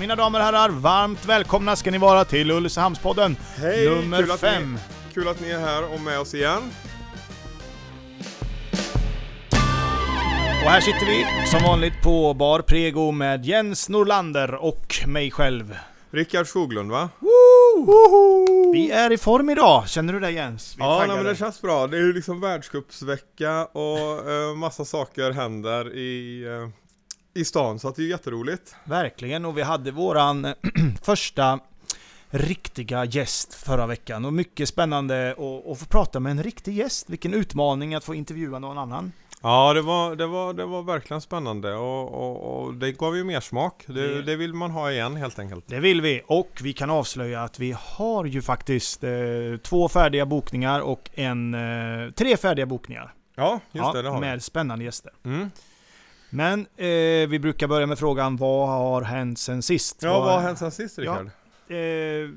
Mina 0.00 0.16
damer 0.16 0.38
och 0.38 0.44
herrar, 0.44 0.68
varmt 0.68 1.26
välkomna 1.26 1.76
ska 1.76 1.90
ni 1.90 1.98
vara 1.98 2.24
till 2.24 2.50
Ulricehamnspodden 2.50 3.36
Hej! 3.56 3.90
nummer 3.90 4.22
kul, 4.22 4.30
att 4.30 4.40
fem. 4.40 4.72
Ni, 4.74 5.14
kul 5.14 5.28
att 5.28 5.40
ni 5.40 5.50
är 5.50 5.58
här 5.58 5.94
och 5.94 6.00
med 6.00 6.20
oss 6.20 6.34
igen. 6.34 6.62
Och 10.64 10.70
här 10.70 10.80
sitter 10.80 11.06
vi 11.06 11.46
som 11.46 11.62
vanligt 11.62 12.02
på 12.02 12.34
Bar 12.34 12.60
Prego 12.60 13.10
med 13.10 13.46
Jens 13.46 13.88
Norlander 13.88 14.54
och 14.54 14.94
mig 15.06 15.30
själv. 15.30 15.76
Rickard 16.10 16.46
Skoglund 16.46 16.90
va? 16.90 17.08
Vi 18.72 18.90
är 18.90 19.12
i 19.12 19.18
form 19.18 19.50
idag, 19.50 19.88
känner 19.88 20.12
du 20.12 20.20
det 20.20 20.30
Jens? 20.30 20.74
Vi 20.76 20.82
Ja, 20.82 21.04
nej, 21.08 21.16
men 21.16 21.24
det 21.24 21.36
känns 21.36 21.62
bra. 21.62 21.86
Det 21.86 21.96
är 21.96 22.02
ju 22.02 22.12
liksom 22.12 22.40
världscupsvecka 22.40 23.64
och 23.64 24.30
eh, 24.30 24.54
massa 24.54 24.84
saker 24.84 25.30
händer 25.30 25.96
i, 25.96 26.44
eh, 26.44 26.79
i 27.34 27.44
stan 27.44 27.78
så 27.78 27.88
att 27.88 27.96
det 27.96 28.02
är 28.02 28.06
jätteroligt. 28.06 28.74
Verkligen, 28.84 29.44
och 29.44 29.58
vi 29.58 29.62
hade 29.62 29.90
våran 29.90 30.46
första 31.02 31.58
riktiga 32.30 33.04
gäst 33.04 33.54
förra 33.54 33.86
veckan. 33.86 34.24
Och 34.24 34.32
mycket 34.32 34.68
spännande 34.68 35.30
att, 35.72 35.78
få 35.78 35.84
prata 35.88 36.20
med 36.20 36.30
en 36.30 36.42
riktig 36.42 36.74
gäst. 36.74 37.10
Vilken 37.10 37.34
utmaning 37.34 37.94
att 37.94 38.04
få 38.04 38.14
intervjua 38.14 38.58
någon 38.58 38.78
annan. 38.78 39.12
Ja, 39.42 39.72
det 39.74 39.82
var, 39.82 40.16
det 40.16 40.26
var, 40.26 40.52
det 40.54 40.66
var 40.66 40.82
verkligen 40.82 41.20
spännande 41.20 41.74
och, 41.74 42.08
och, 42.14 42.62
och 42.64 42.74
det 42.74 42.92
gav 42.92 43.16
ju 43.16 43.24
mer 43.24 43.40
smak. 43.40 43.84
Det, 43.86 43.92
Det- 44.14 44.22
det 44.22 44.36
vill 44.36 44.54
man 44.54 44.70
ha 44.70 44.90
igen 44.90 45.16
helt 45.16 45.38
enkelt. 45.38 45.64
Det 45.68 45.80
vill 45.80 46.00
vi, 46.00 46.22
och 46.26 46.50
vi 46.62 46.72
kan 46.72 46.90
avslöja 46.90 47.42
att 47.42 47.58
vi 47.58 47.76
har 47.78 48.24
ju 48.24 48.42
faktiskt 48.42 49.04
eh, 49.04 49.10
två 49.62 49.88
färdiga 49.88 50.26
bokningar 50.26 50.80
och 50.80 51.10
en, 51.14 51.54
eh, 51.54 52.10
tre 52.10 52.36
färdiga 52.36 52.66
bokningar. 52.66 53.14
Ja, 53.36 53.60
just 53.72 53.84
Ja, 53.86 53.92
det, 53.92 54.02
det 54.02 54.08
har 54.08 54.20
vi. 54.20 54.26
med 54.26 54.42
spännande 54.42 54.84
gäster. 54.84 55.12
Mm. 55.24 55.50
Men 56.30 56.60
eh, 56.76 57.28
vi 57.28 57.38
brukar 57.42 57.66
börja 57.68 57.86
med 57.86 57.98
frågan, 57.98 58.36
vad 58.36 58.68
har 58.68 59.02
hänt 59.02 59.38
sen 59.38 59.62
sist? 59.62 60.02
Ja, 60.02 60.20
vad 60.20 60.32
har 60.32 60.40
hänt 60.40 60.58
sen 60.58 60.70
sist 60.70 60.98
Ja. 60.98 61.02
Rickard? 61.02 61.30
Eh, 61.68 62.30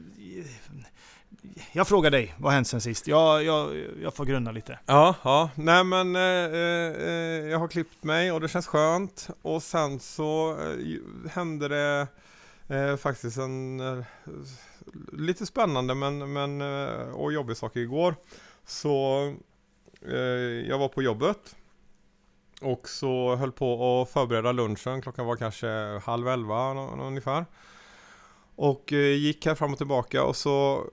jag 1.71 1.87
frågar 1.87 2.11
dig, 2.11 2.33
vad 2.37 2.51
har 2.51 2.55
hänt 2.55 2.67
sen 2.67 2.81
sist? 2.81 3.07
Jag, 3.07 3.43
jag, 3.43 3.83
jag 4.01 4.13
får 4.15 4.25
grunna 4.25 4.51
lite. 4.51 4.79
Ja, 4.85 5.15
ja, 5.23 5.49
nej 5.55 5.83
men 5.83 6.15
eh, 6.15 6.21
eh, 6.21 7.49
jag 7.51 7.59
har 7.59 7.67
klippt 7.67 8.03
mig 8.03 8.31
och 8.31 8.41
det 8.41 8.47
känns 8.47 8.67
skönt 8.67 9.29
och 9.41 9.63
sen 9.63 9.99
så 9.99 10.51
eh, 10.51 11.29
hände 11.31 11.67
det 11.67 12.07
eh, 12.75 12.95
faktiskt 12.97 13.37
en 13.37 13.79
eh, 13.79 14.05
lite 15.13 15.45
spännande 15.45 15.95
men, 15.95 16.33
men 16.33 16.61
eh, 16.61 17.09
och 17.13 17.33
jobbig 17.33 17.57
sak 17.57 17.75
igår. 17.75 18.15
Så 18.65 19.19
eh, 20.07 20.17
jag 20.69 20.77
var 20.77 20.87
på 20.87 21.01
jobbet 21.01 21.55
och 22.63 22.89
så 22.89 23.35
höll 23.35 23.51
på 23.51 24.01
att 24.01 24.09
förbereda 24.09 24.51
lunchen. 24.51 25.01
Klockan 25.01 25.25
var 25.25 25.35
kanske 25.35 25.67
halv 26.05 26.27
elva 26.27 26.73
ungefär. 27.01 27.45
Och 28.55 28.93
eh, 28.93 29.15
gick 29.15 29.45
här 29.45 29.55
fram 29.55 29.71
och 29.71 29.77
tillbaka 29.77 30.23
och 30.23 30.35
så 30.35 30.85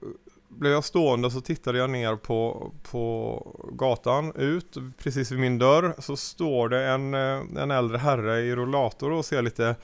blev 0.48 0.72
jag 0.72 0.84
stående 0.84 1.26
och 1.26 1.32
så 1.32 1.40
tittade 1.40 1.78
jag 1.78 1.90
ner 1.90 2.16
på, 2.16 2.72
på 2.90 3.42
gatan 3.72 4.32
ut. 4.36 4.76
Precis 4.98 5.30
vid 5.30 5.38
min 5.38 5.58
dörr 5.58 5.94
så 5.98 6.16
står 6.16 6.68
det 6.68 6.88
en, 6.88 7.14
eh, 7.14 7.62
en 7.62 7.70
äldre 7.70 7.98
herre 7.98 8.40
i 8.40 8.54
rollator 8.54 9.10
och 9.10 9.24
ser 9.24 9.42
lite 9.42 9.76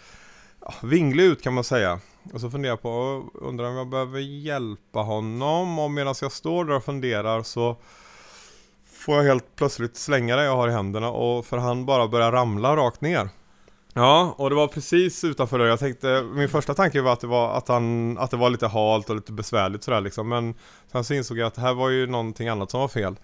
ja, 0.60 0.74
vinglig 0.82 1.24
ut 1.24 1.42
kan 1.42 1.54
man 1.54 1.64
säga. 1.64 2.00
Och 2.32 2.40
så 2.40 2.50
funderar 2.50 2.72
jag 2.72 2.82
på, 2.82 3.24
undrar 3.34 3.68
om 3.68 3.76
jag 3.76 3.88
behöver 3.88 4.20
hjälpa 4.20 5.00
honom 5.00 5.78
och 5.78 5.90
medan 5.90 6.14
jag 6.20 6.32
står 6.32 6.64
där 6.64 6.74
och 6.74 6.84
funderar 6.84 7.42
så 7.42 7.76
får 9.06 9.16
jag 9.16 9.24
helt 9.24 9.56
plötsligt 9.56 9.96
slänga 9.96 10.36
det 10.36 10.44
jag 10.44 10.56
har 10.56 10.68
i 10.68 10.72
händerna 10.72 11.10
och 11.10 11.46
för 11.46 11.58
han 11.58 11.86
bara 11.86 12.08
börjar 12.08 12.32
ramla 12.32 12.76
rakt 12.76 13.00
ner. 13.00 13.28
Ja, 13.94 14.34
och 14.38 14.50
det 14.50 14.56
var 14.56 14.68
precis 14.68 15.24
utanför 15.24 15.58
dörren. 15.58 15.70
jag 15.70 15.78
tänkte, 15.78 16.22
min 16.22 16.48
första 16.48 16.74
tanke 16.74 17.00
var 17.00 17.12
att 17.12 17.20
det 17.20 17.26
var 17.26 17.54
att 17.58 17.68
han, 17.68 18.18
att 18.18 18.30
det 18.30 18.36
var 18.36 18.50
lite 18.50 18.66
halt 18.66 19.10
och 19.10 19.16
lite 19.16 19.32
besvärligt 19.32 19.84
sådär 19.84 20.00
liksom, 20.00 20.28
men 20.28 20.54
sen 20.92 21.04
så 21.04 21.14
insåg 21.14 21.38
jag 21.38 21.46
att 21.46 21.54
det 21.54 21.60
här 21.60 21.74
var 21.74 21.88
ju 21.88 22.06
någonting 22.06 22.48
annat 22.48 22.70
som 22.70 22.80
var 22.80 22.88
fel. 22.88 23.16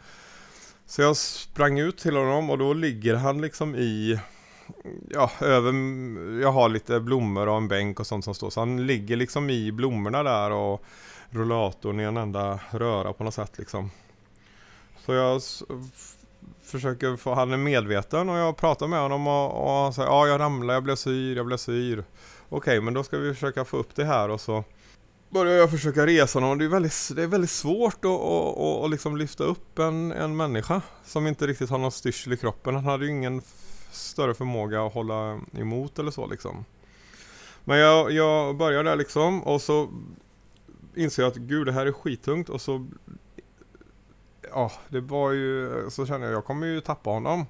Så 0.87 1.03
jag 1.03 1.17
sprang 1.17 1.79
ut 1.79 1.99
till 1.99 2.17
honom 2.17 2.51
och 2.51 2.59
då 2.59 2.73
ligger 2.73 3.15
han 3.15 3.41
liksom 3.41 3.75
i, 3.75 4.21
ja, 5.11 5.31
över, 5.41 5.73
jag 6.43 6.53
har 6.53 6.69
lite 6.69 7.01
blommor 7.01 7.49
och 7.49 7.57
en 7.57 7.69
bänk 7.69 8.01
och 8.01 8.07
sånt 8.07 8.25
som 8.25 8.35
står, 8.35 8.51
så 8.51 8.61
han 8.61 8.87
ligger 8.87 9.17
liksom 9.17 9.51
i 9.51 9.73
blommorna 9.73 10.23
där 10.23 10.51
och 10.51 10.85
rullatorn 11.31 12.01
i 12.01 12.03
en 12.03 12.17
enda 12.17 12.61
röra 12.71 13.13
på 13.13 13.25
något 13.25 13.35
sätt 13.35 13.59
liksom. 13.59 13.91
Så 15.07 15.13
jag 15.13 15.43
försöker 16.63 17.17
få, 17.17 17.35
han 17.35 17.53
är 17.53 17.57
medveten 17.57 18.29
och 18.29 18.37
jag 18.37 18.57
pratar 18.57 18.87
med 18.87 19.01
honom 19.01 19.27
och, 19.27 19.65
och 19.65 19.83
han 19.83 19.93
säger 19.93 20.09
ja 20.09 20.27
jag 20.27 20.41
ramlade, 20.41 20.73
jag 20.73 20.83
blev 20.83 20.97
syr, 20.97 21.37
jag 21.37 21.47
blev 21.47 21.57
syr. 21.57 22.05
Okej 22.49 22.81
men 22.81 22.95
då 22.95 23.03
ska 23.03 23.19
vi 23.19 23.35
försöka 23.35 23.65
få 23.65 23.77
upp 23.77 23.95
det 23.95 24.05
här 24.05 24.29
och 24.29 24.41
så 24.41 24.65
börjar 25.31 25.53
jag 25.53 25.71
försöka 25.71 26.07
resa 26.07 26.41
honom. 26.41 26.59
Det 26.59 26.65
är 26.65 26.69
väldigt, 26.69 27.11
det 27.17 27.23
är 27.23 27.27
väldigt 27.27 27.51
svårt 27.51 28.05
att, 28.05 28.11
att, 28.11 28.59
att, 28.59 28.85
att 28.85 28.91
liksom 28.91 29.17
lyfta 29.17 29.45
upp 29.45 29.79
en, 29.79 30.13
en 30.13 30.37
människa 30.37 30.83
som 31.05 31.27
inte 31.27 31.47
riktigt 31.47 31.71
har 31.71 31.79
någon 31.79 31.93
styrsel 31.93 32.33
i 32.33 32.37
kroppen. 32.37 32.75
Han 32.75 32.85
hade 32.85 33.05
ju 33.05 33.11
ingen 33.11 33.43
större 33.93 34.35
förmåga 34.35 34.87
att 34.87 34.93
hålla 34.93 35.41
emot 35.53 35.99
eller 35.99 36.11
så 36.11 36.27
liksom. 36.27 36.65
Men 37.65 37.79
jag, 37.79 38.13
jag 38.13 38.57
börjar 38.57 38.85
där 38.85 38.97
liksom 38.97 39.43
och 39.43 39.63
så 39.63 39.89
inser 40.95 41.23
jag 41.23 41.31
att 41.31 41.37
gud 41.37 41.67
det 41.67 41.73
här 41.73 41.87
är 41.87 41.93
skittungt 41.93 42.49
och 42.49 42.61
så 42.61 42.87
Ja, 44.55 44.73
det 44.89 45.01
var 45.01 45.31
ju, 45.33 45.71
så 45.91 46.07
känner 46.07 46.27
jag, 46.27 46.35
jag 46.35 46.45
kommer 46.45 46.67
ju 46.67 46.81
tappa 46.81 47.11
honom. 47.11 47.47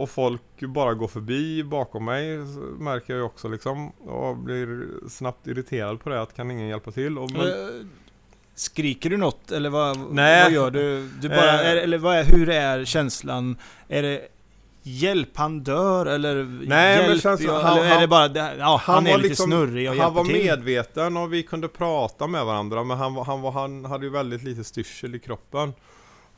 Och 0.00 0.10
folk 0.10 0.60
bara 0.60 0.94
går 0.94 1.08
förbi 1.08 1.64
bakom 1.64 2.04
mig 2.04 2.38
märker 2.78 3.12
jag 3.12 3.18
ju 3.18 3.22
också 3.24 3.48
liksom. 3.48 3.88
Och 3.90 4.36
blir 4.36 4.86
snabbt 5.08 5.46
irriterad 5.46 6.00
på 6.00 6.08
det, 6.10 6.22
att 6.22 6.34
kan 6.36 6.50
ingen 6.50 6.68
hjälpa 6.68 6.90
till? 6.90 7.18
Och, 7.18 7.30
men, 7.30 7.40
Eh, 7.46 7.86
Skriker 8.54 9.10
du 9.10 9.16
något 9.16 9.50
eller 9.52 9.70
vad, 9.70 9.98
Nej. 10.12 10.42
vad 10.42 10.52
gör 10.52 10.70
du? 10.70 11.08
du 11.20 11.28
bara, 11.28 11.62
Eh. 11.62 11.70
är, 11.70 11.76
eller 11.76 11.98
vad 11.98 12.16
är, 12.16 12.24
hur 12.24 12.48
är 12.48 12.84
känslan? 12.84 13.56
Är 13.88 14.02
det 14.02 14.28
hjälp, 14.82 15.28
han 15.34 15.60
dör 15.60 16.06
eller 16.06 16.34
Nej, 16.44 16.96
men 16.98 17.06
hjälp? 17.06 17.22
känns 17.22 17.40
som- 17.40 17.50
jag, 17.54 17.60
han- 17.60 17.78
eller 17.78 17.86
är 17.86 17.94
det 17.94 18.00
han- 18.00 18.08
bara, 18.08 18.28
det- 18.28 18.56
ja, 18.58 18.80
han, 18.84 19.06
är 19.06 19.10
var 19.10 19.18
lite 19.18 19.28
liksom- 19.28 19.46
snurrig 19.50 19.90
och 19.90 19.96
han 19.96 20.14
var 20.14 20.24
till? 20.24 20.32
medveten 20.44 21.16
och 21.16 21.32
vi 21.32 21.42
kunde 21.42 21.68
prata 21.68 22.26
med 22.26 22.44
varandra 22.44 22.84
men 22.84 22.96
han, 22.98 23.16
han, 23.16 23.40
var, 23.42 23.50
han 23.52 23.84
hade 23.84 24.04
ju 24.06 24.10
väldigt 24.12 24.42
lite 24.42 24.64
styrsel 24.64 25.14
i 25.14 25.18
kroppen. 25.18 25.72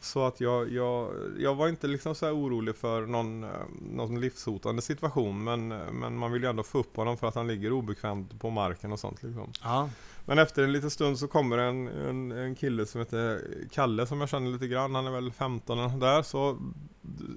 Så 0.00 0.26
att 0.26 0.41
jag, 0.41 0.72
jag, 0.72 1.10
jag 1.38 1.54
var 1.54 1.69
inte 1.69 1.86
liksom 1.86 2.14
så 2.14 2.31
orolig 2.31 2.76
för 2.76 3.06
någon, 3.06 3.44
eh, 3.44 3.50
någon 3.81 4.20
livshotande 4.20 4.82
situation 4.82 5.44
men, 5.44 5.69
men 5.69 6.16
man 6.16 6.32
vill 6.32 6.42
ju 6.42 6.48
ändå 6.48 6.62
få 6.62 6.78
upp 6.78 6.97
honom 6.97 7.16
för 7.16 7.28
att 7.28 7.34
han 7.34 7.47
ligger 7.47 7.72
obekvämt 7.72 8.41
på 8.41 8.50
marken 8.50 8.92
och 8.92 9.00
sånt 9.00 9.22
liksom. 9.22 9.53
Ja. 9.62 9.91
Men 10.25 10.38
efter 10.38 10.62
en 10.62 10.72
liten 10.72 10.91
stund 10.91 11.19
så 11.19 11.28
kommer 11.28 11.59
en, 11.59 11.88
en, 11.88 12.32
en 12.32 12.54
kille 12.54 12.86
som 12.86 13.00
heter 13.00 13.44
Kalle 13.72 14.06
som 14.06 14.20
jag 14.20 14.28
känner 14.28 14.50
lite 14.50 14.66
grann. 14.69 14.94
Han 14.94 15.06
är 15.06 15.10
väl 15.10 15.32
15 15.32 15.78
eller 15.78 16.00
där 16.00 16.22
så 16.22 16.59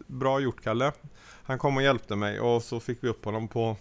bra 0.07 0.39
gjort 0.39 0.63
Kalle. 0.63 0.91
Han 1.43 1.59
kom 1.59 1.77
och 1.77 1.83
hjälpte 1.83 2.15
mig 2.15 2.39
och 2.39 2.63
så 2.63 2.79
fick 2.79 3.03
vi 3.03 3.07
upp 3.07 3.25
honom 3.25 3.47
på 3.47 3.75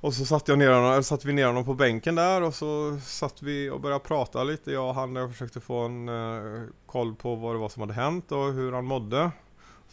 och 0.00 0.14
så 0.14 0.24
satte 0.24 0.52
jag 0.52 0.58
ner 0.58 0.70
honom, 0.70 0.92
eller 0.92 1.26
vi 1.26 1.32
ner 1.32 1.46
honom 1.46 1.64
på 1.64 1.74
bänken 1.74 2.14
där 2.14 2.42
och 2.42 2.54
så 2.54 2.98
satt 3.00 3.42
vi 3.42 3.70
och 3.70 3.80
började 3.80 4.04
prata 4.04 4.44
lite 4.44 4.72
jag 4.72 4.88
och 4.88 4.94
han 4.94 5.16
och 5.16 5.30
försökte 5.30 5.60
få 5.60 5.78
en 5.78 6.08
eh, 6.08 6.62
koll 6.86 7.14
på 7.14 7.34
vad 7.34 7.54
det 7.54 7.58
var 7.58 7.68
som 7.68 7.80
hade 7.80 7.94
hänt 7.94 8.32
och 8.32 8.52
hur 8.52 8.72
han 8.72 8.84
mådde. 8.84 9.30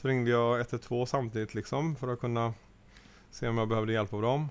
Så 0.02 0.08
ringde 0.08 0.32
jag 0.32 0.60
112 0.60 1.06
samtidigt 1.06 1.54
liksom 1.54 1.96
för 1.96 2.08
att 2.08 2.20
kunna 2.20 2.54
se 3.32 3.48
om 3.48 3.58
jag 3.58 3.68
behövde 3.68 3.94
hjälp 3.94 4.14
av 4.14 4.22
dem. 4.22 4.50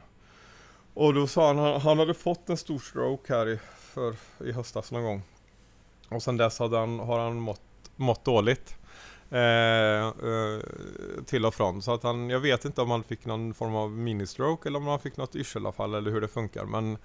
Och 0.94 1.14
då 1.14 1.26
sa 1.26 1.46
han, 1.46 1.58
han, 1.58 1.80
han 1.80 1.98
hade 1.98 2.14
fått 2.14 2.48
en 2.48 2.56
stor 2.56 2.78
stroke 2.78 3.34
här 3.34 3.48
i, 3.48 3.58
för, 3.78 4.14
i 4.44 4.52
höstas 4.52 4.92
någon 4.92 5.04
gång. 5.04 5.22
Och 6.08 6.22
sen 6.22 6.36
dess 6.36 6.58
hade 6.58 6.78
han, 6.78 6.98
har 6.98 7.18
han 7.18 7.40
mått, 7.40 7.60
mått 7.96 8.24
dåligt. 8.24 8.76
Eh, 9.30 10.06
eh, 10.06 10.60
till 11.26 11.46
och 11.46 11.54
från. 11.54 11.82
Så 11.82 11.94
att 11.94 12.02
han, 12.02 12.30
jag 12.30 12.40
vet 12.40 12.64
inte 12.64 12.80
om 12.82 12.90
han 12.90 13.02
fick 13.02 13.24
någon 13.24 13.54
form 13.54 13.74
av 13.74 13.90
ministroke 13.90 14.68
eller 14.68 14.78
om 14.78 14.86
han 14.86 15.00
fick 15.00 15.16
något 15.16 15.36
yrselavfall 15.36 15.94
eller 15.94 16.10
hur 16.10 16.20
det 16.20 16.28
funkar. 16.28 16.64
Men 16.64 16.98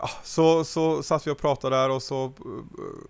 ja, 0.00 0.10
så, 0.22 0.64
så 0.64 1.02
satt 1.02 1.26
vi 1.26 1.30
och 1.30 1.38
pratade 1.38 1.76
där 1.76 1.90
och 1.90 2.02
så 2.02 2.24
eh, 2.24 2.32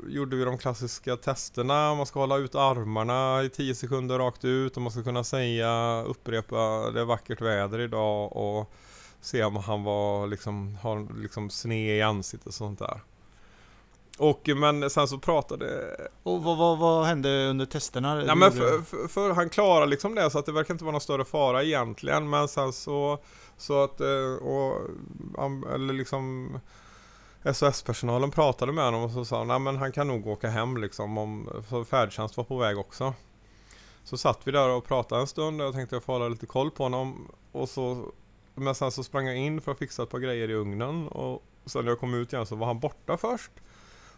gjorde 0.09 0.37
vi 0.37 0.45
de 0.45 0.59
klassiska 0.59 1.17
testerna. 1.17 1.95
Man 1.95 2.07
ska 2.07 2.21
hålla 2.21 2.37
ut 2.37 2.55
armarna 2.55 3.43
i 3.43 3.49
10 3.49 3.75
sekunder 3.75 4.19
rakt 4.19 4.45
ut 4.45 4.77
och 4.77 4.83
man 4.83 4.93
ska 4.93 5.03
kunna 5.03 5.25
säga, 5.25 6.03
upprepa 6.03 6.91
det 6.91 7.01
är 7.01 7.05
vackert 7.05 7.41
väder 7.41 7.81
idag 7.81 8.37
och 8.37 8.73
se 9.21 9.45
om 9.45 9.57
han 9.57 9.85
var 9.85 10.27
liksom, 10.27 10.79
har 10.83 11.21
liksom 11.21 11.51
sne 11.51 11.97
i 11.97 12.03
ansiktet 12.03 12.47
och 12.47 12.55
sånt 12.55 12.79
där. 12.79 13.01
Och 14.19 14.49
men 14.57 14.91
sen 14.91 15.09
så 15.09 15.19
pratade 15.19 15.97
Och 16.23 16.43
vad, 16.43 16.59
vad, 16.59 16.79
vad 16.79 17.07
hände 17.07 17.47
under 17.51 17.67
testerna? 17.67 18.25
Ja 18.25 18.35
men 18.35 18.53
för, 18.53 18.83
för, 18.83 19.09
för 19.09 19.31
han 19.31 19.49
klarar 19.51 19.87
liksom 19.87 20.15
det 20.15 20.31
så 20.31 20.39
att 20.39 20.47
det 20.47 20.53
verkar 20.53 20.75
inte 20.75 20.85
vara 20.85 20.93
någon 20.93 21.01
större 21.01 21.25
fara 21.25 21.63
egentligen 21.63 22.31
men 22.31 22.49
sen 22.49 22.73
så 22.73 23.19
Så 23.57 23.85
att 23.85 24.01
eh, 24.01 24.35
och, 24.43 24.81
eller 25.75 25.93
liksom 25.95 26.53
SOS-personalen 27.53 28.31
pratade 28.31 28.73
med 28.73 28.85
honom 28.85 29.03
och 29.03 29.11
så 29.11 29.25
sa 29.25 29.45
"Nej, 29.45 29.59
men 29.59 29.77
han 29.77 29.93
kan 29.93 30.09
nog 30.09 30.27
åka 30.27 30.49
hem 30.49 30.77
liksom 30.77 31.19
om 31.19 31.49
färdtjänst 31.91 32.37
var 32.37 32.45
på 32.45 32.59
väg 32.59 32.79
också. 32.79 33.15
Så 34.05 34.17
satt 34.17 34.41
vi 34.45 34.53
där 34.53 34.69
och 34.69 34.85
pratade 34.85 35.21
en 35.21 35.27
stund 35.27 35.61
och 35.61 35.67
jag 35.67 35.75
tänkte 35.75 35.97
jag 35.97 36.03
får 36.03 36.13
hålla 36.13 36.29
lite 36.29 36.47
koll 36.47 36.71
på 36.71 36.83
honom 36.83 37.29
och 37.53 37.69
så 37.69 38.13
Men 38.55 38.75
sen 38.75 38.91
så 38.91 39.05
sprang 39.05 39.27
jag 39.27 39.37
in 39.37 39.61
för 39.61 39.73
att 39.73 39.79
fixa 39.79 40.03
ett 40.03 40.11
par 40.11 40.19
grejer 40.19 40.51
i 40.51 40.55
ugnen 40.55 41.09
och 41.09 41.43
sen 41.67 41.85
när 41.85 41.91
jag 41.91 42.01
kom 42.01 42.15
ut 42.15 42.33
igen 42.33 42.47
så 42.47 42.57
var 42.57 42.67
han 42.67 42.81
borta 42.81 43.17
först. 43.17 43.51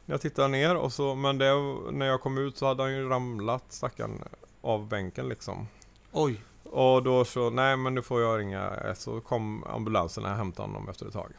Jag 0.06 0.20
tittade 0.20 0.48
ner 0.48 0.76
och 0.76 0.92
så, 0.92 1.14
men 1.14 1.38
det, 1.38 1.52
när 1.92 2.06
jag 2.06 2.20
kom 2.20 2.38
ut 2.38 2.56
så 2.56 2.66
hade 2.66 2.82
han 2.82 2.92
ju 2.92 3.08
ramlat 3.08 3.64
stackaren 3.68 4.22
av 4.60 4.88
bänken 4.88 5.28
liksom. 5.28 5.68
Oj. 6.12 6.40
Och 6.64 7.02
då 7.02 7.24
så, 7.24 7.50
nej 7.50 7.76
men 7.76 7.94
nu 7.94 8.02
får 8.02 8.20
jag 8.20 8.40
ringa. 8.40 8.94
Så 8.94 9.20
kom 9.20 9.64
ambulansen 9.64 10.24
och 10.24 10.30
hämtade 10.30 10.68
honom 10.68 10.88
efter 10.88 11.06
ett 11.06 11.12
tag. 11.12 11.32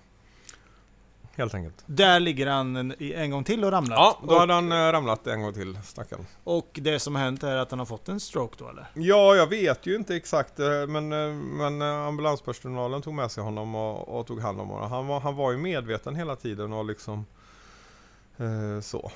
Helt 1.37 1.53
enkelt. 1.53 1.83
Där 1.85 2.19
ligger 2.19 2.47
han 2.47 2.75
en, 2.75 2.93
en 2.99 3.31
gång 3.31 3.43
till 3.43 3.63
och 3.63 3.71
ramlat. 3.71 3.97
Ja, 3.97 4.19
då 4.23 4.33
och, 4.33 4.39
hade 4.39 4.53
han 4.53 4.71
eh, 4.71 4.75
ramlat 4.75 5.27
en 5.27 5.41
gång 5.41 5.53
till, 5.53 5.79
stackaren. 5.83 6.25
och 6.43 6.69
det 6.73 6.99
som 6.99 7.15
har 7.15 7.23
hänt 7.23 7.43
är 7.43 7.55
att 7.55 7.71
han 7.71 7.79
har 7.79 7.85
fått 7.85 8.09
en 8.09 8.19
stroke 8.19 8.55
då 8.57 8.69
eller? 8.69 8.87
Ja, 8.93 9.35
jag 9.35 9.47
vet 9.47 9.85
ju 9.85 9.95
inte 9.95 10.15
exakt 10.15 10.59
eh, 10.59 10.87
men, 10.87 11.13
eh, 11.13 11.33
men 11.33 11.81
ambulanspersonalen 11.81 13.01
tog 13.01 13.13
med 13.13 13.31
sig 13.31 13.43
honom 13.43 13.75
och, 13.75 14.19
och 14.19 14.27
tog 14.27 14.41
hand 14.41 14.59
om 14.59 14.69
honom. 14.69 14.91
Han 14.91 15.07
var, 15.07 15.19
han 15.19 15.35
var 15.35 15.51
ju 15.51 15.57
medveten 15.57 16.15
hela 16.15 16.35
tiden 16.35 16.73
och 16.73 16.85
liksom 16.85 17.25
så. 18.81 19.11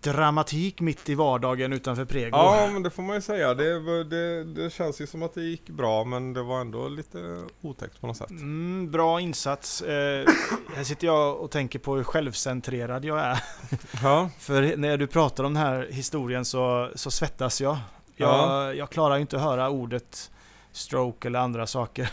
Dramatik 0.00 0.80
mitt 0.80 1.08
i 1.08 1.14
vardagen 1.14 1.72
utanför 1.72 2.04
Prego. 2.04 2.36
Ja, 2.36 2.68
men 2.72 2.82
det 2.82 2.90
får 2.90 3.02
man 3.02 3.16
ju 3.16 3.22
säga. 3.22 3.54
Det, 3.54 4.04
det, 4.04 4.44
det 4.44 4.70
känns 4.72 5.00
ju 5.00 5.06
som 5.06 5.22
att 5.22 5.34
det 5.34 5.42
gick 5.42 5.70
bra 5.70 6.04
men 6.04 6.32
det 6.32 6.42
var 6.42 6.60
ändå 6.60 6.88
lite 6.88 7.42
otäckt 7.62 8.00
på 8.00 8.06
något 8.06 8.16
sätt. 8.16 8.30
Mm, 8.30 8.90
bra 8.90 9.20
insats. 9.20 9.82
Eh, 9.82 10.26
här 10.76 10.84
sitter 10.84 11.06
jag 11.06 11.36
och 11.40 11.50
tänker 11.50 11.78
på 11.78 11.94
hur 11.96 12.04
självcentrerad 12.04 13.04
jag 13.04 13.18
är. 13.20 13.42
Ja, 14.02 14.30
För 14.38 14.76
när 14.76 14.96
du 14.96 15.06
pratar 15.06 15.44
om 15.44 15.54
den 15.54 15.62
här 15.62 15.88
historien 15.90 16.44
så, 16.44 16.90
så 16.94 17.10
svettas 17.10 17.60
jag. 17.60 17.76
Jag, 18.16 18.28
Ja. 18.30 18.72
jag 18.74 18.90
klarar 18.90 19.14
ju 19.14 19.20
inte 19.20 19.36
att 19.36 19.42
höra 19.42 19.70
ordet 19.70 20.30
stroke 20.72 21.28
eller 21.28 21.38
andra 21.38 21.66
saker. 21.66 22.10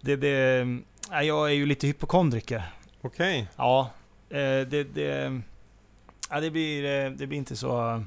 Det, 0.00 0.16
det, 0.16 0.66
jag 1.10 1.46
är 1.50 1.54
ju 1.54 1.66
lite 1.66 1.86
hypokondriker. 1.86 2.72
okej. 3.02 3.48
Ja, 3.56 3.80
eh, 3.80 3.86
det, 4.40 4.84
det, 4.94 5.42
ja, 6.30 6.40
det, 6.40 6.50
blir, 6.50 6.84
eh, 6.84 7.10
det 7.10 7.26
blir 7.26 7.38
inte 7.38 7.56
så, 7.56 8.02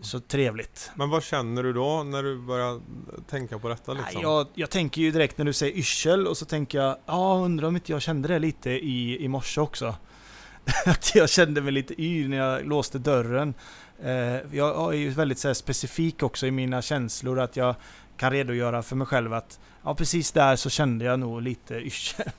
så 0.00 0.20
trevligt. 0.20 0.90
Men 0.94 1.10
vad 1.10 1.22
känner 1.22 1.62
du 1.62 1.72
då 1.72 2.02
när 2.02 2.22
du 2.22 2.38
börjar 2.38 2.80
tänka 3.28 3.58
på 3.58 3.68
detta 3.68 3.92
liksom? 3.92 4.22
Jag, 4.22 4.46
jag 4.54 4.70
tänker 4.70 5.02
ju 5.02 5.10
direkt 5.10 5.38
när 5.38 5.44
du 5.44 5.52
säger 5.52 5.76
yrsel 5.76 6.26
och 6.26 6.36
så 6.36 6.44
tänker 6.44 6.78
jag, 6.78 6.96
ja 7.06 7.40
undrar 7.44 7.68
om 7.68 7.76
inte 7.76 7.92
jag 7.92 8.02
kände 8.02 8.28
det 8.28 8.38
lite 8.38 8.70
i, 8.70 9.24
i 9.24 9.28
morse 9.28 9.60
också. 9.60 9.94
Att 10.86 11.14
jag 11.14 11.30
kände 11.30 11.60
mig 11.60 11.72
lite 11.72 12.02
yr 12.02 12.28
när 12.28 12.36
jag 12.36 12.66
låste 12.66 12.98
dörren. 12.98 13.54
Eh, 14.02 14.56
jag 14.56 14.94
är 14.94 14.98
ju 14.98 15.10
väldigt 15.10 15.38
så 15.38 15.54
specifik 15.54 16.22
också 16.22 16.46
i 16.46 16.50
mina 16.50 16.82
känslor 16.82 17.40
att 17.40 17.56
jag 17.56 17.74
kan 18.16 18.30
redogöra 18.30 18.82
för 18.82 18.96
mig 18.96 19.06
själv 19.06 19.32
att 19.32 19.60
ja 19.84 19.94
precis 19.94 20.32
där 20.32 20.56
så 20.56 20.70
kände 20.70 21.04
jag 21.04 21.20
nog 21.20 21.42
lite 21.42 21.74
yrsel. 21.74 22.30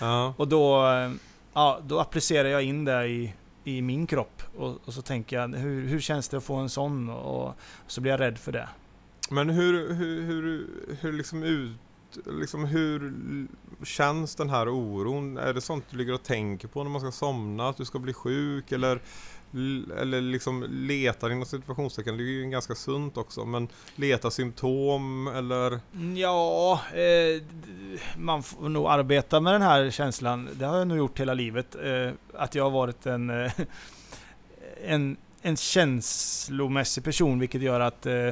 Ja. 0.00 0.34
Och 0.38 0.48
då, 0.48 0.86
eh, 0.86 1.10
ja, 1.54 1.80
då 1.86 2.00
applicerar 2.00 2.48
jag 2.48 2.62
in 2.62 2.84
det 2.84 3.06
i, 3.06 3.34
i 3.64 3.82
min 3.82 4.06
kropp 4.06 4.42
och, 4.56 4.78
och 4.84 4.94
så 4.94 5.02
tänker 5.02 5.40
jag 5.40 5.48
hur, 5.48 5.86
hur 5.86 6.00
känns 6.00 6.28
det 6.28 6.36
att 6.36 6.44
få 6.44 6.54
en 6.54 6.68
sån 6.68 7.08
och, 7.08 7.46
och 7.46 7.54
så 7.86 8.00
blir 8.00 8.12
jag 8.12 8.20
rädd 8.20 8.38
för 8.38 8.52
det. 8.52 8.68
Men 9.30 9.50
hur, 9.50 9.94
hur, 9.94 10.22
hur, 10.22 10.68
hur 11.00 11.12
liksom 11.12 11.42
ut 11.42 11.76
Liksom 12.40 12.64
hur 12.64 13.12
känns 13.84 14.34
den 14.34 14.50
här 14.50 14.68
oron? 14.68 15.38
Är 15.38 15.54
det 15.54 15.60
sånt 15.60 15.84
du 15.90 15.96
ligger 15.96 16.14
och 16.14 16.22
tänker 16.22 16.68
på 16.68 16.82
när 16.82 16.90
man 16.90 17.00
ska 17.00 17.10
somna? 17.10 17.68
Att 17.68 17.76
du 17.76 17.84
ska 17.84 17.98
bli 17.98 18.12
sjuk? 18.12 18.72
Eller, 18.72 19.00
eller 20.00 20.20
liksom 20.20 20.66
letar 20.68 21.30
inom 21.30 21.46
situationstecken? 21.46 22.16
Det 22.16 22.22
är 22.22 22.26
ju 22.26 22.50
ganska 22.50 22.74
sunt 22.74 23.16
också. 23.16 23.44
Men 23.44 23.68
leta 23.94 24.30
symptom 24.30 25.26
eller? 25.26 25.80
Mm, 25.94 26.16
ja, 26.16 26.80
eh, 26.92 27.42
man 28.16 28.42
får 28.42 28.68
nog 28.68 28.86
arbeta 28.86 29.40
med 29.40 29.54
den 29.54 29.62
här 29.62 29.90
känslan. 29.90 30.48
Det 30.52 30.64
har 30.64 30.78
jag 30.78 30.88
nog 30.88 30.98
gjort 30.98 31.20
hela 31.20 31.34
livet. 31.34 31.74
Eh, 31.84 32.10
att 32.34 32.54
jag 32.54 32.64
har 32.64 32.70
varit 32.70 33.06
en, 33.06 33.30
eh, 33.30 33.52
en, 34.84 35.16
en 35.42 35.56
känslomässig 35.56 37.04
person, 37.04 37.38
vilket 37.38 37.62
gör 37.62 37.80
att 37.80 38.06
eh, 38.06 38.30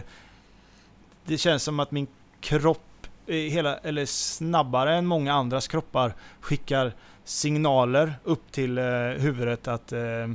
det 1.24 1.38
känns 1.38 1.62
som 1.62 1.80
att 1.80 1.90
min 1.90 2.06
kropp, 2.40 3.06
eh, 3.26 3.34
hela, 3.34 3.76
eller 3.76 4.06
snabbare 4.06 4.94
än 4.94 5.06
många 5.06 5.32
andras 5.34 5.68
kroppar, 5.68 6.14
skickar 6.40 6.92
signaler 7.24 8.14
upp 8.24 8.52
till 8.52 8.78
eh, 8.78 8.84
huvudet 9.18 9.68
att 9.68 9.92
eh, 9.92 10.28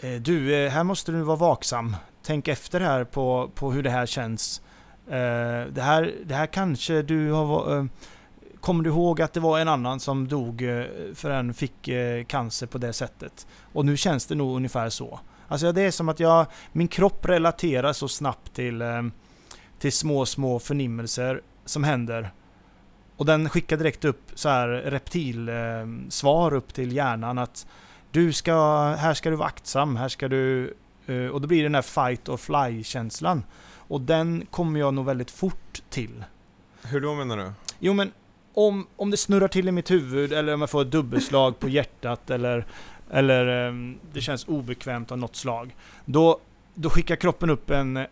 Eh, 0.00 0.20
du, 0.20 0.54
eh, 0.54 0.70
här 0.70 0.84
måste 0.84 1.12
du 1.12 1.22
vara 1.22 1.36
vaksam. 1.36 1.96
Tänk 2.22 2.48
efter 2.48 2.80
här 2.80 3.04
på, 3.04 3.50
på 3.54 3.72
hur 3.72 3.82
det 3.82 3.90
här 3.90 4.06
känns. 4.06 4.62
Eh, 5.06 5.72
det, 5.72 5.82
här, 5.82 6.14
det 6.24 6.34
här 6.34 6.46
kanske 6.46 7.02
du 7.02 7.30
har... 7.30 7.88
kommer 8.60 8.84
du 8.84 8.90
ihåg 8.90 9.22
att 9.22 9.32
det 9.32 9.40
var 9.40 9.58
en 9.58 9.68
annan 9.68 10.00
som 10.00 10.28
dog 10.28 10.62
för 11.14 11.30
en 11.30 11.54
fick 11.54 11.88
cancer 12.26 12.66
på 12.66 12.78
det 12.78 12.92
sättet? 12.92 13.46
Och 13.72 13.86
nu 13.86 13.96
känns 13.96 14.26
det 14.26 14.34
nog 14.34 14.56
ungefär 14.56 14.88
så. 14.88 15.20
Alltså 15.48 15.72
det 15.72 15.82
är 15.82 15.90
som 15.90 16.08
att 16.08 16.20
jag, 16.20 16.46
min 16.72 16.88
kropp 16.88 17.26
relaterar 17.26 17.92
så 17.92 18.08
snabbt 18.08 18.54
till, 18.54 18.82
till 19.78 19.92
små, 19.92 20.26
små 20.26 20.58
förnimmelser 20.58 21.42
som 21.64 21.84
händer. 21.84 22.30
Och 23.16 23.26
den 23.26 23.48
skickar 23.48 23.76
direkt 23.76 24.04
upp 24.04 24.30
så 24.34 24.48
här 24.48 24.68
reptilsvar 24.68 26.54
upp 26.54 26.74
till 26.74 26.92
hjärnan 26.92 27.38
att 27.38 27.66
du 28.18 28.32
ska, 28.32 28.54
här 28.98 29.14
ska 29.14 29.30
du 29.30 29.36
vara 29.36 29.48
aktsam, 29.48 29.96
här 29.96 30.08
ska 30.08 30.28
du... 30.28 30.74
eh, 31.06 31.26
och 31.26 31.40
då 31.40 31.48
blir 31.48 31.58
det 31.58 31.64
den 31.64 31.74
här 31.74 31.82
fight 31.82 32.28
or 32.28 32.36
fly-känslan. 32.36 33.42
Och 33.76 34.00
den 34.00 34.46
kommer 34.50 34.80
jag 34.80 34.94
nog 34.94 35.04
väldigt 35.06 35.30
fort 35.30 35.82
till. 35.90 36.24
Hur 36.82 37.00
då 37.00 37.14
menar 37.14 37.36
du? 37.36 37.52
Jo 37.78 37.92
men 37.92 38.12
om, 38.54 38.86
om 38.96 39.10
det 39.10 39.16
snurrar 39.16 39.48
till 39.48 39.68
i 39.68 39.72
mitt 39.72 39.90
huvud 39.90 40.32
eller 40.32 40.54
om 40.54 40.60
jag 40.60 40.70
får 40.70 40.82
ett 40.82 40.90
dubbelslag 40.90 41.58
på 41.58 41.68
hjärtat 41.68 42.30
eller, 42.30 42.66
eller 43.10 43.46
ehm, 43.68 43.98
det 44.12 44.20
känns 44.20 44.44
obekvämt 44.48 45.12
av 45.12 45.18
något 45.18 45.36
slag. 45.36 45.76
Då, 46.04 46.38
då 46.74 46.90
skickar 46.90 47.16
kroppen 47.16 47.50
upp 47.50 47.70
en, 47.70 48.06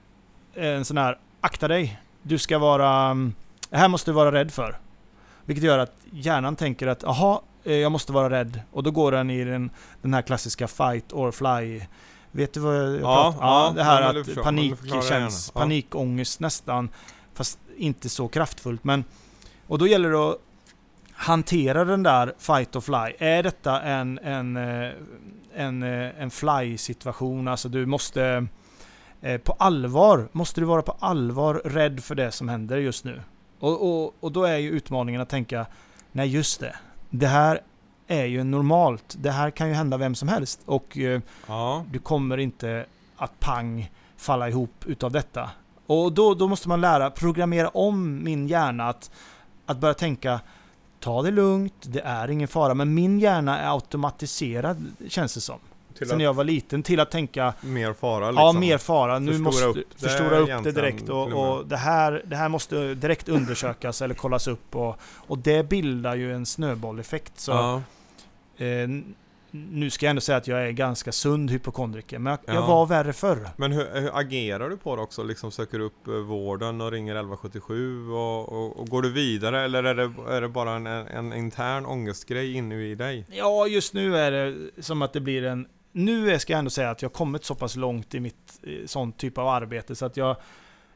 en 0.54 0.84
sån 0.84 0.98
här 0.98 1.18
akta 1.40 1.68
dig. 1.68 2.00
Du 2.22 2.38
ska 2.38 2.58
vara... 2.58 2.90
mm, 3.10 3.34
Det 3.70 3.76
här 3.76 3.88
måste 3.88 4.10
du 4.10 4.14
vara 4.14 4.32
rädd 4.32 4.52
för. 4.52 4.78
Vilket 5.44 5.64
gör 5.64 5.78
att 5.78 5.96
hjärnan 6.10 6.56
tänker 6.56 6.86
att 6.86 7.04
aha, 7.04 7.42
jag 7.72 7.92
måste 7.92 8.12
vara 8.12 8.30
rädd. 8.30 8.60
Och 8.72 8.82
då 8.82 8.90
går 8.90 9.12
den 9.12 9.30
i 9.30 9.44
den, 9.44 9.70
den 10.02 10.14
här 10.14 10.22
klassiska 10.22 10.68
fight 10.68 11.12
or 11.12 11.30
fly. 11.30 11.80
Vet 12.30 12.52
du 12.54 12.60
vad 12.60 12.76
jag 12.76 12.94
Ja, 13.00 13.00
pratar 13.32 13.38
om? 13.38 13.46
ja, 13.48 13.72
det 13.76 13.82
här 13.84 14.02
ja, 14.02 14.12
det 14.12 14.20
att 14.20 14.26
förstår- 14.26 14.42
panik 14.42 14.74
känns. 15.08 15.52
Ja. 15.54 15.60
panikångest 15.60 16.40
nästan. 16.40 16.88
Fast 17.34 17.58
inte 17.76 18.08
så 18.08 18.28
kraftfullt. 18.28 18.84
Men, 18.84 19.04
och 19.66 19.78
då 19.78 19.86
gäller 19.86 20.10
det 20.10 20.18
att 20.30 20.38
hantera 21.12 21.84
den 21.84 22.02
där 22.02 22.34
fight 22.38 22.76
or 22.76 22.80
fly. 22.80 23.14
Är 23.18 23.42
detta 23.42 23.80
en, 23.82 24.18
en, 24.18 24.56
eh, 24.56 24.90
en, 25.54 25.82
eh, 25.82 26.22
en 26.22 26.30
fly-situation? 26.30 27.48
Alltså 27.48 27.68
du 27.68 27.86
måste 27.86 28.46
eh, 29.22 29.38
på 29.40 29.52
allvar, 29.58 30.28
måste 30.32 30.60
du 30.60 30.64
vara 30.64 30.82
på 30.82 30.96
allvar 31.00 31.54
rädd 31.64 32.04
för 32.04 32.14
det 32.14 32.32
som 32.32 32.48
händer 32.48 32.76
just 32.78 33.04
nu. 33.04 33.20
Och, 33.60 34.04
och, 34.04 34.14
och 34.20 34.32
då 34.32 34.44
är 34.44 34.56
ju 34.56 34.70
utmaningen 34.70 35.20
att 35.20 35.28
tänka, 35.28 35.66
nej 36.12 36.28
just 36.28 36.60
det, 36.60 36.76
det 37.10 37.26
här 37.26 37.60
är 38.06 38.24
ju 38.24 38.44
normalt. 38.44 39.16
Det 39.18 39.30
här 39.30 39.50
kan 39.50 39.68
ju 39.68 39.74
hända 39.74 39.96
vem 39.96 40.14
som 40.14 40.28
helst. 40.28 40.60
Och 40.66 40.98
eh, 40.98 41.20
Ja. 41.46 41.84
du 41.90 41.98
kommer 41.98 42.38
inte 42.38 42.86
att 43.16 43.40
pang 43.40 43.90
falla 44.16 44.48
ihop 44.48 44.84
utav 44.86 45.12
detta. 45.12 45.50
Och 45.86 46.12
då, 46.12 46.34
då 46.34 46.48
måste 46.48 46.68
man 46.68 46.80
lära, 46.80 47.10
programmera 47.10 47.68
om 47.68 48.24
min 48.24 48.48
hjärna 48.48 48.88
att, 48.88 49.10
att 49.66 49.78
börja 49.78 49.94
tänka 49.94 50.40
Ta 51.00 51.22
det 51.22 51.30
lugnt, 51.30 51.74
det 51.80 52.00
är 52.00 52.30
ingen 52.30 52.48
fara. 52.48 52.74
Men 52.74 52.94
min 52.94 53.18
hjärna 53.20 53.58
är 53.58 53.74
automatiserad, 53.74 54.86
känns 55.08 55.34
det 55.34 55.40
som. 55.40 55.58
Till 55.98 56.08
Sen 56.08 56.18
när 56.18 56.24
jag 56.24 56.34
var 56.34 56.44
liten, 56.44 56.82
till 56.82 57.00
att 57.00 57.10
tänka 57.10 57.54
mer 57.60 57.92
fara 57.92 58.30
liksom. 58.30 58.44
Ja, 58.46 58.52
mer 58.52 58.78
fara. 58.78 59.18
Nu 59.18 59.32
Förstora 59.32 59.44
måste 59.44 59.64
upp 59.80 60.00
förstora 60.00 60.38
upp 60.38 60.64
det 60.64 60.72
direkt. 60.72 61.08
och. 61.08 61.32
Och, 61.56 61.66
det, 61.66 61.76
här, 61.76 62.22
det 62.26 62.36
här 62.36 62.48
måste 62.48 62.94
direkt 62.94 63.28
undersökas 63.28 64.02
eller 64.02 64.14
kollas 64.14 64.48
upp. 64.48 64.76
Och, 64.76 64.96
och 65.16 65.38
det 65.38 65.68
bildar 65.68 66.14
ju 66.16 66.34
en 66.34 66.46
snöbolleffekt. 66.46 67.40
Så 67.40 67.52
Ja. 67.52 67.82
eh, 68.66 68.88
nu 69.50 69.90
ska 69.90 70.06
jag 70.06 70.10
ändå 70.10 70.20
säga 70.20 70.38
att 70.38 70.46
jag 70.48 70.66
är 70.68 70.70
ganska 70.70 71.12
sund 71.12 71.50
hypokondriker. 71.50 72.18
Men 72.18 72.30
jag, 72.30 72.54
jag 72.56 72.62
Ja. 72.62 72.66
var 72.66 72.86
värre 72.86 73.12
förr. 73.12 73.48
Men 73.56 73.72
hur, 73.72 74.00
hur 74.00 74.18
agerar 74.18 74.68
du 74.70 74.76
på 74.76 74.96
det 74.96 75.02
också? 75.02 75.22
Liksom 75.22 75.50
söker 75.50 75.80
upp 75.80 76.06
eh, 76.08 76.12
vården 76.14 76.80
och 76.80 76.92
ringer 76.92 77.12
1177 77.12 78.08
och, 78.10 78.48
och, 78.52 78.80
och 78.80 78.88
går 78.88 79.02
du 79.02 79.12
vidare 79.12 79.64
eller 79.64 79.84
är 79.84 79.94
det, 79.94 80.12
är 80.28 80.40
det 80.40 80.48
bara 80.48 80.70
en, 80.72 80.86
en 80.86 81.32
intern 81.32 81.86
ångestgrej 81.86 82.54
inne 82.54 82.74
i 82.74 82.94
dig? 82.94 83.26
Ja, 83.30 83.66
just 83.66 83.94
nu 83.94 84.16
är 84.18 84.30
det 84.30 84.54
som 84.82 85.02
att 85.02 85.12
det 85.12 85.20
blir 85.20 85.44
en... 85.44 85.66
Nu 85.96 86.38
ska 86.38 86.52
jag 86.52 86.58
ändå 86.58 86.70
säga 86.70 86.90
att 86.90 87.02
jag 87.02 87.12
kommit 87.12 87.44
så 87.44 87.54
pass 87.54 87.76
långt 87.76 88.14
i 88.14 88.20
mitt 88.20 88.60
eh, 88.62 88.86
sån 88.86 89.12
typ 89.12 89.38
av 89.38 89.48
arbete 89.48 89.94
så 89.94 90.06
att 90.06 90.16
jag, 90.16 90.36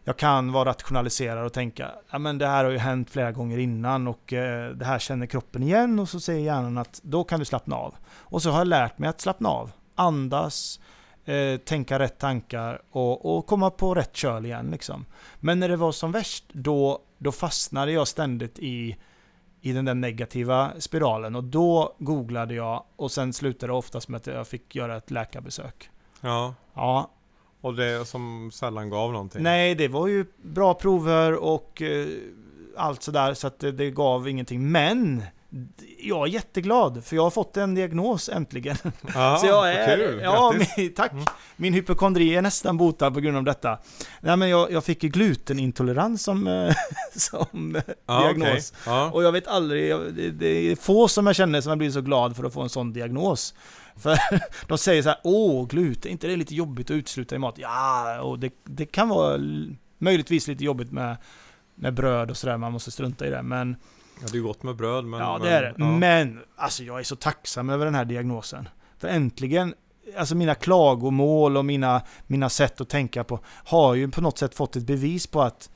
jag 0.05 0.17
kan 0.17 0.53
vara 0.53 0.69
rationaliserad 0.69 1.47
och 1.47 1.53
tänka 1.53 1.91
ja 2.11 2.19
men 2.19 2.39
det 2.39 2.47
här 2.47 2.65
har 2.65 2.71
ju 2.71 2.79
hänt 2.79 3.11
flera 3.11 3.33
gånger 3.33 3.59
innan 3.59 4.09
och 4.09 4.33
eh, 4.33 4.71
det 4.71 4.85
här 4.85 4.99
känner 4.99 5.27
kroppen 5.27 5.63
igen 5.63 5.99
och 5.99 6.09
så 6.09 6.21
säger 6.21 6.41
hjärnan 6.41 6.79
att 6.79 7.01
då 7.03 7.25
kan 7.25 7.39
du 7.39 7.45
slappna 7.45 7.77
av. 7.77 7.95
Och 8.09 8.43
så 8.43 8.51
har 8.51 8.59
jag 8.59 8.69
lärt 8.69 8.99
mig 8.99 9.09
att 9.09 9.21
slappna 9.21 9.49
av. 9.49 9.73
Andas, 9.95 10.81
eh, 11.25 11.57
tänka 11.57 11.99
rätt 11.99 12.19
tankar 12.19 12.83
och, 12.91 13.37
och 13.37 13.47
komma 13.47 13.71
på 13.71 13.95
rätt 13.95 14.17
köl 14.17 14.47
igen 14.47 14.71
liksom. 14.71 15.07
Men 15.41 15.61
när 15.61 15.69
det 15.69 15.77
var 15.77 15.93
som 15.93 16.13
värst, 16.13 16.45
då, 16.53 16.99
då 17.19 17.33
fastnade 17.33 17.93
jag 17.93 18.09
ständigt 18.09 18.59
i, 18.59 18.97
i 19.61 19.73
den 19.73 19.85
där 19.85 19.95
negativa 19.95 20.73
spiralen 20.79 21.37
och 21.37 21.45
då 21.45 21.95
googlade 21.99 22.55
jag 22.55 22.83
och 22.97 23.11
sen 23.13 23.33
slutade 23.33 23.73
det 23.73 23.77
oftast 23.77 24.09
med 24.09 24.17
att 24.19 24.27
jag 24.27 24.47
fick 24.49 24.75
göra 24.75 24.97
ett 24.97 25.11
läkarbesök. 25.11 25.91
Ja. 26.21 26.55
Ja, 26.75 27.11
Och 27.61 27.75
det 27.75 28.05
som 28.09 28.51
sällan 28.53 28.91
gav 28.91 29.13
någonting. 29.13 29.43
nej 29.43 29.75
det 29.75 29.89
var 29.89 30.07
ju 30.09 30.25
bra 30.43 30.75
prover 30.75 31.35
och 31.45 31.83
eh, 31.83 32.07
allt 32.77 33.03
sådär 33.03 33.35
så 33.35 33.47
att 33.47 33.59
det, 33.59 33.73
det 33.73 33.91
gav 33.91 34.29
ingenting. 34.29 34.71
Men 34.71 35.23
jag 35.99 36.29
är 36.29 36.33
jätteglad 36.33 37.05
för 37.05 37.17
jag 37.17 37.23
har 37.23 37.31
fått 37.31 37.57
en 37.57 37.75
diagnos 37.75 38.29
äntligen. 38.29 38.77
Ja, 39.15 39.37
Så 39.41 39.47
jag 39.47 39.73
är, 39.73 39.97
kul. 39.97 40.21
ja, 40.23 40.55
min, 40.77 40.93
tack. 40.97 41.13
Mm. 41.13 41.25
Min 41.57 41.75
hypokondri 41.75 42.37
är 42.37 42.43
nästan 42.43 42.77
botad 42.77 43.15
på 43.15 43.21
grund 43.21 43.37
av 43.37 43.45
detta. 43.45 43.79
Nej 44.21 44.37
men 44.37 44.49
jag, 44.49 44.73
jag 44.73 44.85
fick 44.85 45.01
glutenintolerans 45.01 46.23
som, 46.23 46.73
som 47.17 47.83
ja, 48.07 48.23
diagnos. 48.23 48.49
okej. 48.49 48.63
Ja. 48.87 49.11
Och 49.11 49.23
jag 49.23 49.33
vet 49.33 49.47
aldrig, 49.47 49.91
jag, 49.91 50.15
det, 50.15 50.31
det 50.31 50.47
är 50.47 50.77
få 50.77 51.09
som 51.09 51.27
jag 51.27 51.37
känner 51.37 51.61
som 51.61 51.71
har 51.71 51.77
blivit 51.77 51.95
så 51.95 52.01
glad 52.01 52.37
för 52.37 52.45
att 52.45 52.53
få 52.53 52.63
en 52.63 52.69
sån 52.69 52.93
diagnos. 52.93 53.55
För 53.97 54.19
de 54.69 54.79
säger 54.79 55.03
så 55.03 55.09
här, 55.09 55.19
åh 55.25 55.67
gluten, 55.67 56.13
inte 56.13 56.27
det 56.27 56.33
är 56.33 56.37
lite 56.37 56.55
jobbigt 56.55 56.91
att 56.91 56.95
utesluta 56.95 57.35
i 57.35 57.39
mat? 57.39 57.55
Ja, 57.59 58.21
och 58.21 58.39
det, 58.39 58.53
det 58.65 58.87
kan 58.87 59.09
vara 59.09 59.39
möjligtvis 59.99 60.49
lite 60.49 60.65
jobbigt 60.65 60.93
med, 60.93 61.17
med 61.75 61.95
bröd 61.95 62.31
och 62.31 62.37
sådär, 62.37 62.57
man 62.57 62.73
måste 62.73 62.91
strunta 62.91 63.27
i 63.27 63.31
det. 63.31 63.43
Men 63.43 63.77
Ja, 64.23 64.27
det 64.33 64.39
är 64.39 64.43
gott 64.43 64.63
med 64.63 64.77
bröd 64.77 65.05
men... 65.05 65.21
ja, 65.21 65.33
men, 65.39 65.47
det 65.47 65.53
är 65.53 65.63
det. 65.63 65.75
ja. 65.79 65.85
Men, 65.91 66.41
alltså 66.57 66.85
jag 66.85 66.99
är 67.01 67.05
så 67.05 67.17
tacksam 67.17 67.71
över 67.71 67.85
den 67.85 67.95
här 67.95 68.05
diagnosen. 68.05 68.69
För 68.99 69.09
äntligen, 69.09 69.75
alltså 70.19 70.35
mina 70.35 70.55
klagomål 70.55 71.57
och 71.57 71.65
mina, 71.65 72.03
mina 72.27 72.49
sätt 72.49 72.81
att 72.81 72.89
tänka 72.89 73.25
på 73.25 73.41
har 73.47 73.95
ju 73.95 74.09
på 74.11 74.21
något 74.21 74.39
sätt 74.39 74.55
fått 74.55 74.77
ett 74.77 74.87
bevis 74.87 75.27
på 75.27 75.43
att 75.43 75.71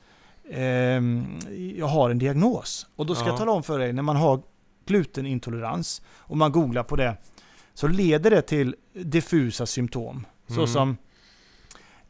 ehm, 0.51 1.39
jag 1.75 1.85
har 1.87 2.09
en 2.09 2.19
diagnos. 2.19 2.87
Och 2.95 3.05
då 3.05 3.15
ska 3.15 3.25
Ja. 3.25 3.29
jag 3.29 3.37
tala 3.37 3.51
om 3.51 3.63
för 3.63 3.79
dig, 3.79 3.93
när 3.93 4.03
man 4.03 4.15
har 4.15 4.41
glutenintolerans 4.85 6.01
och 6.17 6.37
man 6.37 6.51
googlar 6.51 6.83
på 6.83 6.95
det, 6.95 7.17
så 7.73 7.87
leder 7.87 8.29
det 8.31 8.41
till 8.41 8.75
diffusa 8.93 9.65
symptom. 9.65 10.25
Mm. 10.49 10.55
Såsom 10.67 10.97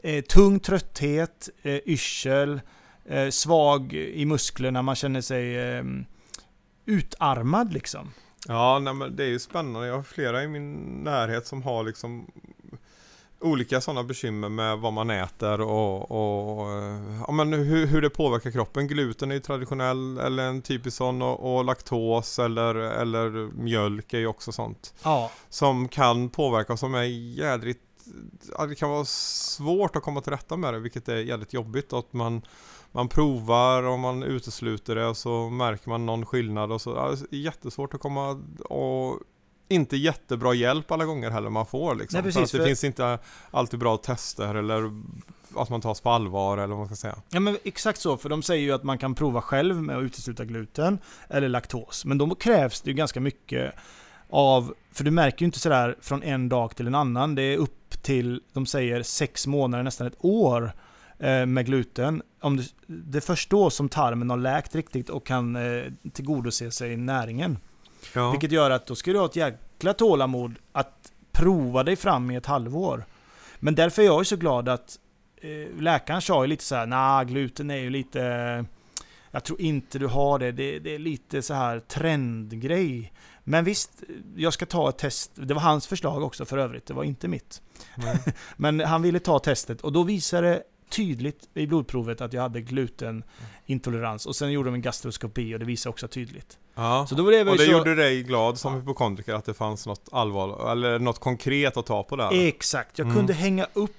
eh, 0.04 0.22
tung 0.24 0.60
trötthet, 0.60 1.50
eh, 1.63 1.75
yrsel, 1.86 2.62
eh, 3.06 3.30
svag 3.30 3.94
i 3.94 4.25
musklerna, 4.25 4.82
man 4.82 4.96
känner 4.96 5.22
sig 5.22 5.58
eh, 5.77 5.84
utarmad 6.86 7.74
liksom. 7.74 8.12
Ja, 8.48 8.80
nej, 8.80 8.94
men 8.94 9.15
det 9.15 9.24
är 9.24 9.27
ju 9.27 9.39
spännande. 9.39 9.88
Jag 9.88 9.96
har 9.96 10.04
flera 10.04 10.44
i 10.44 10.48
min 10.48 10.74
närhet 11.04 11.48
som 11.48 11.63
har 11.63 11.84
liksom 11.84 12.32
olika 13.39 13.82
sådana 13.82 14.04
bekymmer 14.04 14.50
med 14.50 14.77
vad 14.77 14.94
man 14.94 15.10
äter 15.10 15.62
och, 15.62 16.12
och 16.12 16.68
ja, 17.27 17.32
men 17.32 17.54
hur, 17.54 17.86
hur 17.86 18.01
det 18.01 18.10
påverkar 18.10 18.51
kroppen. 18.51 18.88
Gluten 18.88 19.32
är 19.32 19.36
ju 19.36 19.42
traditionell 19.42 20.18
eller 20.18 20.44
en 20.44 20.62
typisk 20.62 20.98
sån 20.98 21.22
och, 21.22 21.56
och 21.56 21.65
laktos 21.65 22.39
eller, 22.39 22.75
eller 22.75 23.30
mjölk 23.54 24.13
är 24.13 24.20
ju 24.20 24.27
också 24.27 24.51
sånt. 24.51 24.94
Ja, 25.04 25.32
Som 25.50 25.88
kan 25.88 26.30
påverka 26.30 26.77
som 26.77 26.96
är 26.96 27.04
jädrigt 27.04 27.82
det 28.70 28.75
kan 28.75 28.89
vara 28.89 29.06
svårt 29.06 29.96
att 29.96 30.04
komma 30.04 30.22
till 30.22 30.32
rätta 30.32 30.58
med 30.58 30.74
det 30.74 30.80
vilket 30.80 31.10
är 31.10 31.18
jävligt 31.18 31.54
jobbigt 31.54 31.94
att 31.94 32.13
man 32.13 32.42
man 32.95 33.07
provar 33.07 33.83
och 33.83 33.99
man 33.99 34.23
utesluter 34.23 34.95
det 34.95 35.05
och 35.05 35.17
så 35.17 35.49
märker 35.49 35.89
man 35.89 36.05
någon 36.05 36.25
skillnad 36.25 36.71
och 36.71 36.81
så. 36.81 36.89
Ja, 36.89 37.15
det 37.29 37.37
är 37.37 37.39
jättesvårt 37.41 37.93
att 37.93 37.99
komma 38.01 38.43
och 38.69 39.19
inte 39.67 39.97
jättebra 39.97 40.53
hjälp 40.53 40.91
alla 40.91 41.05
gånger 41.05 41.31
heller 41.31 41.49
man 41.49 41.65
får 41.65 41.95
liksom. 41.95 42.17
Nej, 42.17 42.23
precis, 42.23 42.35
för 42.35 42.43
att 42.43 42.51
det 42.51 42.57
för- 42.57 42.65
finns 42.65 42.83
inte 42.83 43.19
alltid 43.51 43.79
bra 43.79 43.97
tester 43.97 44.55
eller 44.55 44.91
att 45.55 45.69
man 45.69 45.81
tas 45.81 46.01
på 46.01 46.09
allvar 46.09 46.57
eller 46.57 46.67
vad 46.67 46.77
man 46.77 46.87
ska 46.87 46.95
säga. 46.95 47.15
ja 47.29 47.39
men 47.39 47.57
exakt 47.63 47.99
så, 48.01 48.17
för 48.17 48.29
de 48.29 48.43
säger 48.43 48.63
ju 48.63 48.71
att 48.71 48.83
man 48.83 48.97
kan 48.97 49.15
prova 49.15 49.41
själv 49.41 49.75
med 49.75 49.97
att 49.97 50.03
utesluta 50.03 50.45
gluten 50.45 50.99
eller 51.29 51.49
laktos. 51.49 52.05
Men 52.05 52.17
då 52.17 52.35
krävs 52.35 52.81
det 52.81 52.89
ju 52.89 52.95
ganska 52.95 53.19
mycket 53.19 53.73
av, 54.29 54.73
för 54.91 55.03
du 55.03 55.11
märker 55.11 55.41
ju 55.41 55.45
inte 55.45 55.59
sådär 55.59 55.95
från 56.01 56.23
en 56.23 56.49
dag 56.49 56.75
till 56.75 56.87
en 56.87 56.95
annan. 56.95 57.35
Det 57.35 57.41
är 57.41 57.57
upp 57.57 58.03
till, 58.03 58.41
de 58.53 58.65
säger 58.65 59.03
sex 59.03 59.47
månader, 59.47 59.83
nästan 59.83 60.07
ett 60.07 60.17
år 60.19 60.73
eh, 61.19 61.45
med 61.45 61.65
gluten. 61.65 62.21
Om 62.45 62.57
det, 62.57 62.63
det 62.87 63.17
är 63.17 63.21
först 63.21 63.49
då 63.49 63.69
som 63.69 63.89
tarmen 63.89 64.29
har 64.29 64.37
läkt 64.37 64.75
riktigt 64.75 65.09
och 65.09 65.25
kan 65.25 65.55
eh, 65.55 65.83
tillgodose 66.13 66.71
sig 66.71 66.97
näringen. 66.97 67.57
Ja. 68.13 68.31
Vilket 68.31 68.51
gör 68.51 68.71
att 68.71 68.87
då 68.87 68.95
ska 68.95 69.11
du 69.11 69.19
ha 69.19 69.25
ett 69.25 69.35
jäkla 69.35 69.93
tålamod 69.93 70.55
att 70.71 71.11
prova 71.31 71.83
dig 71.83 71.95
fram 71.95 72.31
i 72.31 72.35
ett 72.35 72.45
halvår. 72.45 73.05
Men 73.59 73.75
därför 73.75 74.01
är 74.01 74.05
jag 74.05 74.21
ju 74.21 74.25
så 74.25 74.35
glad 74.35 74.69
att 74.69 74.99
eh, 75.41 75.81
läkaren 75.81 76.21
sa 76.21 76.43
ju 76.43 76.47
lite 76.47 76.63
så 76.63 76.75
här, 76.75 76.85
nah, 76.85 77.23
gluten 77.23 77.71
är 77.71 77.77
ju 77.77 77.89
lite... 77.89 78.19
Jag 79.31 79.43
tror 79.43 79.61
inte 79.61 79.99
du 79.99 80.07
har 80.07 80.39
det. 80.39 80.51
det. 80.51 80.79
Det 80.79 80.95
är 80.95 80.99
lite 80.99 81.41
så 81.41 81.53
här 81.53 81.79
trendgrej. 81.79 83.13
Men 83.43 83.63
visst, 83.63 84.03
jag 84.35 84.53
ska 84.53 84.65
ta 84.65 84.89
ett 84.89 84.97
test. 84.97 85.31
Det 85.35 85.53
var 85.53 85.61
hans 85.61 85.87
förslag 85.87 86.23
också 86.23 86.45
för 86.45 86.57
övrigt. 86.57 86.85
Det 86.85 86.93
var 86.93 87.03
inte 87.03 87.27
mitt. 87.27 87.61
Nej. 87.95 88.19
Men 88.57 88.79
han 88.79 89.01
ville 89.01 89.19
ta 89.19 89.39
testet 89.39 89.81
och 89.81 89.91
då 89.91 90.03
visade 90.03 90.47
det 90.47 90.63
tydligt 90.89 91.50
i 91.54 91.68
blodprovet 91.68 92.22
att 92.22 92.34
jag 92.34 92.42
hade 92.42 92.62
glutenintolerans. 92.62 94.25
Och 94.25 94.36
sen 94.36 94.51
gjorde 94.51 94.68
de 94.70 94.74
en 94.75 94.82
gastroskopi 94.82 95.56
och 95.56 95.60
det 95.60 95.65
visade 95.65 95.89
också 95.92 96.08
tydligt. 96.08 96.58
Ja. 96.75 97.06
Så 97.10 97.15
då 97.15 97.24
blev 97.24 97.50
Och 97.50 97.58
det 97.58 97.65
så... 97.65 97.72
gjorde 97.72 97.96
dig 97.96 98.24
glad 98.24 98.60
som 98.60 98.74
hypokondriker 98.75 99.34
att 99.34 99.46
det 99.46 99.54
fanns 99.54 99.86
något 99.88 100.10
allvar 100.12 100.72
eller 100.72 101.00
något 101.00 101.20
konkret 101.20 101.77
att 101.77 101.86
ta 101.86 102.04
på 102.04 102.15
där? 102.15 102.48
Exakt, 102.48 102.98
jag 103.00 103.06
Mm. 103.06 103.18
kunde 103.18 103.34
hänga 103.34 103.68
upp 103.74 103.92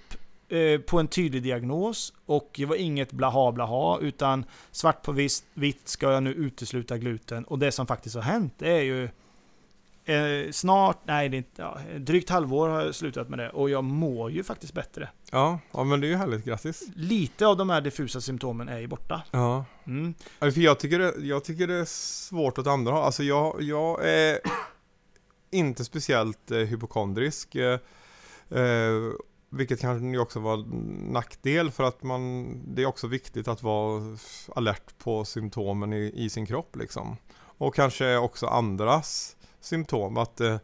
eh, 0.49 0.81
på 0.81 0.99
en 1.00 1.09
tydlig 1.09 1.43
diagnos 1.43 2.12
och 2.26 2.50
det 2.57 2.64
var 2.64 2.76
inget 2.76 3.12
blaha 3.12 3.52
blaha 3.52 3.99
utan 3.99 4.45
svart 4.71 5.02
på 5.02 5.12
vitt, 5.12 5.45
vitt 5.55 5.88
ska 5.88 6.12
jag 6.12 6.23
nu 6.23 6.33
utesluta 6.33 6.99
gluten 6.99 7.45
och 7.45 7.59
det 7.59 7.73
som 7.73 7.87
faktiskt 7.87 8.14
har 8.14 8.23
hänt 8.23 8.55
det 8.59 8.71
är 8.71 8.83
ju 8.83 9.09
eh, 10.06 10.50
snart, 10.50 10.98
nej 11.04 11.28
det 11.28 11.36
är 11.36 11.38
inte, 11.38 11.62
ja, 11.62 11.78
drygt 11.98 12.30
halvår 12.30 12.68
har 12.68 12.82
jag 12.82 12.94
slutat 12.94 13.28
med 13.28 13.38
det 13.38 13.50
och 13.50 13.70
jag 13.70 13.84
mår 13.84 14.30
ju 14.30 14.44
faktiskt 14.44 14.72
bättre. 14.72 15.08
Ja, 15.30 15.58
ja 15.72 15.84
men 15.84 16.00
det 16.00 16.06
är 16.06 16.08
ju 16.08 16.16
härligt, 16.16 16.44
grattis! 16.44 16.82
Lite 16.94 17.46
av 17.46 17.56
de 17.56 17.70
här 17.70 17.80
diffusa 17.80 18.20
symptomen 18.20 18.68
är 18.68 18.78
ju 18.78 18.86
borta. 18.86 19.22
Ja. 19.30 19.64
Mm. 19.86 20.14
Ja, 20.38 20.50
För 20.50 20.60
jag 20.60 20.78
tycker, 20.78 20.98
det, 20.98 21.14
jag 21.18 21.44
tycker 21.44 21.66
det 21.66 21.75
är 21.75 21.84
svårt 21.84 22.58
åt 22.58 22.66
andra 22.66 22.92
håll. 22.92 23.04
Alltså 23.04 23.22
jag, 23.22 23.62
jag 23.62 24.08
är 24.08 24.38
inte 25.50 25.84
speciellt 25.84 26.50
eh, 26.50 26.58
hypokondrisk. 26.58 27.54
Eh, 27.54 27.80
eh, 28.50 29.12
vilket 29.50 29.80
kanske 29.80 30.18
också 30.18 30.40
var 30.40 30.64
nackdel 31.12 31.70
för 31.70 31.84
att 31.84 32.02
man, 32.02 32.46
det 32.75 32.82
är 32.82 32.86
också 32.86 33.06
viktigt 33.06 33.48
att 33.48 33.62
vara 33.62 34.16
alert 34.54 34.98
på 34.98 35.25
symptomen 35.25 35.92
i, 35.92 36.12
i 36.14 36.30
sin 36.30 36.46
kropp 36.46 36.76
liksom. 36.76 37.16
Och 37.58 37.75
kanske 37.75 38.16
också 38.16 38.46
andras 38.46 39.36
symptom. 39.66 40.16
Att 40.16 40.40
eh, 40.40 40.56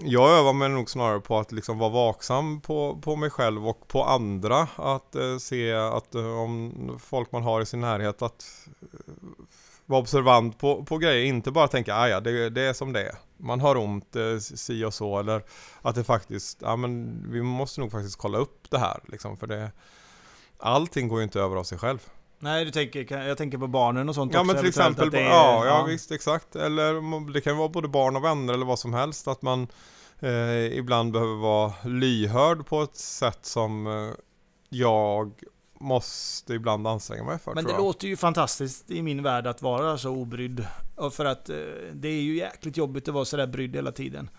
jag 0.00 0.30
övar 0.30 0.52
mig 0.52 0.68
nog 0.68 0.90
snarare 0.90 1.20
på 1.20 1.38
att 1.38 1.52
liksom 1.52 1.78
vara 1.78 1.90
vaksam 1.90 2.60
på, 2.60 2.98
på 3.02 3.16
mig 3.16 3.30
själv 3.30 3.68
och 3.68 3.88
på 3.88 4.04
andra. 4.04 4.68
Att 4.76 5.14
eh, 5.14 5.38
se 5.38 5.72
att 5.72 6.14
eh, 6.14 6.38
om 6.38 6.98
folk 7.02 7.32
man 7.32 7.42
har 7.42 7.60
i 7.60 7.66
sin 7.66 7.80
närhet 7.80 8.22
att 8.22 8.44
eh, 8.82 9.14
vara 9.86 10.00
observant 10.00 10.58
på, 10.58 10.84
på 10.84 10.98
grejer. 10.98 11.24
Inte 11.24 11.50
bara 11.50 11.68
tänka 11.68 11.94
att 11.94 12.10
ja 12.10 12.20
det, 12.20 12.50
det 12.50 12.62
är 12.62 12.72
som 12.72 12.92
det 12.92 13.02
är. 13.02 13.14
Man 13.36 13.60
har 13.60 13.76
ont, 13.76 14.16
eh, 14.16 14.38
si 14.38 14.84
och 14.84 14.94
så. 14.94 15.18
Eller 15.18 15.42
att 15.82 15.94
det 15.94 16.04
faktiskt, 16.04 16.58
ja 16.62 16.76
men 16.76 17.24
vi 17.32 17.42
måste 17.42 17.80
nog 17.80 17.90
faktiskt 17.90 18.16
kolla 18.16 18.38
upp 18.38 18.70
det 18.70 18.78
här. 18.78 19.00
Liksom, 19.06 19.36
för 19.36 19.46
det, 19.46 19.72
allting 20.58 21.08
går 21.08 21.18
ju 21.18 21.24
inte 21.24 21.40
över 21.40 21.56
av 21.56 21.64
sig 21.64 21.78
själv. 21.78 21.98
Nej, 22.38 22.64
du 22.64 22.70
tänker, 22.70 23.22
jag 23.26 23.38
tänker 23.38 23.58
på 23.58 23.66
barnen 23.66 24.08
och 24.08 24.14
sånt 24.14 24.32
Ja 24.34 24.40
också. 24.40 24.52
men 24.52 24.60
till 24.60 24.68
exempel, 24.68 25.14
är- 25.14 25.20
ja, 25.20 25.66
ja 25.66 25.84
visst 25.88 26.12
exakt. 26.12 26.56
Eller 26.56 27.32
det 27.32 27.40
kan 27.40 27.56
vara 27.56 27.68
både 27.68 27.88
barn 27.88 28.16
och 28.16 28.24
vänner 28.24 28.54
eller 28.54 28.66
vad 28.66 28.78
som 28.78 28.94
helst. 28.94 29.28
Att 29.28 29.42
man 29.42 29.66
eh, 30.20 30.78
ibland 30.78 31.12
behöver 31.12 31.34
vara 31.34 31.72
lyhörd 31.84 32.66
på 32.66 32.82
ett 32.82 32.96
sätt 32.96 33.38
som 33.46 33.86
eh, 33.86 34.14
jag 34.68 35.32
måste 35.80 36.54
ibland 36.54 36.86
anstränga 36.86 37.24
mig 37.24 37.38
för 37.38 37.54
Men 37.54 37.64
det 37.64 37.76
låter 37.76 38.08
ju 38.08 38.16
fantastiskt 38.16 38.90
i 38.90 39.02
min 39.02 39.22
värld 39.22 39.46
att 39.46 39.62
vara 39.62 39.98
så 39.98 40.10
obrydd. 40.10 40.66
För 41.12 41.24
att 41.24 41.48
eh, 41.50 41.56
det 41.92 42.08
är 42.08 42.20
ju 42.22 42.36
jäkligt 42.36 42.76
jobbigt 42.76 43.08
att 43.08 43.14
vara 43.14 43.24
sådär 43.24 43.46
brydd 43.46 43.76
hela 43.76 43.92
tiden. 43.92 44.30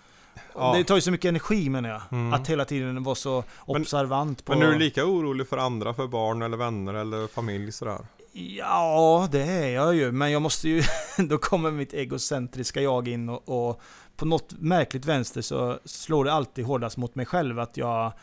Ja. 0.55 0.73
Det 0.77 0.83
tar 0.83 0.95
ju 0.95 1.01
så 1.01 1.11
mycket 1.11 1.29
energi 1.29 1.69
menar 1.69 1.89
jag. 1.89 2.01
Mm. 2.11 2.33
Att 2.33 2.47
hela 2.47 2.65
tiden 2.65 3.03
vara 3.03 3.15
så 3.15 3.43
Men- 3.67 3.81
observant 3.81 4.45
på... 4.45 4.53
Men 4.53 4.61
är 4.61 4.71
du 4.71 4.79
lika 4.79 5.05
orolig 5.05 5.47
för 5.47 5.57
andra, 5.57 5.93
för 5.93 6.07
barn 6.07 6.41
eller 6.41 6.57
vänner 6.57 6.93
eller 6.93 7.27
familj 7.27 7.71
sådär? 7.71 7.97
Ja, 8.37 9.27
det 9.31 9.41
är 9.41 9.67
jag 9.67 9.95
ju. 9.95 10.11
Men 10.11 10.31
jag 10.31 10.41
måste 10.41 10.69
ju... 10.69 10.83
Då 11.17 11.37
kommer 11.37 11.71
mitt 11.71 11.93
egocentriska 11.93 12.81
jag 12.81 13.07
in 13.07 13.29
och, 13.29 13.69
och 13.69 13.81
på 14.15 14.25
något 14.25 14.53
märkligt 14.59 15.05
vänster 15.05 15.41
så 15.41 15.79
slår 15.85 16.25
det 16.25 16.33
alltid 16.33 16.65
hårdast 16.65 16.97
mot 16.97 17.15
mig 17.15 17.25
själv 17.25 17.59
att 17.59 17.77
jag... 17.77 18.13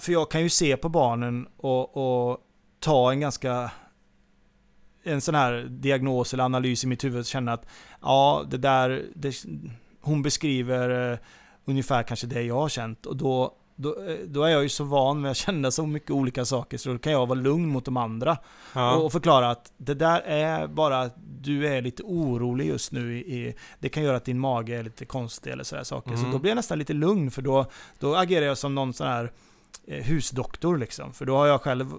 För 0.00 0.12
jag 0.12 0.30
kan 0.30 0.42
ju 0.42 0.48
se 0.48 0.76
på 0.76 0.88
barnen 0.88 1.48
och, 1.56 1.96
och 2.30 2.38
ta 2.80 3.12
en 3.12 3.20
ganska... 3.20 3.70
En 5.02 5.20
sån 5.20 5.34
här 5.34 5.66
diagnos 5.70 6.34
eller 6.34 6.44
analys 6.44 6.84
i 6.84 6.86
mitt 6.86 7.04
huvud 7.04 7.18
och 7.18 7.26
känna 7.26 7.52
att 7.52 7.66
ja, 8.02 8.44
det 8.48 8.56
där... 8.58 9.04
Det, 9.14 9.34
hon 10.06 10.22
beskriver 10.22 11.12
eh, 11.12 11.18
ungefär 11.64 12.02
kanske 12.02 12.26
det 12.26 12.42
jag 12.42 12.54
har 12.54 12.68
känt. 12.68 13.06
Och 13.06 13.16
då, 13.16 13.54
då, 13.76 13.88
eh, 14.08 14.16
då 14.26 14.42
är 14.42 14.48
jag 14.48 14.62
ju 14.62 14.68
så 14.68 14.84
van 14.84 15.20
med 15.20 15.30
att 15.30 15.36
känna 15.36 15.70
så 15.70 15.86
mycket 15.86 16.10
olika 16.10 16.44
saker 16.44 16.78
så 16.78 16.88
då 16.92 16.98
kan 16.98 17.12
jag 17.12 17.26
vara 17.26 17.38
lugn 17.40 17.68
mot 17.68 17.84
de 17.84 17.96
andra. 17.96 18.38
Ja. 18.74 18.94
Och, 18.94 19.04
och 19.04 19.12
förklara 19.12 19.50
att 19.50 19.72
det 19.76 19.94
där 19.94 20.20
är 20.20 20.66
bara 20.66 21.00
att 21.00 21.14
du 21.40 21.66
är 21.68 21.82
lite 21.82 22.02
orolig 22.02 22.66
just 22.66 22.92
nu. 22.92 23.16
I, 23.18 23.18
i, 23.20 23.54
det 23.78 23.88
kan 23.88 24.02
göra 24.02 24.16
att 24.16 24.24
din 24.24 24.38
mage 24.38 24.76
är 24.78 24.82
lite 24.82 25.04
konstig 25.04 25.50
eller 25.52 25.64
sådär 25.64 25.84
saker. 25.84 26.10
Så 26.10 26.18
Mm. 26.18 26.30
då 26.32 26.38
blir 26.38 26.50
jag 26.50 26.56
nästan 26.56 26.78
lite 26.78 26.92
lugn 26.92 27.30
för 27.30 27.42
då, 27.42 27.66
då 27.98 28.16
agerar 28.16 28.46
jag 28.46 28.58
som 28.58 28.74
någon 28.74 28.94
sån 28.94 29.06
här 29.06 29.32
eh, 29.86 30.04
husdoktor 30.04 30.78
liksom. 30.78 31.12
För 31.12 31.24
då 31.24 31.36
har 31.36 31.46
jag 31.46 31.60
själv 31.62 31.92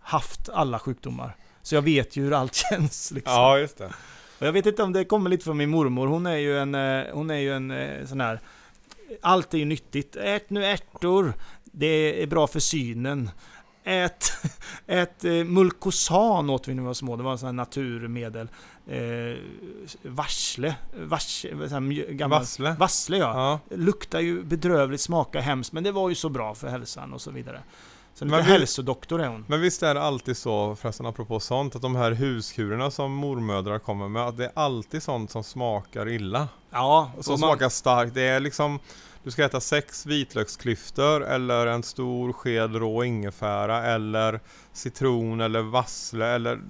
haft 0.00 0.48
alla 0.48 0.78
sjukdomar. 0.78 1.36
Så 1.62 1.74
jag 1.74 1.82
vet 1.82 2.16
ju 2.16 2.22
hur 2.24 2.32
allt 2.32 2.54
känns 2.70 3.10
liksom. 3.10 3.32
ja, 3.34 3.58
just 3.58 3.78
det. 3.78 3.92
Och 4.44 4.48
jag 4.48 4.52
vet 4.52 4.66
inte 4.66 4.82
om 4.82 4.92
det 4.92 5.04
kommer 5.04 5.30
lite 5.30 5.44
från 5.44 5.56
min 5.56 5.70
mormor. 5.70 6.06
Hon 6.06 6.26
är 6.26 6.36
ju 6.36 6.58
en, 6.58 6.74
eh, 6.74 7.04
hon 7.12 7.30
är 7.30 7.38
ju 7.38 7.52
en 7.52 7.70
eh, 7.70 8.06
sån 8.06 8.20
här... 8.20 8.40
Allt 9.20 9.54
är 9.54 9.58
ju 9.58 9.64
nyttigt. 9.64 10.16
Ät 10.16 10.50
nu 10.50 10.64
ärtor. 10.64 11.32
Det 11.64 12.22
är 12.22 12.26
bra 12.26 12.46
för 12.46 12.60
synen. 12.60 13.30
Ät, 13.84 14.32
ät 14.86 15.24
eh, 15.24 15.32
Mulkosan 15.32 16.50
åt 16.50 16.68
vi 16.68 16.74
när 16.74 16.82
vi 16.82 16.86
var 16.86 16.94
små. 16.94 17.16
Det 17.16 17.22
var 17.22 17.32
en 17.32 17.38
sån 17.38 17.46
här 17.46 17.52
naturmedel. 17.52 18.48
Eh, 18.86 19.36
varsle. 20.02 20.74
Vars, 20.96 21.46
gammal, 22.08 22.38
Vassle. 22.38 22.76
Vassle 22.78 23.16
ja. 23.16 23.60
Ja. 23.68 23.76
Luktar 23.76 24.20
ju 24.20 24.42
bedrövligt, 24.42 25.00
smakar 25.00 25.40
hemskt. 25.40 25.72
Men 25.72 25.84
det 25.84 25.92
var 25.92 26.08
ju 26.08 26.14
så 26.14 26.28
bra 26.28 26.54
för 26.54 26.68
hälsan 26.68 27.12
och 27.12 27.20
så 27.20 27.30
vidare. 27.30 27.60
Så 28.14 28.24
lite 28.24 28.36
Men 28.36 28.44
vi- 28.46 28.50
hälsodoktor 28.52 29.20
är 29.20 29.28
hon. 29.28 29.44
Men 29.48 29.60
visst 29.60 29.82
är 29.82 29.94
det 29.94 30.02
alltid 30.02 30.36
så, 30.36 30.76
förresten 30.76 31.06
apropå 31.06 31.40
sånt, 31.40 31.76
att 31.76 31.82
de 31.82 31.96
här 31.96 32.12
huskurerna 32.12 32.90
som 32.90 33.12
mormödrar 33.12 33.78
kommer 33.78 34.08
med, 34.08 34.22
att 34.22 34.36
det 34.36 34.44
är 34.44 34.52
alltid 34.54 35.02
sånt 35.02 35.30
som 35.30 35.44
smakar 35.44 36.08
illa. 36.08 36.48
Ja, 36.70 37.10
Som 37.20 37.32
man- 37.32 37.38
smakar 37.38 37.68
starkt. 37.68 38.14
Det 38.14 38.22
är 38.22 38.40
liksom, 38.40 38.78
du 39.24 39.30
ska 39.30 39.44
äta 39.44 39.60
sex 39.60 40.06
vitlöksklyftor 40.06 41.24
eller 41.24 41.66
en 41.66 41.82
stor 41.82 42.32
sked 42.32 42.76
rå 42.76 43.04
ingefära 43.04 43.84
eller 43.84 44.40
citron 44.72 45.40
eller 45.40 45.62
vassle 45.62 46.26
eller 46.26 46.60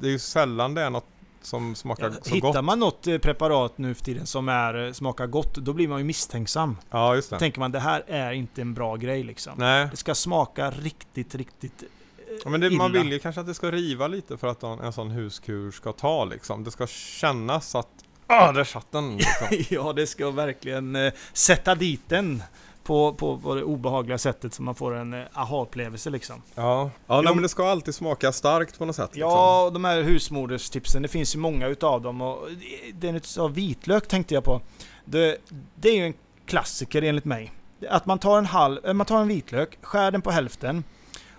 Det 0.00 0.06
är 0.06 0.10
ju 0.10 0.18
sällan 0.18 0.74
det 0.74 0.82
är 0.82 0.90
något 0.90 1.06
som 1.42 1.74
smakar 1.74 2.04
Ja, 2.10 2.16
så 2.22 2.34
Hittar 2.34 2.52
gott. 2.52 2.64
man 2.64 2.78
något 2.80 3.06
eh, 3.06 3.18
preparat 3.18 3.78
nu 3.78 3.94
för 3.94 4.04
tiden 4.04 4.26
som 4.26 4.48
är, 4.48 4.86
eh, 4.86 4.92
smakar 4.92 5.26
gott, 5.26 5.54
då 5.54 5.72
blir 5.72 5.88
man 5.88 5.98
ju 5.98 6.04
misstänksam. 6.04 6.76
Ja, 6.90 7.14
just 7.14 7.30
Då 7.30 7.36
det. 7.36 7.40
tänker 7.40 7.60
man 7.60 7.72
det 7.72 7.80
här 7.80 8.04
är 8.06 8.32
inte 8.32 8.60
en 8.60 8.74
bra 8.74 8.96
grej 8.96 9.22
liksom. 9.22 9.52
Nej, 9.56 9.88
Det 9.90 9.96
ska 9.96 10.14
smaka 10.14 10.70
riktigt, 10.70 11.34
riktigt 11.34 11.82
eh, 11.82 11.88
Ja, 12.44 12.50
men 12.50 12.60
det, 12.60 12.70
man 12.70 12.92
vill 12.92 13.12
ju 13.12 13.18
kanske 13.18 13.40
att 13.40 13.46
det 13.46 13.54
ska 13.54 13.70
riva 13.70 14.06
lite 14.06 14.36
för 14.36 14.46
att 14.48 14.62
en, 14.62 14.80
en 14.80 14.92
sån 14.92 15.10
huskur 15.10 15.70
ska 15.70 15.92
ta 15.92 16.24
liksom. 16.24 16.64
Det 16.64 16.70
ska 16.70 16.86
kännas 16.86 17.74
att 17.74 17.88
Ah, 18.26 18.52
där 18.52 18.64
satt 18.64 18.92
den! 18.92 19.16
Liksom. 19.16 19.46
ja, 19.76 19.92
det 19.92 20.06
ska 20.06 20.30
verkligen 20.30 20.96
eh, 20.96 21.12
sätta 21.32 21.74
dit 21.74 22.00
den 22.08 22.42
på, 22.84 23.12
på, 23.14 23.38
på 23.38 23.54
det 23.54 23.62
obehagliga 23.62 24.18
sättet 24.18 24.54
så 24.54 24.62
man 24.62 24.74
får 24.74 24.94
en 24.94 25.12
eh, 25.14 25.22
aha-upplevelse 25.34 26.10
liksom. 26.10 26.42
Ja, 26.54 26.90
ja 27.06 27.20
nej, 27.20 27.34
men 27.34 27.42
det 27.42 27.48
ska 27.48 27.70
alltid 27.70 27.94
smaka 27.94 28.32
starkt 28.32 28.78
på 28.78 28.84
något 28.84 28.96
sätt. 28.96 29.10
Liksom. 29.12 29.30
Ja, 29.30 29.64
och 29.64 29.72
de 29.72 29.84
här 29.84 30.02
husmoderstipsen, 30.02 31.02
det 31.02 31.08
finns 31.08 31.34
ju 31.34 31.38
många 31.38 31.66
utav 31.66 32.02
dem 32.02 32.20
och 32.20 32.48
den 32.94 33.14
utav 33.16 33.54
vitlök 33.54 34.08
tänkte 34.08 34.34
jag 34.34 34.44
på. 34.44 34.60
Det, 35.04 35.36
det 35.74 35.88
är 35.88 35.96
ju 35.96 36.06
en 36.06 36.14
klassiker 36.46 37.02
enligt 37.02 37.24
mig. 37.24 37.52
Att 37.90 38.06
man 38.06 38.18
tar 38.18 38.38
en 38.38 38.46
halv, 38.46 38.86
eh, 38.86 38.92
man 38.94 39.06
tar 39.06 39.20
en 39.20 39.28
vitlök, 39.28 39.78
skär 39.82 40.10
den 40.10 40.22
på 40.22 40.30
hälften 40.30 40.84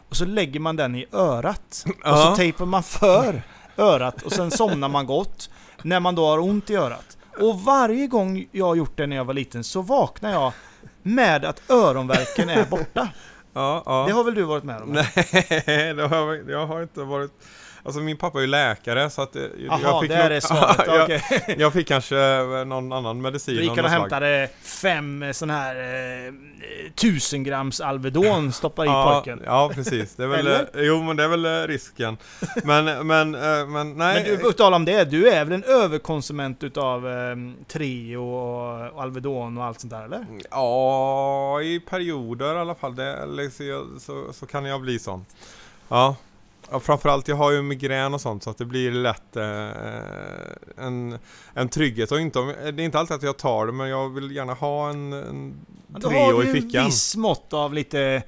och 0.09 0.15
så 0.15 0.25
lägger 0.25 0.59
man 0.59 0.75
den 0.75 0.95
i 0.95 1.05
örat. 1.11 1.85
Och 1.87 1.93
Ja. 2.03 2.17
så 2.17 2.35
tejpar 2.35 2.65
man 2.65 2.83
för 2.83 3.41
örat 3.77 4.21
och 4.21 4.31
sen 4.31 4.51
somnar 4.51 4.89
man 4.89 5.05
gott 5.05 5.49
när 5.81 5.99
man 5.99 6.15
då 6.15 6.25
har 6.25 6.39
ont 6.39 6.69
i 6.69 6.75
örat. 6.75 7.17
Och 7.39 7.61
varje 7.61 8.07
gång 8.07 8.47
jag 8.51 8.65
har 8.65 8.75
gjort 8.75 8.97
det 8.97 9.07
när 9.07 9.15
jag 9.15 9.25
var 9.25 9.33
liten 9.33 9.63
så 9.63 9.81
vaknar 9.81 10.31
jag 10.31 10.51
med 11.03 11.45
att 11.45 11.61
öronverken 11.71 12.49
är 12.49 12.65
borta. 12.65 13.07
Ja, 13.55 13.83
ja. 13.85 14.03
Det 14.07 14.13
har 14.13 14.23
väl 14.23 14.33
du 14.35 14.43
varit 14.43 14.63
med 14.63 14.81
om? 14.81 14.89
Nej, 14.89 15.13
det 15.95 16.07
har, 16.07 16.17
jag- 16.35 16.49
jag 16.49 16.67
har 16.67 16.81
inte 16.81 16.99
varit... 16.99 17.31
Alltså 17.85 18.01
min 18.01 18.17
pappa 18.17 18.37
är 18.37 18.41
ju 18.41 18.47
läkare 18.47 19.09
så 19.09 19.21
att... 19.21 19.35
eh, 19.35 19.41
Jaha, 19.67 19.79
jag 19.83 20.01
fick 20.01 20.09
det 20.09 20.15
är 20.15 20.21
nog- 20.23 20.31
det 20.31 20.41
svaret. 20.47 20.81
jag, 20.87 21.03
Okej. 21.03 21.55
jag 21.59 21.73
fick 21.73 21.87
kanske 21.87 22.17
eh, 22.19 22.65
någon 22.65 22.93
annan 22.93 23.21
medicin 23.21 23.55
Då 23.55 23.61
gick 23.61 23.71
och 23.71 23.89
hämtade 23.89 24.49
fem 24.63 25.23
eh, 25.23 25.31
sån 25.31 25.49
här 25.49 25.75
eh, 25.75 26.33
tusen 26.95 27.43
grams 27.43 27.81
Alvedon, 27.81 28.51
stoppar 28.51 28.85
i 28.85 28.87
ja, 28.87 29.13
pojken. 29.25 29.41
ja, 29.45 29.71
precis. 29.73 30.15
Det 30.15 30.23
är 30.23 30.27
väl, 30.27 30.47
Eller? 30.47 30.67
jo, 30.75 31.03
men 31.03 31.15
det 31.17 31.23
är 31.23 31.27
väl 31.27 31.67
risken. 31.67 32.17
Men, 32.63 33.07
men, 33.07 33.31
men 33.71 33.93
nej. 33.97 34.23
Men 34.23 34.23
du, 34.23 34.37
på 34.37 34.51
tal 34.51 34.73
om 34.73 34.85
det, 34.85 35.03
du 35.03 35.29
är 35.29 35.45
väl 35.45 35.53
en 35.53 35.63
överkonsument 35.63 36.63
utav 36.63 37.07
eh, 37.07 37.35
Treo 37.67 38.23
och, 38.35 38.91
och 38.93 39.01
Alvedon 39.01 39.57
och 39.57 39.63
allt 39.63 39.79
sånt 39.79 39.93
där 39.93 40.03
eller? 40.05 40.25
Ja, 40.51 41.61
i 41.61 41.79
perioder 41.79 42.55
i 42.55 42.59
alla 42.59 42.75
fall. 42.75 42.95
Det, 42.95 43.17
jag- 43.59 43.87
så, 44.01 44.33
så 44.33 44.45
kan 44.45 44.65
jag 44.65 44.81
bli 44.81 44.99
sån. 44.99 45.25
Ja. 45.89 46.15
Ja. 46.71 46.79
Framförallt, 46.79 47.27
jag 47.27 47.35
har 47.35 47.51
ju 47.51 47.61
migrän 47.61 48.13
och 48.13 48.21
sånt 48.21 48.43
så 48.43 48.49
att 48.49 48.57
det 48.57 48.65
blir 48.65 48.91
lätt 48.91 49.35
eh, 49.35 50.85
en, 50.85 51.19
en 51.53 51.69
trygghet. 51.69 52.11
Och 52.11 52.19
inte, 52.19 52.39
det 52.71 52.83
är 52.83 52.85
inte 52.85 52.99
alltid 52.99 53.15
att 53.15 53.23
jag 53.23 53.37
tar 53.37 53.65
det 53.65 53.71
men 53.71 53.89
jag 53.89 54.09
vill 54.09 54.35
gärna 54.35 54.53
ha 54.53 54.89
en, 54.89 55.13
en 55.13 55.55
Men 55.87 56.01
Då 56.01 56.09
har 56.09 56.43
du 56.43 56.51
fickan. 56.53 56.81
en 56.81 56.85
viss 56.85 57.15
mått 57.15 57.53
av 57.53 57.73
lite... 57.73 58.23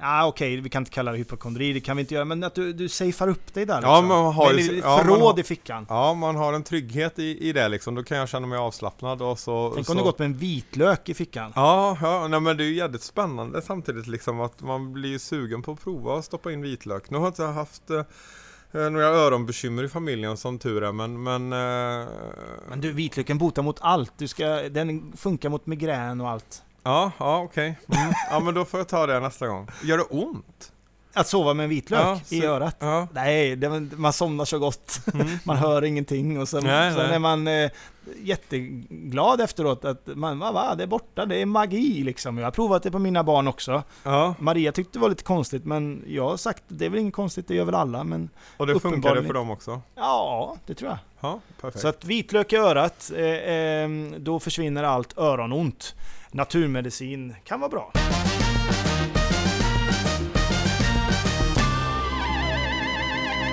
Ah, 0.00 0.26
Okej, 0.26 0.60
vi 0.60 0.68
kan 0.68 0.82
inte 0.82 0.90
kalla 0.90 1.12
det 1.12 1.18
hypokondri, 1.18 1.72
det 1.72 1.80
kan 1.80 1.96
vi 1.96 2.00
inte 2.00 2.14
göra, 2.14 2.24
men 2.24 2.44
att 2.44 2.54
du, 2.54 2.72
du 2.72 2.88
safear 2.88 3.28
upp 3.28 3.54
dig 3.54 3.66
där 3.66 3.74
Ja, 3.82 4.00
liksom. 4.00 4.06
man 4.08 4.34
har 4.34 4.52
ju- 4.52 4.78
ett 4.78 4.84
ja, 4.84 4.98
förråd 4.98 5.20
har- 5.22 5.40
i 5.40 5.42
fickan. 5.42 5.86
Ja, 5.88 6.14
man 6.14 6.36
har 6.36 6.52
en 6.52 6.62
trygghet 6.62 7.18
i, 7.18 7.48
i 7.48 7.52
det 7.52 7.68
liksom. 7.68 7.94
Då 7.94 8.02
kan 8.02 8.18
jag 8.18 8.28
känna 8.28 8.46
mig 8.46 8.58
avslappnad 8.58 9.22
och 9.22 9.38
så... 9.38 9.72
Tänk 9.74 9.86
så... 9.86 9.92
om 9.92 9.98
du 9.98 10.04
gått 10.04 10.18
med 10.18 10.26
en 10.26 10.36
vitlök 10.36 11.08
i 11.08 11.14
fickan. 11.14 11.52
Ja, 11.56 11.98
ja 12.02 12.28
nej, 12.28 12.40
men 12.40 12.56
det 12.56 12.64
är 12.64 12.68
ju 12.68 12.74
jävligt 12.74 13.02
spännande 13.02 13.62
samtidigt 13.62 14.06
liksom 14.06 14.40
att 14.40 14.60
man 14.62 14.92
blir 14.92 15.10
ju 15.10 15.18
sugen 15.18 15.62
på 15.62 15.72
att 15.72 15.80
prova 15.84 16.18
att 16.18 16.24
stoppa 16.24 16.52
in 16.52 16.62
vitlök. 16.62 17.10
Nu 17.10 17.16
har 17.16 17.24
jag 17.24 17.30
inte 17.30 17.44
haft 17.44 17.90
eh, 17.90 18.02
några 18.90 19.06
öronbekymmer 19.06 19.84
i 19.84 19.88
familjen 19.88 20.36
som 20.36 20.58
tur 20.58 20.82
är 20.84 20.92
men... 20.92 21.22
Men, 21.22 21.52
eh, 21.52 22.08
Men 22.68 22.80
du, 22.80 22.92
vitlöken 22.92 23.38
botar 23.38 23.62
mot 23.62 23.78
allt. 23.80 24.12
Du 24.18 24.28
ska, 24.28 24.46
den 24.46 25.12
funkar 25.16 25.48
mot 25.48 25.66
migrän 25.66 26.20
och 26.20 26.28
allt. 26.30 26.62
Ja, 26.84 27.12
ja 27.18 27.38
okej. 27.38 27.78
Mm. 27.88 28.12
Ja 28.30 28.40
men 28.40 28.54
då 28.54 28.64
får 28.64 28.80
jag 28.80 28.88
ta 28.88 29.06
det 29.06 29.20
nästa 29.20 29.46
gång. 29.46 29.68
Gör 29.82 29.96
det 29.98 30.04
ont? 30.04 30.70
Att 31.16 31.28
sova 31.28 31.54
med 31.54 31.64
en 31.64 31.70
vitlök 31.70 32.00
Ja, 32.00 32.20
i 32.28 32.40
så- 32.40 32.46
örat. 32.46 32.76
Ja. 32.78 33.08
Nej, 33.12 33.56
det, 33.56 33.68
man 33.96 34.12
somnar 34.12 34.44
så 34.44 34.58
gott. 34.58 35.00
Mm. 35.14 35.26
Man 35.44 35.56
hör 35.56 35.84
ingenting 35.84 36.40
och 36.40 36.48
sen, 36.48 36.64
Nej, 36.64 36.92
sen 36.94 37.06
nej. 37.06 37.14
är 37.14 37.18
man 37.18 37.48
eh, 37.48 37.70
jätteglad 38.22 39.40
efteråt 39.40 39.84
att 39.84 40.06
man, 40.06 40.38
va, 40.38 40.52
va, 40.52 40.74
det 40.74 40.82
är 40.82 40.86
borta, 40.86 41.26
det 41.26 41.36
är 41.36 41.46
magi 41.46 42.02
liksom. 42.04 42.38
Jag 42.38 42.46
har 42.46 42.50
provat 42.50 42.82
det 42.82 42.90
på 42.90 42.98
mina 42.98 43.24
barn 43.24 43.48
också. 43.48 43.82
ja, 44.02 44.34
Maria 44.38 44.72
tyckte 44.72 44.98
det 44.98 45.02
var 45.02 45.08
lite 45.08 45.22
konstigt 45.24 45.64
men 45.64 46.04
jag 46.06 46.28
har 46.28 46.36
sagt 46.36 46.62
det 46.68 46.84
är 46.86 46.88
väl 46.90 47.00
inget 47.00 47.14
konstigt, 47.14 47.48
det 47.48 47.54
gör 47.54 47.64
väl 47.64 47.74
alla 47.74 48.04
men 48.04 48.30
och 48.56 48.66
det 48.66 48.72
Uppenbarligen. 48.72 49.26
för 49.26 49.34
dem 49.34 49.50
också? 49.50 49.80
ja, 49.94 50.56
det 50.66 50.74
tror 50.74 50.90
jag. 50.90 50.98
Ja, 51.20 51.40
perfekt. 51.60 51.80
Så 51.82 51.88
att 51.88 52.04
vitlök 52.04 52.52
i 52.52 52.56
örat, 52.56 53.10
eh, 53.16 53.24
eh, 53.24 53.88
då 54.18 54.40
försvinner 54.40 54.82
allt 54.84 55.18
öronont. 55.18 55.94
Naturmedicin 56.34 57.34
kan 57.44 57.60
vara 57.60 57.70
bra. 57.70 57.92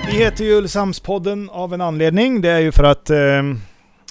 Vi 0.06 0.12
heter 0.12 0.44
ju 0.44 0.54
Ulricehamnspodden 0.56 1.50
av 1.50 1.74
en 1.74 1.80
anledning. 1.80 2.40
Det 2.40 2.50
är 2.50 2.58
ju 2.58 2.72
för 2.72 2.84
att 2.84 3.10
eh, 3.10 3.42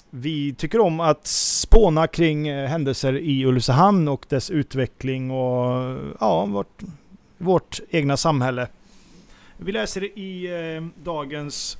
vi 0.10 0.54
tycker 0.54 0.80
om 0.80 1.00
att 1.00 1.28
spåna 1.28 2.08
kring 2.08 2.48
eh, 2.48 2.70
händelser 2.70 3.18
i 3.18 3.46
Ulricehamn 3.46 4.08
och 4.08 4.26
dess 4.30 4.50
utveckling 4.50 5.32
och 5.32 5.98
ja, 6.20 6.46
vårt, 6.46 6.82
vårt 7.38 7.80
egna 7.90 8.18
samhälle. 8.18 8.68
Vi 9.58 9.72
läser 9.72 10.20
i 10.20 10.46
eh, 10.46 11.04
dagens 11.04 11.78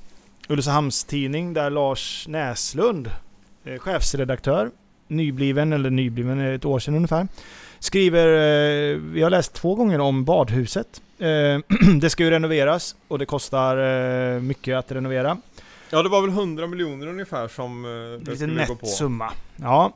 Ulricehamns-tidning 0.48 1.52
där 1.52 1.70
Lars 1.70 2.28
Näslund, 2.28 3.10
eh, 3.64 3.78
chefsredaktör, 3.78 4.70
nybliven, 5.12 5.72
eller 5.72 5.90
nybliven, 5.90 6.40
eh, 6.40 6.54
ett 6.54 6.64
år 6.64 6.78
sedan 6.78 6.94
ungefär, 6.94 7.26
skriver, 7.78 8.26
eh, 8.26 8.96
vi 8.96 9.22
har 9.22 9.30
läst 9.30 9.52
två 9.52 9.74
gånger 9.74 9.98
om 9.98 10.24
badhuset. 10.24 11.02
Eh, 11.18 11.28
det 12.00 12.10
ska 12.10 12.24
ju 12.24 12.30
renoveras 12.30 12.96
och 13.08 13.18
det 13.18 13.26
kostar 13.26 13.76
eh, 14.34 14.40
mycket 14.40 14.76
att 14.76 14.92
renovera. 14.92 15.36
Ja, 15.90 16.02
det 16.02 16.08
var 16.08 16.20
väl 16.20 16.30
100 16.30 16.66
miljoner 16.66 17.06
ungefär 17.06 17.48
som 17.48 17.84
eh, 17.84 17.90
det 17.90 18.18
Lite 18.18 18.36
skulle 18.36 18.66
gå 18.66 18.74
på. 18.74 18.86
summa. 18.86 19.32
Ja. 19.56 19.92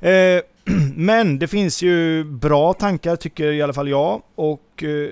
Eh, 0.00 0.40
men 0.94 1.38
det 1.38 1.48
finns 1.48 1.82
ju 1.82 2.24
bra 2.24 2.72
tankar 2.72 3.16
tycker 3.16 3.52
i 3.52 3.62
alla 3.62 3.72
fall 3.72 3.88
jag. 3.88 4.22
Och 4.34 4.82
eh, 4.84 5.10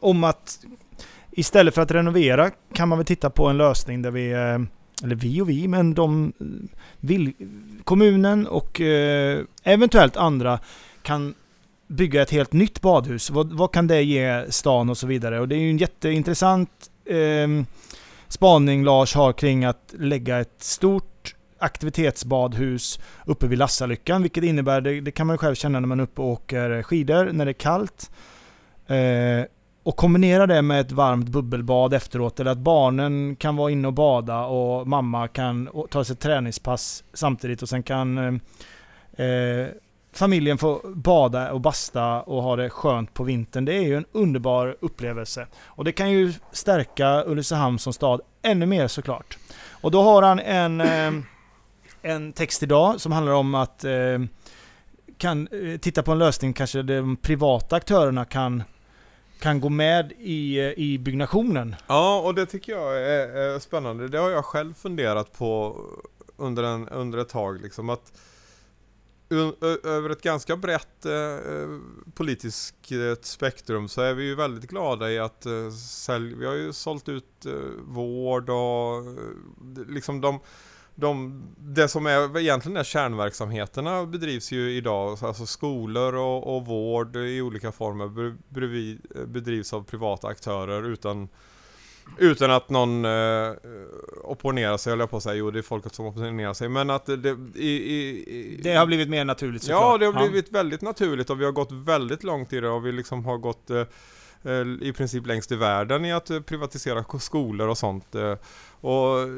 om 0.00 0.24
att 0.24 0.58
istället 1.30 1.74
för 1.74 1.82
att 1.82 1.90
renovera 1.90 2.50
kan 2.74 2.88
man 2.88 2.98
väl 2.98 3.06
titta 3.06 3.30
på 3.30 3.46
en 3.46 3.56
lösning 3.58 4.02
där 4.02 4.10
vi, 4.10 4.30
eh, 4.32 4.58
eller 5.02 5.14
vi 5.14 5.40
och 5.40 5.48
vi, 5.48 5.68
men 5.68 5.94
de 5.94 6.32
eh, 6.40 6.46
vill, 7.00 7.32
kommunen 7.84 8.46
och 8.46 8.80
eh, 8.80 9.40
eventuellt 9.62 10.16
andra 10.16 10.58
kan 11.02 11.34
bygga 11.86 12.22
ett 12.22 12.30
helt 12.30 12.52
nytt 12.52 12.80
badhus. 12.80 13.30
Vad, 13.30 13.52
vad 13.52 13.72
kan 13.72 13.86
det 13.86 14.02
ge 14.02 14.44
stan 14.48 14.90
och 14.90 14.98
så 14.98 15.06
vidare? 15.06 15.40
Och 15.40 15.48
det 15.48 15.56
är 15.56 15.60
ju 15.60 15.70
en 15.70 15.78
jätteintressant 15.78 16.90
eh, 17.04 17.64
spaning 18.28 18.84
Lars 18.84 19.14
har 19.14 19.32
kring 19.32 19.64
att 19.64 19.94
lägga 19.98 20.40
ett 20.40 20.62
stort 20.62 21.34
aktivitetsbadhus 21.58 23.00
uppe 23.26 23.46
vid 23.46 23.58
Lassalyckan, 23.58 24.22
vilket 24.22 24.44
innebär, 24.44 24.80
det, 24.80 25.00
det 25.00 25.10
kan 25.10 25.26
man 25.26 25.34
ju 25.34 25.38
själv 25.38 25.54
känna 25.54 25.80
när 25.80 25.88
man 25.88 26.00
är 26.00 26.04
uppe 26.04 26.20
och 26.20 26.28
åker 26.28 26.82
skidor, 26.82 27.32
när 27.32 27.44
det 27.44 27.50
är 27.50 27.52
kallt. 27.52 28.10
Eh, 28.86 29.46
och 29.82 29.96
kombinera 29.96 30.46
det 30.46 30.62
med 30.62 30.80
ett 30.80 30.92
varmt 30.92 31.28
bubbelbad 31.28 31.94
efteråt, 31.94 32.40
eller 32.40 32.50
att 32.50 32.58
barnen 32.58 33.36
kan 33.36 33.56
vara 33.56 33.70
inne 33.70 33.88
och 33.88 33.94
bada 33.94 34.44
och 34.44 34.88
mamma 34.88 35.28
kan 35.28 35.68
ta 35.90 36.04
sig 36.04 36.14
ett 36.14 36.20
träningspass 36.20 37.04
samtidigt 37.12 37.62
och 37.62 37.68
sen 37.68 37.82
kan 37.82 38.18
eh, 38.18 39.26
eh, 39.26 39.66
familjen 40.12 40.58
få 40.58 40.80
bada 40.84 41.52
och 41.52 41.60
basta 41.60 42.22
och 42.22 42.42
ha 42.42 42.56
det 42.56 42.70
skönt 42.70 43.14
på 43.14 43.24
vintern. 43.24 43.64
Det 43.64 43.74
är 43.74 43.82
ju 43.82 43.96
en 43.96 44.04
underbar 44.12 44.76
upplevelse. 44.80 45.46
Och 45.64 45.84
det 45.84 45.92
kan 45.92 46.10
ju 46.10 46.32
stärka 46.52 47.24
Ulricehamn 47.26 47.78
som 47.78 47.92
stad 47.92 48.20
ännu 48.42 48.66
mer 48.66 48.88
såklart. 48.88 49.38
Och 49.70 49.90
då 49.90 50.02
har 50.02 50.22
han 50.22 50.38
en, 50.38 50.80
eh, 50.80 51.12
en 52.02 52.32
text 52.32 52.62
idag 52.62 53.00
som 53.00 53.12
handlar 53.12 53.32
om 53.32 53.54
att 53.54 53.84
eh, 53.84 54.18
kan 55.18 55.48
eh, 55.48 55.78
titta 55.78 56.02
på 56.02 56.12
en 56.12 56.18
lösning 56.18 56.52
kanske 56.52 56.82
de 56.82 57.16
privata 57.16 57.76
aktörerna 57.76 58.24
kan 58.24 58.62
kan 59.42 59.60
gå 59.60 59.68
med 59.68 60.12
i, 60.18 60.58
eh, 60.58 60.78
i 60.78 60.98
byggnationen. 60.98 61.76
Ja, 61.86 62.20
och 62.20 62.34
det 62.34 62.46
tycker 62.46 62.72
jag 62.72 62.96
är, 62.96 63.28
är 63.28 63.58
spännande. 63.58 64.08
Det 64.08 64.18
har 64.18 64.30
jag 64.30 64.44
själv 64.44 64.74
funderat 64.74 65.32
på 65.32 65.76
under, 66.36 66.62
en, 66.62 66.88
under 66.88 67.18
ett 67.18 67.28
tag. 67.28 67.62
Liksom, 67.62 67.90
att 67.90 68.12
över 69.84 70.10
ett 70.10 70.22
ganska 70.22 70.56
brett 70.56 71.06
eh, 71.06 71.12
eh 71.12 71.68
politiskt 72.14 72.92
eh, 72.92 73.20
spektrum 73.22 73.88
så 73.88 74.00
är 74.00 74.14
vi 74.14 74.24
ju 74.24 74.34
väldigt 74.34 74.70
glada 74.70 75.10
i 75.10 75.18
att 75.18 75.46
eh, 75.46 75.70
sälja, 75.70 76.36
vi 76.36 76.46
har 76.46 76.54
ju 76.54 76.72
sålt 76.72 77.08
ut 77.08 77.46
eh, 77.46 77.52
vård 77.82 78.50
och 78.50 79.02
liksom 79.88 80.20
de, 80.20 80.40
de, 80.94 81.42
det 81.58 81.88
som 81.88 82.06
är, 82.06 82.38
egentligen 82.38 82.76
är 82.76 82.84
kärnverksamheterna 82.84 84.06
bedrivs 84.06 84.52
ju 84.52 84.70
idag, 84.70 85.18
alltså 85.22 85.46
skolor 85.46 86.14
och, 86.14 86.56
och 86.56 86.66
vård 86.66 87.16
i 87.16 87.40
olika 87.40 87.72
former 87.72 88.36
bedrivs 89.26 89.72
av 89.72 89.84
privata 89.84 90.28
aktörer 90.28 90.82
utan 90.92 91.28
utan 92.18 92.50
att 92.50 92.70
någon 92.70 93.04
eh, 93.04 93.52
opponerar 94.22 94.76
sig, 94.76 94.90
höll 94.90 95.00
jag 95.00 95.10
på 95.10 95.16
att 95.16 95.22
säga. 95.22 95.34
Jo, 95.34 95.50
det 95.50 95.58
är 95.58 95.62
folket 95.62 95.94
som 95.94 96.06
opponerar 96.06 96.54
sig. 96.54 96.68
Men 96.68 96.90
att 96.90 97.06
det... 97.06 97.38
I, 97.54 97.68
i, 97.68 98.60
det 98.62 98.74
har 98.74 98.86
blivit 98.86 99.08
mer 99.08 99.24
naturligt 99.24 99.62
såklart. 99.62 99.82
Ja, 99.82 99.98
det 99.98 100.06
har 100.06 100.28
blivit 100.28 100.52
väldigt 100.52 100.82
naturligt 100.82 101.30
och 101.30 101.40
vi 101.40 101.44
har 101.44 101.52
gått 101.52 101.72
väldigt 101.72 102.22
långt 102.22 102.52
i 102.52 102.60
det 102.60 102.68
och 102.68 102.86
vi 102.86 102.92
liksom 102.92 103.24
har 103.24 103.38
gått 103.38 103.70
eh, 103.70 103.78
eh 103.78 103.86
i 104.80 104.92
princip 104.96 105.26
längst 105.26 105.52
i 105.52 105.56
världen 105.56 106.04
i 106.04 106.12
att 106.12 106.30
eh, 106.30 106.40
privatisera 106.40 107.04
skolor 107.18 107.68
och 107.68 107.78
sånt. 107.78 108.14
Eh, 108.14 108.34
och, 108.80 109.28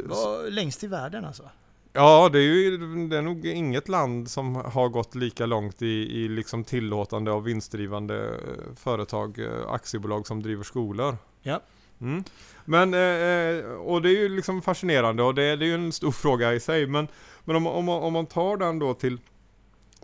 längst 0.51 0.85
i 0.85 0.87
världen 0.87 1.25
alltså? 1.25 1.51
Ja, 1.93 2.29
det 2.33 2.39
är 2.39 2.43
ju 2.43 2.79
det 3.09 3.17
är 3.17 3.23
nog 3.23 3.47
inget 3.47 3.89
land 3.89 4.31
som 4.31 4.55
har 4.55 4.89
gått 4.89 5.15
lika 5.15 5.47
långt 5.47 5.83
i, 5.83 5.87
i 5.87 6.29
liksom 6.29 6.65
tillåtande 6.65 7.33
av 7.33 7.43
vinstdrivande 7.43 8.41
företag, 8.77 9.39
aktiebolag 9.69 10.27
som 10.27 10.43
driver 10.43 10.65
skolor. 10.65 11.17
Ja. 11.43 11.61
Mm. 12.01 12.25
Men, 12.65 12.95
eh, 12.95 13.65
och 13.71 14.03
det 14.03 14.09
är 14.09 14.21
ju 14.21 14.29
liksom 14.29 14.63
fascinerande 14.63 15.23
och 15.23 15.35
det, 15.35 15.57
det 15.57 15.65
är 15.65 15.67
ju 15.67 15.75
en 15.75 15.93
stor 15.93 16.13
fråga 16.13 16.55
i 16.55 16.61
sig. 16.61 16.87
Men, 16.87 17.09
men 17.45 17.57
om, 17.57 17.67
om, 17.67 17.89
om 17.89 18.13
man 18.13 18.27
tar 18.27 18.57
den 18.57 18.79
då 18.79 18.95
till, 18.95 19.19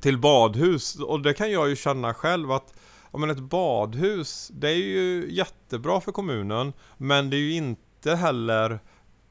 till 0.00 0.18
badhus, 0.18 0.94
och 0.94 1.20
det 1.20 1.34
kan 1.34 1.52
jag 1.52 1.68
ju 1.68 1.76
känna 1.76 2.14
själv 2.14 2.52
att 2.52 2.74
ja, 3.12 3.18
men 3.18 3.30
ett 3.30 3.40
badhus, 3.40 4.50
det 4.54 4.68
är 4.68 4.76
ju 4.76 5.26
jättebra 5.30 6.00
för 6.00 6.12
kommunen, 6.12 6.72
men 6.96 7.30
det 7.30 7.36
är 7.36 7.40
ju 7.40 7.52
inte 7.52 8.14
heller 8.14 8.80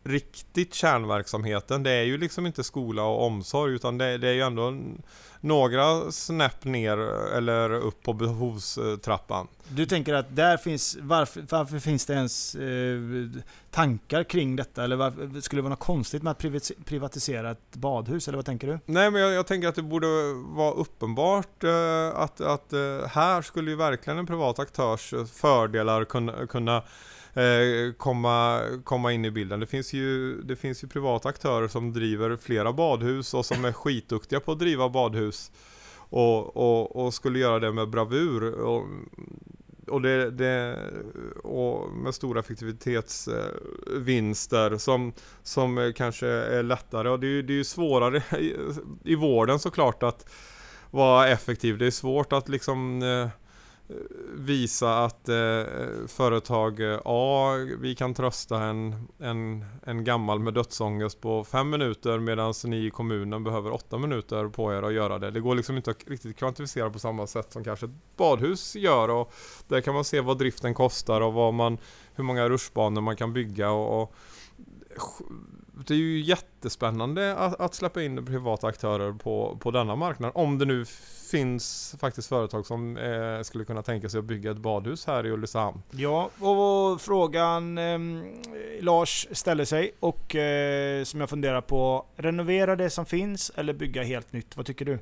riktigt 0.10 0.74
kärnverksamheten. 0.74 1.84
Det 1.84 1.92
är 1.92 2.04
ju 2.04 2.18
liksom 2.18 2.46
inte 2.46 2.64
skola 2.64 3.04
och 3.04 3.26
omsorg 3.26 3.76
utan 3.76 3.98
det, 3.98 4.18
det 4.18 4.28
är 4.28 4.34
ju 4.34 4.42
ändå 4.42 4.74
några 5.42 6.12
snäpp 6.12 6.66
ner 6.66 6.98
eller 7.38 7.72
upp 7.72 8.04
på 8.04 8.14
behovstrappan. 8.14 9.48
Du 9.70 9.86
tänker 9.86 10.14
att 10.14 10.36
där 10.36 10.58
finns, 10.58 10.98
varför, 11.02 11.46
varför 11.50 11.80
finns 11.80 12.06
det 12.06 12.14
ens 12.14 12.56
eh, 12.56 13.00
tankar 13.72 14.24
kring 14.24 14.56
detta? 14.56 14.84
Eller 14.84 14.96
varför, 14.96 15.42
skulle 15.42 15.58
det 15.58 15.64
vara 15.64 15.70
något 15.70 15.80
konstigt 15.80 16.24
med 16.24 16.32
att 16.32 16.46
privatisera 16.86 17.52
ett 17.52 17.76
badhus? 17.76 18.28
Eller 18.28 18.36
vad 18.36 18.46
tänker 18.46 18.68
du? 18.68 18.80
Nej 18.86 19.12
men 19.12 19.22
jag, 19.22 19.32
jag 19.32 19.48
tänker 19.48 19.68
att 19.68 19.76
det 19.76 19.82
borde 19.82 20.08
vara 20.34 20.72
uppenbart 20.72 21.64
eh, 21.64 22.08
att, 22.16 22.42
att 22.42 22.74
eh, 22.74 23.08
här 23.08 23.42
skulle 23.42 23.72
ju 23.72 23.78
verkligen 23.78 24.20
en 24.20 24.28
privat 24.28 24.60
aktörs 24.60 25.14
fördelar 25.34 26.06
kunna, 26.06 26.48
kunna 26.48 26.84
Eh, 27.40 27.94
komma, 27.98 28.62
komma 28.84 29.14
in 29.14 29.26
i 29.26 29.32
bilden. 29.32 29.60
Det 29.60 29.68
finns, 29.68 29.94
ju, 29.94 30.42
det 30.42 30.56
finns 30.56 30.84
ju 30.84 30.88
privata 30.88 31.30
aktörer 31.30 31.68
som 31.68 31.94
driver 31.94 32.38
flera 32.38 32.74
badhus 32.74 33.34
och 33.34 33.46
som 33.46 33.66
är 33.66 33.72
skitduktiga 33.72 34.40
på 34.40 34.52
att 34.52 34.60
driva 34.60 34.90
badhus. 34.90 35.52
Och, 35.96 36.58
och, 36.58 37.06
och 37.06 37.14
skulle 37.14 37.40
göra 37.40 37.60
det 37.60 37.72
med 37.72 37.90
bravur. 37.90 38.54
Och, 38.54 38.86
och, 39.88 40.02
det, 40.02 40.32
det, 40.32 40.78
och 41.44 41.94
med 41.94 42.16
stora 42.16 42.40
effektivitetsvinster 42.40 44.78
som, 44.78 45.14
som 45.44 45.94
kanske 45.96 46.28
är 46.28 46.64
lättare. 46.64 47.10
Och 47.10 47.20
det 47.20 47.28
är, 47.28 47.44
det 47.44 47.54
är 47.54 47.58
ju 47.58 47.64
svårare 47.64 48.18
i, 48.40 48.56
i 49.04 49.16
vården 49.16 49.60
såklart 49.60 50.04
att 50.04 50.30
vara 50.92 51.28
effektiv. 51.28 51.78
Det 51.78 51.88
är 51.88 51.92
svårt 51.92 52.34
att 52.34 52.50
liksom 52.50 53.04
eh, 53.04 53.28
visa 54.34 55.04
att 55.04 55.30
eh, 55.30 55.64
företag 56.08 56.80
eh, 56.80 57.00
A, 57.06 57.54
vi 57.80 57.96
kan 57.96 58.14
trösta 58.14 58.64
en, 58.64 59.08
en, 59.20 59.66
en 59.84 60.04
gammal 60.04 60.40
med 60.40 60.54
dödsångest 60.54 61.22
på 61.22 61.44
fem 61.44 61.70
minuter 61.70 62.20
medan 62.20 62.54
ni 62.66 62.86
i 62.86 62.90
kommunen 62.90 63.44
behöver 63.44 63.74
åtta 63.74 63.98
minuter 63.98 64.48
på 64.48 64.74
er 64.74 64.84
att 64.84 64.94
göra 64.94 65.20
det. 65.20 65.32
Det 65.32 65.40
går 65.40 65.56
liksom 65.56 65.78
inte 65.78 65.92
att 65.92 66.08
riktigt 66.08 66.38
kvantifiera 66.38 66.90
på 66.90 67.00
samma 67.00 67.28
sätt 67.28 67.52
som 67.52 67.64
kanske 67.64 67.86
ett 67.86 68.18
badhus 68.18 68.76
gör 68.76 69.10
och 69.10 69.34
där 69.68 69.82
kan 69.82 69.94
man 69.94 70.04
se 70.04 70.22
vad 70.22 70.38
driften 70.38 70.74
kostar 70.74 71.22
och 71.22 71.34
vad 71.34 71.54
man, 71.54 71.78
hur 72.14 72.24
många 72.24 72.50
rutschbanor 72.50 73.02
man 73.02 73.16
kan 73.16 73.34
bygga 73.34 73.72
och, 73.72 74.02
och 74.02 74.16
det 75.88 75.94
är 75.94 75.98
ju 75.98 76.20
jättespännande 76.20 77.36
att, 77.36 77.60
att, 77.60 77.74
släppa 77.74 78.04
in 78.04 78.26
privata 78.26 78.68
aktörer 78.68 79.14
på, 79.14 79.58
på 79.62 79.72
denna 79.72 79.96
marknad. 79.96 80.32
Om 80.36 80.58
det 80.58 80.66
nu 80.66 80.86
finns 81.32 81.96
faktiskt 82.00 82.28
företag 82.28 82.66
som 82.66 82.98
eh, 82.98 83.42
skulle 83.42 83.66
kunna 83.66 83.84
tänka 83.84 84.10
sig 84.10 84.20
att 84.20 84.26
bygga 84.26 84.52
ett 84.52 84.58
badhus 84.58 85.08
här 85.08 85.26
i 85.26 85.32
Ulricehamn. 85.32 85.82
Ja, 85.92 86.30
och 86.40 87.02
frågan 87.02 87.78
eh, 87.78 88.00
Lars 88.82 89.28
ställer 89.32 89.66
sig 89.66 89.92
och 90.00 90.36
eh, 90.36 91.04
som 91.04 91.20
jag 91.20 91.30
funderar 91.30 91.62
på. 91.62 92.06
Renovera 92.16 92.76
det 92.76 92.90
som 92.90 93.06
finns 93.06 93.52
eller 93.56 93.74
bygga 93.74 94.04
helt 94.04 94.34
nytt? 94.34 94.58
Vad 94.58 94.66
tycker 94.66 94.86
du? 94.86 95.00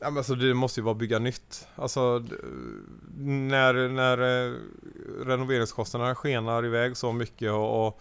Ja, 0.00 0.10
men 0.10 0.18
alltså 0.18 0.34
det 0.34 0.54
måste 0.54 0.80
ju 0.80 0.84
vara 0.84 0.94
bygga 0.94 1.18
nytt. 1.18 1.68
Alltså 1.74 2.24
när, 3.16 3.88
när 3.88 4.18
eh, 4.18 4.54
renoveringskostnaderna 5.26 6.14
skenar 6.14 6.66
iväg 6.66 6.96
så 6.96 7.12
mycket 7.12 7.52
och, 7.52 7.86
och 7.86 8.00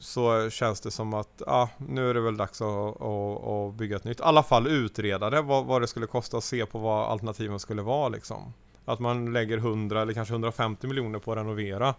så 0.00 0.50
känns 0.50 0.80
det 0.80 0.90
som 0.90 1.14
att 1.14 1.42
ah, 1.46 1.68
nu 1.78 2.10
är 2.10 2.14
det 2.14 2.20
väl 2.20 2.36
dags 2.36 2.60
att, 2.60 3.02
att, 3.02 3.46
att 3.46 3.74
bygga 3.74 3.96
ett 3.96 4.04
nytt. 4.04 4.20
I 4.20 4.22
alla 4.22 4.42
fall 4.42 4.66
utreda 4.66 5.30
det, 5.30 5.42
vad, 5.42 5.66
vad 5.66 5.80
det 5.80 5.86
skulle 5.86 6.06
kosta 6.06 6.36
och 6.36 6.44
se 6.44 6.66
på 6.66 6.78
vad 6.78 7.10
alternativen 7.10 7.60
skulle 7.60 7.82
vara 7.82 8.08
liksom. 8.08 8.52
Att 8.84 8.98
man 8.98 9.32
lägger 9.32 9.58
100 9.58 10.02
eller 10.02 10.12
kanske 10.12 10.34
150 10.34 10.86
miljoner 10.86 11.18
på 11.18 11.32
att 11.32 11.38
renovera. 11.38 11.94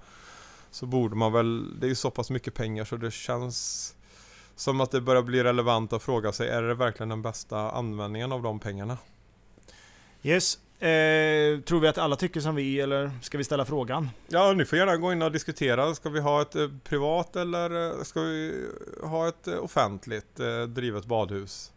Så 0.71 0.85
borde 0.85 1.15
man 1.15 1.33
väl, 1.33 1.79
det 1.79 1.85
är 1.85 1.89
ju 1.89 1.95
så 1.95 2.11
pass 2.11 2.29
mycket 2.29 2.53
pengar 2.53 2.85
så 2.85 2.97
det 2.97 3.11
känns 3.11 3.95
som 4.55 4.81
att 4.81 4.91
det 4.91 5.01
börjar 5.01 5.21
bli 5.21 5.43
relevant 5.43 5.93
att 5.93 6.03
fråga 6.03 6.31
sig, 6.31 6.49
är 6.49 6.61
det 6.61 6.73
verkligen 6.73 7.09
den 7.09 7.21
bästa 7.21 7.71
användningen 7.71 8.31
av 8.31 8.41
de 8.41 8.59
pengarna? 8.59 8.97
Yes, 10.23 10.59
Eh, 10.81 11.59
tror 11.59 11.79
vi 11.79 11.87
att 11.87 11.97
alla 11.97 12.15
tycker 12.15 12.39
som 12.39 12.55
vi 12.55 12.79
eller 12.79 13.11
ska 13.21 13.37
vi 13.37 13.43
ställa 13.43 13.65
frågan? 13.65 14.09
Ja, 14.27 14.53
ni 14.53 14.65
får 14.65 14.77
gärna 14.77 14.97
gå 14.97 15.11
in 15.11 15.21
och 15.21 15.31
diskutera. 15.31 15.95
Ska 15.95 16.09
vi 16.09 16.19
ha 16.19 16.41
ett 16.41 16.55
eh, 16.55 16.67
privat 16.83 17.35
eller 17.35 17.87
eh, 17.87 18.03
ska 18.03 18.21
vi 18.21 18.65
ha 19.03 19.27
ett 19.27 19.47
eh, 19.47 19.63
offentligt 19.63 20.39
eh, 20.39 20.61
drivet 20.61 21.05
badhus? 21.05 21.71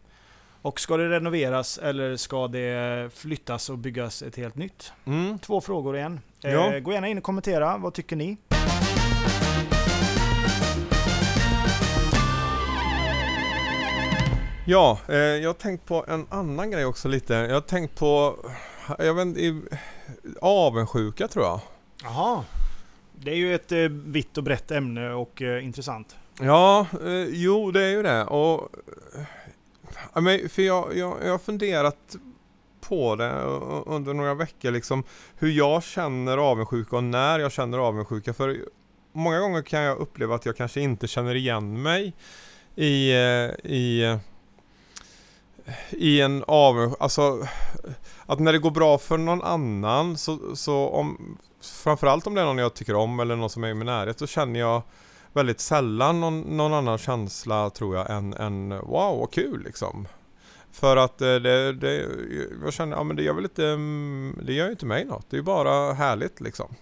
Och 0.61 0.79
ska 0.79 0.97
det 0.97 1.09
renoveras 1.09 1.77
eller 1.77 2.15
ska 2.15 2.47
det 2.47 3.09
flyttas 3.13 3.69
och 3.69 3.77
byggas 3.77 4.21
ett 4.21 4.35
helt 4.35 4.55
nytt? 4.55 4.93
Mm. 5.05 5.39
Två 5.39 5.61
frågor 5.61 5.97
igen. 5.97 6.19
Ja. 6.41 6.79
Gå 6.79 6.91
gärna 6.91 7.07
in 7.07 7.17
och 7.17 7.23
kommentera. 7.23 7.77
Vad 7.77 7.93
tycker 7.93 8.15
ni? 8.15 8.37
Ja, 14.67 14.99
jag 15.07 15.49
har 15.49 15.53
tänkt 15.53 15.85
på 15.85 16.05
en 16.07 16.27
annan 16.29 16.71
grej 16.71 16.85
också 16.85 17.07
lite. 17.07 17.33
Jag 17.33 17.53
har 17.53 17.61
tänkt 17.61 17.99
på 17.99 18.37
jag 18.97 19.13
vet 19.13 19.25
inte, 19.25 19.77
avundsjuka 20.41 21.27
tror 21.27 21.45
jag. 21.45 21.59
Jaha. 22.03 22.43
Det 23.19 23.31
är 23.31 23.35
ju 23.35 23.55
ett 23.55 23.71
eh, 23.71 23.79
vitt 23.89 24.37
och 24.37 24.43
brett 24.43 24.71
ämne 24.71 25.13
och 25.13 25.41
eh, 25.41 25.65
intressant. 25.65 26.15
Ja, 26.39 26.87
eh, 27.05 27.25
jo 27.29 27.71
det 27.71 27.83
är 27.83 27.89
ju 27.89 28.03
det. 28.03 28.23
Och, 28.23 28.69
eh, 30.15 30.21
men, 30.21 30.49
för 30.49 30.61
jag, 30.61 30.97
jag, 30.97 31.17
jag 31.23 31.31
har 31.31 31.37
funderat 31.37 32.15
på 32.81 33.15
det 33.15 33.31
under 33.85 34.13
några 34.13 34.33
veckor 34.33 34.71
liksom 34.71 35.03
hur 35.35 35.49
jag 35.49 35.83
känner 35.83 36.37
avundsjuka 36.37 36.95
och 36.95 37.03
när 37.03 37.39
jag 37.39 37.51
känner 37.51 37.77
avundsjuka. 37.77 38.33
För 38.33 38.57
många 39.11 39.39
gånger 39.39 39.61
kan 39.61 39.81
jag 39.81 39.97
uppleva 39.97 40.35
att 40.35 40.45
jag 40.45 40.57
kanske 40.57 40.81
inte 40.81 41.07
känner 41.07 41.35
igen 41.35 41.81
mig 41.81 42.13
i, 42.75 43.11
eh, 43.11 43.71
i, 43.71 44.17
i 45.89 46.21
en 46.21 46.43
avundsjuka, 46.47 47.03
alltså 47.03 47.47
att 48.25 48.39
när 48.39 48.53
det 48.53 48.59
går 48.59 48.71
bra 48.71 48.97
för 48.97 49.17
någon 49.17 49.41
annan 49.41 50.17
så, 50.17 50.55
så 50.55 50.89
om 50.89 51.37
framförallt 51.61 52.27
om 52.27 52.35
det 52.35 52.41
är 52.41 52.45
någon 52.45 52.57
jag 52.57 52.73
tycker 52.73 52.95
om 52.95 53.19
eller 53.19 53.35
någon 53.35 53.49
som 53.49 53.63
är 53.63 53.67
i 53.67 53.73
min 53.73 53.85
närhet 53.85 54.19
så 54.19 54.27
känner 54.27 54.59
jag 54.59 54.81
väldigt 55.33 55.59
sällan 55.59 56.21
någon, 56.21 56.41
någon 56.41 56.73
annan 56.73 56.97
känsla 56.97 57.69
tror 57.69 57.95
jag 57.95 58.09
än, 58.09 58.33
än 58.33 58.69
wow 58.69 59.19
vad 59.19 59.31
kul 59.31 59.63
liksom. 59.63 60.07
För 60.71 60.97
att 60.97 61.21
eh, 61.21 61.35
det, 61.35 61.73
det, 61.73 62.07
jag 62.63 62.73
känner, 62.73 62.97
ja 62.97 63.03
men 63.03 63.15
det 63.15 63.23
gör 63.23 63.33
väl 63.33 63.43
inte, 63.43 63.65
mm, 63.65 64.39
det 64.43 64.53
gör 64.53 64.65
ju 64.65 64.71
inte 64.71 64.85
mig 64.85 65.05
något. 65.05 65.29
Det 65.29 65.35
är 65.35 65.39
ju 65.39 65.43
bara 65.43 65.93
härligt 65.93 66.41
liksom. 66.41 66.75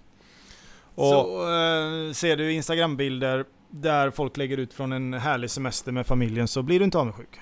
Och, 0.95 1.05
så 1.05 1.41
äh, 1.41 2.13
ser 2.13 2.37
du 2.37 2.51
Instagram-bilder 2.51 3.45
där 3.69 4.11
folk 4.11 4.37
lägger 4.37 4.57
ut 4.57 4.73
från 4.73 4.91
en 4.91 5.13
härlig 5.13 5.51
semester 5.51 5.91
med 5.91 6.07
familjen 6.07 6.47
så 6.47 6.61
blir 6.61 6.79
du 6.79 6.85
inte 6.85 6.97
avundsjuk? 6.97 7.39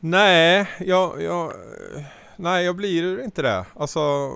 Nej, 0.00 0.70
jag, 0.78 1.22
jag, 1.22 1.52
nej, 2.36 2.64
jag 2.64 2.76
blir 2.76 3.24
inte 3.24 3.42
det. 3.42 3.64
Alltså 3.74 4.30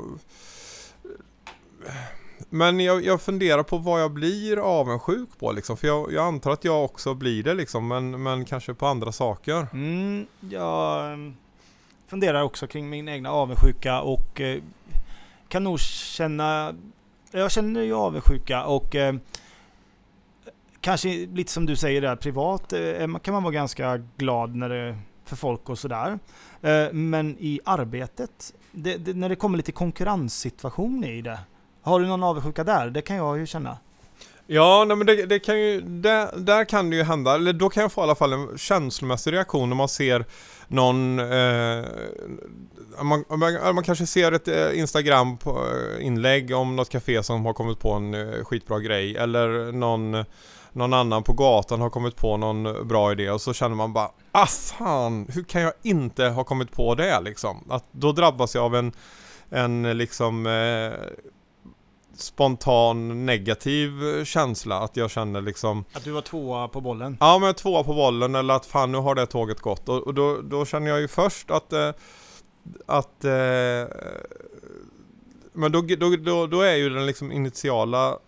men 2.51 2.81
jag, 2.81 3.05
jag 3.05 3.21
funderar 3.21 3.63
på 3.63 3.79
vad 3.79 4.01
jag 4.01 4.11
blir 4.11 4.57
avundsjuk 4.57 5.29
på 5.39 5.53
liksom. 5.53 5.77
För 5.77 5.87
jag, 5.87 6.13
jag, 6.13 6.27
antar 6.27 6.51
att 6.51 6.65
jag 6.65 6.85
också 6.85 7.15
blir 7.15 7.43
det 7.43 7.55
liksom. 7.55 7.89
Men, 7.89 8.23
men 8.23 8.45
kanske 8.45 8.75
på 8.75 8.87
andra 8.87 9.13
saker. 9.13 9.67
Mm, 9.73 10.27
jag 10.41 11.13
ehm, 11.13 11.37
funderar 12.07 12.43
också 12.43 12.67
kring 12.67 12.91
min 12.91 13.09
egna 13.09 13.31
avundsjuka 13.31 14.01
och 14.01 14.41
eh, 14.41 14.63
kan 15.49 15.65
nog 15.65 15.81
känna... 15.81 16.75
Jag 17.31 17.51
känner 17.51 17.83
ju 17.83 17.95
avundsjuka 17.95 18.65
och 18.65 18.97
eh, 18.97 19.15
kanske 20.81 21.09
lite 21.09 21.53
som 21.53 21.67
du 21.67 21.77
säger 21.77 22.01
där 22.01 22.17
privat 22.17 22.73
eh, 22.73 23.19
kan 23.19 23.35
man 23.35 23.43
vara 23.43 23.55
ganska 23.55 23.97
glad 24.17 24.55
när 24.55 24.69
det 24.69 24.97
för 25.29 25.37
folk 25.37 25.69
och 25.69 25.79
sådär. 25.79 26.19
Eh, 26.63 26.93
men 26.93 27.37
i 27.39 27.61
arbetet, 27.65 28.55
det, 28.73 28.97
det, 28.97 29.15
när 29.15 29.29
det 29.29 29.37
kommer 29.37 29.57
lite 29.57 29.73
konkurrenssituation 29.73 31.05
i 31.05 31.23
det 31.23 31.39
har 31.89 32.01
du 32.01 32.07
någon 32.07 32.23
avundsjuka 32.23 32.65
där? 32.65 32.91
Det 32.91 33.03
kan 33.03 33.17
jag 33.17 33.39
ju 33.39 33.47
känna. 33.47 33.79
Ja, 34.47 34.85
nej, 34.89 34.97
men 34.97 35.07
det, 35.07 35.27
det 35.27 35.39
kan 35.39 35.61
ju, 35.61 35.81
där, 35.81 36.37
där, 36.37 36.65
kan 36.65 36.91
det 36.91 36.97
ju 36.97 37.03
hända, 37.03 37.35
eller 37.35 37.53
då 37.53 37.69
kan 37.69 37.81
jag 37.81 37.93
få 37.93 38.01
i 38.01 38.05
alla 38.05 38.15
fall 38.15 38.33
en 38.33 38.59
känslomässig 38.59 39.33
reaktion 39.33 39.69
när 39.69 39.77
man 39.77 39.89
ser 39.89 40.25
någon, 40.69 41.19
eh, 41.19 41.85
man, 43.03 43.25
man, 43.29 43.75
man, 43.75 43.85
kanske 43.85 44.07
ser 44.07 44.33
ett 44.33 44.49
eh, 44.49 44.79
Instagram-inlägg 44.79 46.51
eh, 46.51 46.61
om 46.61 46.77
något 46.77 46.89
café 46.89 47.23
som 47.23 47.47
har 47.47 47.53
kommit 47.53 47.79
på 47.79 47.93
en 47.93 48.15
eh, 48.15 48.45
skitbra 48.45 48.81
grej, 48.81 49.17
eller 49.17 49.73
någon, 49.73 50.25
någon 50.73 50.93
annan 50.93 51.23
på 51.23 51.33
gatan 51.33 51.81
har 51.81 51.91
kommit 51.91 52.17
på 52.17 52.37
någon 52.37 52.89
bra 52.89 53.13
idé 53.13 53.31
och 53.31 53.41
så 53.41 53.53
känner 53.53 53.77
man 53.77 53.93
bara 53.93 54.11
Ah 54.33 54.47
fan, 54.47 55.27
hur 55.33 55.43
kan 55.43 55.63
jag 55.63 55.73
inte 55.83 56.25
ha 56.25 56.45
kommit 56.45 56.73
på 56.73 56.95
det 56.95 57.21
liksom? 57.21 57.65
Att 57.71 57.85
då 57.91 58.13
drabbas 58.13 58.55
jag 58.55 58.65
av 58.65 58.77
en, 58.77 58.93
en 59.51 59.99
liksom 59.99 60.47
eh, 60.47 60.93
spontan 62.17 63.27
negativ 63.27 63.91
känsla 64.25 64.79
att 64.79 64.97
jag 64.97 65.11
känner 65.11 65.41
liksom 65.41 65.85
Att 65.93 66.05
du 66.05 66.11
var 66.11 66.21
tvåa 66.21 66.69
på 66.69 66.81
bollen? 66.81 67.17
Ja 67.21 67.39
men 67.39 67.55
tvåa 67.55 67.85
på 67.85 67.95
bollen 67.95 68.35
eller 68.35 68.55
att 68.55 68.67
fan 68.67 68.93
nu 68.93 68.99
har 68.99 69.15
det 69.15 69.27
tåget 69.27 69.61
gått 69.61 69.89
och, 69.89 70.07
och 70.07 70.15
då, 70.15 70.41
då 70.43 70.65
känner 70.65 70.91
jag 70.91 71.01
ju 71.01 71.09
först 71.09 71.51
att 71.51 71.73
eh, 71.73 71.91
att 72.87 73.25
eh, 73.25 73.87
men 75.53 75.73
då, 75.73 75.81
då, 75.99 76.17
då, 76.17 76.47
då 76.47 76.61
är 76.61 76.75
ju 76.75 76.91
den 76.91 77.07
liksom 77.07 77.33
initiala 77.33 78.19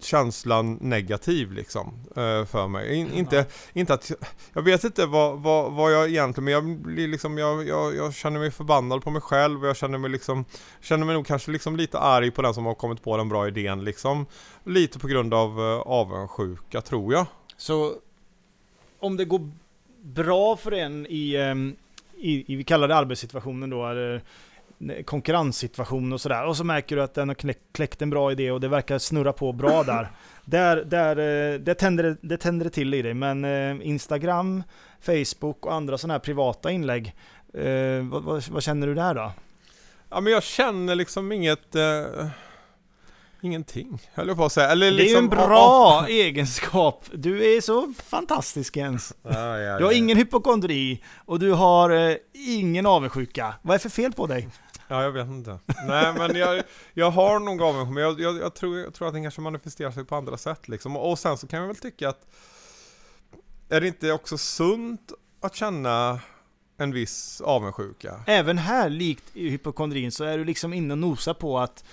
känslan 0.00 0.78
negativ 0.80 1.52
liksom 1.52 1.94
eh, 2.16 2.44
för 2.44 2.68
mig. 2.68 2.94
In, 2.94 3.12
inte, 3.12 3.46
inte 3.72 3.94
att, 3.94 4.12
jag 4.52 4.62
vet 4.62 4.84
inte 4.84 5.06
vad, 5.06 5.38
vad, 5.38 5.72
vad 5.72 5.92
jag 5.92 6.08
egentligen, 6.08 6.44
men 6.44 6.54
jag 6.54 6.64
blir 6.64 7.08
liksom, 7.08 7.38
jag, 7.38 7.68
jag, 7.68 7.96
jag, 7.96 8.14
känner 8.14 8.40
mig 8.40 8.50
förbannad 8.50 9.04
på 9.04 9.10
mig 9.10 9.22
själv 9.22 9.62
och 9.62 9.68
jag 9.68 9.76
känner 9.76 9.98
mig 9.98 10.10
liksom, 10.10 10.44
känner 10.80 11.06
mig 11.06 11.14
nog 11.14 11.26
kanske 11.26 11.50
liksom 11.50 11.76
lite 11.76 11.98
arg 11.98 12.30
på 12.30 12.42
den 12.42 12.54
som 12.54 12.66
har 12.66 12.74
kommit 12.74 13.02
på 13.02 13.16
den 13.16 13.28
bra 13.28 13.48
idén 13.48 13.84
liksom. 13.84 14.26
Lite 14.64 14.98
på 14.98 15.08
grund 15.08 15.34
av 15.34 15.60
uh, 15.60 15.78
avundsjuka 15.78 16.80
tror 16.80 17.12
jag. 17.12 17.26
Så 17.56 17.94
om 18.98 19.16
det 19.16 19.24
går 19.24 19.50
bra 20.02 20.56
för 20.56 20.72
en 20.72 21.06
i, 21.06 21.36
um, 21.36 21.76
i, 22.16 22.52
i 22.52 22.56
vi 22.56 22.64
kallar 22.64 22.88
det 22.88 22.96
arbetssituationen 22.96 23.70
då, 23.70 23.86
eller 23.86 24.22
konkurrenssituation 25.04 26.12
och 26.12 26.20
sådär. 26.20 26.46
Och 26.46 26.56
så 26.56 26.64
märker 26.64 26.96
du 26.96 27.02
att 27.02 27.14
den 27.14 27.28
har 27.28 27.54
kläckt 27.72 28.02
en 28.02 28.10
bra 28.10 28.32
idé 28.32 28.50
och 28.50 28.60
det 28.60 28.68
verkar 28.68 28.98
snurra 28.98 29.32
på 29.32 29.52
bra 29.52 29.82
där. 29.86 30.10
Där, 30.44 30.76
där 30.84 31.16
eh, 31.16 31.58
det, 31.58 31.74
tänder, 31.74 32.16
det 32.20 32.36
tänder 32.36 32.64
det 32.64 32.70
till 32.70 32.94
i 32.94 33.02
dig. 33.02 33.14
Men 33.14 33.44
eh, 33.44 33.88
Instagram, 33.88 34.62
Facebook 35.00 35.66
och 35.66 35.74
andra 35.74 35.98
sådana 35.98 36.14
här 36.14 36.18
privata 36.18 36.70
inlägg. 36.70 37.14
Eh, 37.54 38.02
vad, 38.10 38.22
vad, 38.22 38.48
vad, 38.48 38.62
känner 38.62 38.86
du 38.86 38.94
där 38.94 39.14
då? 39.14 39.32
Ja 40.10 40.20
men 40.20 40.32
jag 40.32 40.42
känner 40.42 40.94
liksom 40.94 41.32
inget... 41.32 41.74
Eh 41.74 42.26
Ingenting, 43.42 44.00
höll 44.14 44.28
jag 44.28 44.36
på 44.36 44.44
att 44.44 44.52
säga. 44.52 44.68
Eller 44.68 44.90
det 44.90 44.92
är 44.92 45.08
ju 45.08 45.16
en 45.16 45.24
liksom- 45.24 45.28
bra 45.28 46.00
oh, 46.00 46.06
egenskap. 46.10 47.04
Du 47.12 47.56
är 47.56 47.60
så 47.60 47.92
fantastisk 48.04 48.76
Jens. 48.76 49.14
Ja, 49.22 49.58
ja, 49.58 49.78
du 49.78 49.84
har 49.84 49.92
ingen 49.92 50.16
hypokondri 50.16 51.02
och 51.26 51.38
du 51.38 51.52
har 51.52 51.90
eh, 51.90 52.16
ingen 52.32 52.86
avundsjuka. 52.86 53.54
Vad 53.62 53.74
är 53.74 53.78
för 53.78 53.88
fel 53.88 54.12
på 54.12 54.26
dig? 54.26 54.48
Ja, 54.88 55.02
jag 55.02 55.12
vet 55.12 55.26
inte. 55.26 55.58
Nej, 55.86 56.14
men 56.18 56.36
jag, 56.36 56.62
jag 56.94 57.10
har 57.10 57.38
nog 57.38 57.62
avundsjuka, 57.62 57.94
men 57.94 58.02
jag, 58.02 58.20
jag, 58.20 58.38
jag, 58.38 58.54
tror, 58.54 58.78
jag 58.78 58.94
tror 58.94 59.08
att 59.08 59.14
den 59.14 59.22
kanske 59.22 59.40
manifesterar 59.40 59.90
sig 59.90 60.04
på 60.04 60.16
andra 60.16 60.36
sätt 60.36 60.68
liksom. 60.68 60.96
Och 60.96 61.18
sen 61.18 61.38
så 61.38 61.46
kan 61.46 61.60
jag 61.60 61.66
väl 61.66 61.76
tycka 61.76 62.08
att 62.08 62.26
är 63.68 63.80
det 63.80 63.86
inte 63.88 64.12
också 64.12 64.38
sunt 64.38 65.12
att 65.40 65.54
känna 65.54 66.20
en 66.78 66.92
viss 66.92 67.40
avundsjuka? 67.40 68.20
Även 68.26 68.58
här, 68.58 68.90
likt 68.90 69.24
i 69.34 69.48
hypokondrin, 69.48 70.12
så 70.12 70.24
är 70.24 70.38
du 70.38 70.44
liksom 70.44 70.72
inne 70.72 70.94
och 70.94 70.98
nosar 70.98 71.34
på 71.34 71.58
att 71.58 71.84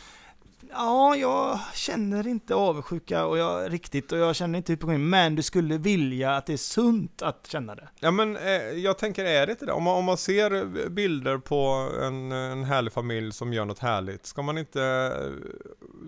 Ja, 0.78 1.16
jag 1.16 1.60
känner 1.74 2.28
inte 2.28 2.56
avundsjuka 2.56 3.26
och 3.26 3.38
jag, 3.38 3.74
riktigt 3.74 4.12
och 4.12 4.18
jag 4.18 4.36
känner 4.36 4.58
inte 4.58 4.72
hypokondri, 4.72 4.98
men 4.98 5.36
du 5.36 5.44
skulle 5.44 5.78
vilja 5.78 6.36
att 6.36 6.46
det 6.46 6.54
är 6.54 6.58
sunt 6.58 7.22
att 7.22 7.48
känna 7.48 7.76
det. 7.76 7.88
Ja 8.00 8.12
men 8.12 8.38
eh, 8.38 8.54
jag 8.62 8.98
tänker, 8.98 9.26
är 9.26 9.46
det 9.46 9.52
inte 9.52 9.66
det? 9.66 9.72
Om 9.72 9.84
man, 9.84 9.96
om 9.96 10.06
man 10.06 10.18
ser 10.18 10.90
bilder 10.90 11.38
på 11.38 11.90
en, 12.02 12.32
en 12.32 12.64
härlig 12.64 12.94
familj 12.94 13.32
som 13.32 13.54
gör 13.54 13.66
något 13.66 13.80
härligt, 13.80 14.26
ska 14.26 14.42
man 14.42 14.58
inte 14.58 15.14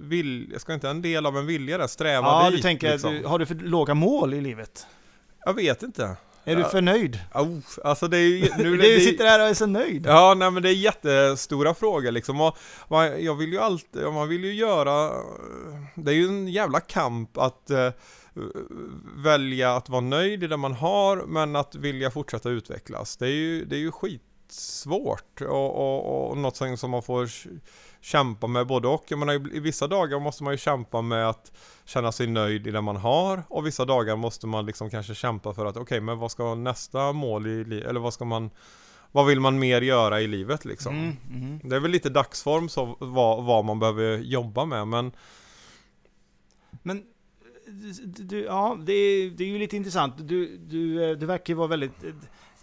vilja, 0.01 0.59
ska 0.59 0.73
inte 0.73 0.89
en 0.89 1.01
del 1.01 1.25
av 1.25 1.37
en 1.37 1.45
vilja 1.45 1.77
där 1.77 1.87
sträva 1.87 2.27
ja, 2.27 2.43
dit? 2.43 2.51
Ja, 2.51 2.55
du 2.55 2.61
tänker, 2.61 2.91
liksom? 2.91 3.13
du, 3.13 3.25
har 3.25 3.39
du 3.39 3.45
för 3.45 3.55
låga 3.55 3.93
mål 3.93 4.33
i 4.33 4.41
livet? 4.41 4.87
Jag 5.45 5.53
vet 5.53 5.83
inte. 5.83 6.17
Är 6.47 6.55
du 6.55 6.63
för 6.63 6.81
nöjd? 6.81 7.19
Oh, 7.33 7.59
alltså 7.83 8.07
det 8.07 8.17
är 8.17 8.21
ju, 8.21 8.49
nu, 8.57 8.77
Du 8.81 8.99
sitter 8.99 9.25
här 9.25 9.39
och 9.39 9.47
är 9.47 9.53
så 9.53 9.65
nöjd. 9.65 10.05
Ja, 10.05 10.33
nej 10.37 10.51
men 10.51 10.63
det 10.63 10.69
är 10.69 10.73
jättestora 10.73 11.73
frågor 11.73 12.11
liksom. 12.11 12.41
Och 12.41 12.57
man, 12.87 13.23
jag 13.23 13.35
vill 13.35 13.53
ju 13.53 13.59
alltid, 13.59 14.03
man 14.03 14.29
vill 14.29 14.43
ju 14.43 14.53
göra, 14.53 15.11
det 15.95 16.11
är 16.11 16.15
ju 16.15 16.27
en 16.27 16.47
jävla 16.47 16.79
kamp 16.79 17.37
att 17.37 17.71
uh, 17.71 17.91
välja 19.15 19.75
att 19.75 19.89
vara 19.89 20.01
nöjd 20.01 20.43
i 20.43 20.47
det 20.47 20.57
man 20.57 20.73
har, 20.73 21.17
men 21.17 21.55
att 21.55 21.75
vilja 21.75 22.11
fortsätta 22.11 22.49
utvecklas. 22.49 23.17
Det 23.17 23.25
är 23.25 23.31
ju, 23.31 23.65
det 23.65 23.75
är 23.75 23.79
ju 23.79 23.91
skitsvårt 23.91 25.41
och, 25.41 25.75
och, 25.75 26.29
och 26.29 26.37
något 26.37 26.79
som 26.79 26.91
man 26.91 27.03
får 27.03 27.29
kämpa 28.01 28.47
med 28.47 28.67
både 28.67 28.87
och. 28.87 29.03
Jag 29.07 29.19
menar, 29.19 29.55
i 29.55 29.59
vissa 29.59 29.87
dagar 29.87 30.19
måste 30.19 30.43
man 30.43 30.53
ju 30.53 30.57
kämpa 30.57 31.01
med 31.01 31.29
att 31.29 31.51
känna 31.85 32.11
sig 32.11 32.27
nöjd 32.27 32.67
i 32.67 32.71
det 32.71 32.81
man 32.81 32.97
har 32.97 33.43
och 33.47 33.67
vissa 33.67 33.85
dagar 33.85 34.15
måste 34.15 34.47
man 34.47 34.65
liksom 34.65 34.89
kanske 34.89 35.15
kämpa 35.15 35.53
för 35.53 35.65
att 35.65 35.77
okej, 35.77 35.81
okay, 35.81 36.01
men 36.01 36.17
vad 36.17 36.31
ska 36.31 36.55
nästa 36.55 37.13
mål 37.13 37.47
i 37.47 37.63
livet, 37.63 37.89
eller 37.89 37.99
vad 37.99 38.13
ska 38.13 38.25
man 38.25 38.49
vad 39.11 39.25
vill 39.25 39.39
man 39.39 39.59
mer 39.59 39.81
göra 39.81 40.21
i 40.21 40.27
livet 40.27 40.65
liksom? 40.65 40.95
Mm, 40.95 41.17
mm. 41.33 41.69
Det 41.69 41.75
är 41.75 41.79
väl 41.79 41.91
lite 41.91 42.09
dagsform 42.09 42.69
så 42.69 42.97
vad, 42.99 43.43
vad 43.43 43.65
man 43.65 43.79
behöver 43.79 44.17
jobba 44.17 44.65
med 44.65 44.87
men 44.87 45.11
Men 46.83 47.03
du, 48.05 48.43
ja, 48.43 48.77
det 48.85 48.93
är, 48.93 49.29
det 49.29 49.43
är 49.43 49.47
ju 49.47 49.59
lite 49.59 49.77
intressant. 49.77 50.13
Du, 50.17 50.57
du, 50.57 51.15
du 51.15 51.25
verkar 51.25 51.53
ju 51.53 51.57
vara 51.57 51.67
väldigt 51.67 52.03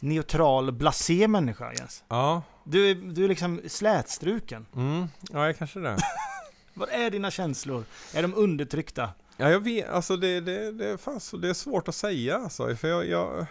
neutral, 0.00 0.72
blasé 0.72 1.28
människa 1.28 1.72
Jens. 1.72 2.04
Ja. 2.08 2.42
Du, 2.64 2.94
du 2.94 3.24
är 3.24 3.28
liksom 3.28 3.60
slätstruken. 3.66 4.66
Mm, 4.76 5.08
ja, 5.32 5.46
jag 5.46 5.58
kanske 5.58 5.80
det. 5.80 5.96
Vad 6.74 6.88
är 6.88 7.10
dina 7.10 7.30
känslor? 7.30 7.84
Är 8.14 8.22
de 8.22 8.34
undertryckta? 8.34 9.10
Ja, 9.36 9.50
jag 9.50 9.60
vet, 9.60 9.88
alltså 9.88 10.16
det, 10.16 10.40
det, 10.40 10.72
det, 10.72 10.98
fanns, 10.98 11.30
det 11.30 11.48
är 11.48 11.54
svårt 11.54 11.88
att 11.88 11.94
säga 11.94 12.36
alltså, 12.36 12.76
för 12.76 12.88
jag, 12.88 13.08
jag, 13.08 13.46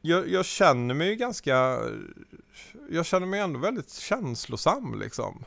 jag, 0.00 0.28
jag 0.28 0.44
känner 0.44 0.94
mig 0.94 1.08
ju 1.08 1.14
ganska, 1.14 1.78
jag 2.90 3.06
känner 3.06 3.26
mig 3.26 3.40
ändå 3.40 3.58
väldigt 3.60 3.92
känslosam 3.92 5.00
liksom. 5.00 5.44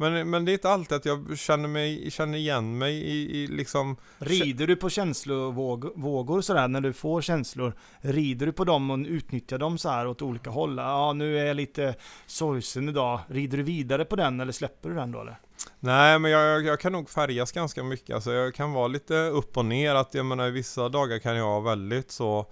Men, 0.00 0.30
men 0.30 0.44
det 0.44 0.50
är 0.50 0.52
inte 0.52 0.70
alltid 0.70 0.96
att 0.96 1.04
jag 1.04 1.38
känner, 1.38 1.68
mig, 1.68 2.10
känner 2.10 2.38
igen 2.38 2.78
mig 2.78 2.94
i, 2.94 3.42
i 3.42 3.46
liksom... 3.46 3.96
Rider 4.18 4.66
du 4.66 4.76
på 4.76 4.90
känslovågor 4.90 6.40
sådär 6.40 6.68
när 6.68 6.80
du 6.80 6.92
får 6.92 7.22
känslor? 7.22 7.72
Rider 8.00 8.46
du 8.46 8.52
på 8.52 8.64
dem 8.64 8.90
och 8.90 8.98
utnyttjar 8.98 9.58
dem 9.58 9.78
så 9.78 9.88
här 9.88 10.06
åt 10.06 10.22
olika 10.22 10.50
håll? 10.50 10.78
Ja, 10.78 11.12
nu 11.12 11.38
är 11.38 11.44
jag 11.44 11.56
lite 11.56 11.94
sorgsen 12.26 12.88
idag. 12.88 13.20
Rider 13.28 13.56
du 13.56 13.62
vidare 13.62 14.04
på 14.04 14.16
den 14.16 14.40
eller 14.40 14.52
släpper 14.52 14.88
du 14.88 14.94
den 14.94 15.12
då 15.12 15.20
eller? 15.20 15.38
Nej, 15.80 16.18
men 16.18 16.30
jag, 16.30 16.64
jag 16.64 16.80
kan 16.80 16.92
nog 16.92 17.10
färgas 17.10 17.52
ganska 17.52 17.82
mycket. 17.82 18.14
Alltså 18.14 18.32
jag 18.32 18.54
kan 18.54 18.72
vara 18.72 18.88
lite 18.88 19.14
upp 19.14 19.56
och 19.56 19.64
ner. 19.64 19.94
Att 19.94 20.14
jag 20.14 20.26
menar, 20.26 20.50
vissa 20.50 20.88
dagar 20.88 21.18
kan 21.18 21.36
jag 21.36 21.46
vara 21.46 21.60
väldigt 21.60 22.10
så 22.10 22.46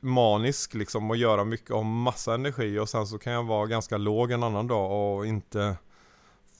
manisk 0.00 0.74
liksom 0.74 1.10
och 1.10 1.16
göra 1.16 1.44
mycket 1.44 1.70
och 1.70 1.84
massa 1.84 2.34
energi 2.34 2.78
och 2.78 2.88
sen 2.88 3.06
så 3.06 3.18
kan 3.18 3.32
jag 3.32 3.44
vara 3.44 3.66
ganska 3.66 3.96
låg 3.96 4.30
en 4.30 4.42
annan 4.42 4.66
dag 4.66 5.16
och 5.16 5.26
inte 5.26 5.76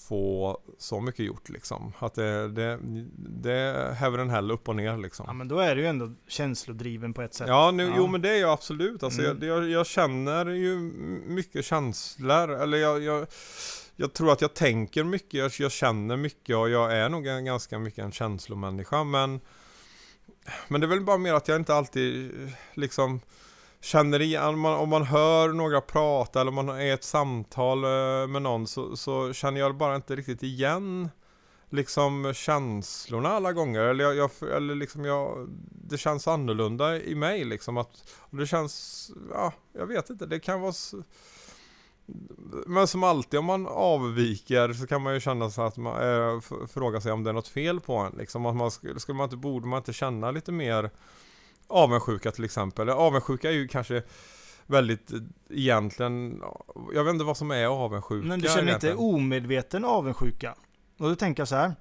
få 0.09 0.59
så 0.79 1.01
mycket 1.01 1.27
gjort 1.27 1.49
liksom. 1.49 1.93
Att 1.99 2.15
det, 2.15 2.49
det, 2.49 2.79
det 3.17 3.95
häver 3.99 4.19
en 4.19 4.31
häll 4.31 4.51
upp 4.51 4.69
och 4.69 4.77
ner 4.77 4.97
liksom. 4.99 5.25
Ja 5.29 5.33
men 5.33 5.49
då 5.49 5.59
är 5.59 5.75
du 5.77 5.81
ju 5.83 5.87
ändå 5.89 6.13
känslodriven 6.29 7.15
på 7.15 7.23
ett 7.23 7.35
sätt. 7.35 7.49
Ja, 7.49 7.71
nu, 7.71 7.83
Ja. 7.87 7.95
jo 7.97 8.07
men 8.07 8.23
det 8.23 8.29
är 8.31 8.41
jag 8.41 8.51
absolut. 8.51 9.03
Alltså 9.03 9.23
Mm. 9.23 9.39
jag, 9.49 9.57
jag, 9.59 9.71
jag 9.71 9.87
känner 9.87 10.47
ju 10.47 10.77
mycket 11.27 11.65
känslor. 11.65 12.51
Eller 12.51 12.79
jag, 12.79 13.03
jag, 13.03 13.27
jag 13.97 14.13
tror 14.13 14.33
att 14.33 14.41
jag 14.41 14.55
tänker 14.55 15.05
mycket, 15.05 15.35
jag, 15.35 15.51
jag 15.59 15.73
känner 15.73 16.17
mycket 16.17 16.57
och 16.57 16.71
jag 16.71 16.93
är 16.97 17.09
nog 17.09 17.27
en, 17.27 17.45
ganska 17.45 17.79
mycket 17.79 18.05
en 18.05 18.13
känslomänniska. 18.13 19.05
Men, 19.05 19.41
men 20.69 20.81
det 20.81 20.87
är 20.87 20.89
väl 20.89 21.01
bara 21.01 21.19
mer 21.19 21.35
att 21.35 21.49
jag 21.49 21.57
inte 21.57 21.75
alltid 21.75 22.43
eh, 22.43 22.49
liksom 22.75 23.21
känner 23.81 24.23
igen, 24.23 24.45
om 24.45 24.61
man, 24.61 24.79
om 24.79 24.89
man 24.89 25.03
hör 25.03 25.49
några 25.49 25.81
prata 25.81 26.41
eller 26.41 26.49
om 26.49 26.55
man 26.55 26.69
är 26.69 26.81
i 26.81 26.91
ett 26.91 27.05
samtal 27.05 27.85
eh, 27.85 28.27
med 28.27 28.43
någon 28.43 28.67
så, 28.67 28.97
så 28.97 29.33
känner 29.33 29.61
jag 29.61 29.77
bara 29.77 29.97
inte 29.97 30.17
riktigt 30.17 30.43
igen 30.43 31.09
liksom 31.71 32.33
känslorna 32.35 33.29
alla 33.29 33.53
gånger. 33.53 33.81
Eller, 33.81 34.05
jag, 34.05 34.17
jag, 34.17 34.31
eller 34.57 34.75
liksom 34.75 35.05
jag, 35.05 35.49
det 35.71 35.99
känns 35.99 36.29
annorlunda 36.29 37.01
i 37.01 37.15
mig 37.15 37.45
liksom. 37.45 37.77
Att, 37.77 38.11
och 38.19 38.37
det 38.37 38.47
känns, 38.47 39.11
ja, 39.31 39.53
jag 39.73 39.87
vet 39.87 40.11
inte, 40.11 40.27
det 40.27 40.41
kan 40.41 40.61
vara 40.61 40.73
men 42.67 42.87
som 42.87 43.05
alltid 43.05 43.39
om 43.39 43.45
man 43.45 43.67
avviker 43.67 44.73
så 44.73 44.87
kan 44.87 45.03
man 45.03 45.15
ju 45.15 45.21
känna 45.21 45.51
sig 45.51 45.65
att 45.65 45.77
man 45.77 46.03
eh, 46.03 46.39
f- 46.39 46.71
fråga 46.75 47.01
sig 47.01 47.13
om 47.13 47.25
det 47.25 47.31
är 47.31 47.35
något 47.35 47.49
fel 47.49 47.81
på 47.81 47.97
en. 47.97 48.13
Liksom 48.19 48.47
att 48.47 48.57
man 48.57 48.71
skulle, 48.71 49.01
skulle 49.01 49.17
man 49.17 49.25
inte, 49.25 49.37
borde 49.37 49.67
man 49.67 49.77
inte 49.77 49.93
känna 49.93 50.31
lite 50.31 50.53
mer 50.53 50.91
avundsjuka 51.69 52.31
till 52.31 52.45
exempel. 52.45 52.89
Avundsjuka 52.91 53.49
är 53.49 53.53
ju 53.55 53.69
kanske 53.69 54.03
väldigt 54.67 55.13
eh, 55.13 55.19
egentligen, 55.51 56.43
jag 56.95 57.05
vet 57.05 57.13
inte 57.13 57.25
vad 57.25 57.37
som 57.37 57.51
är 57.51 57.67
avundsjuka 57.67 58.27
Men 58.29 58.41
du 58.41 58.49
känner 58.49 58.61
inte 58.61 58.71
egentligen. 58.87 58.97
omedveten 58.99 59.85
avundsjuka? 59.85 60.55
Och 60.99 61.09
då 61.09 61.17
tänker 61.17 61.41
jag 61.41 61.49
så 61.49 61.57
här. 61.57 61.75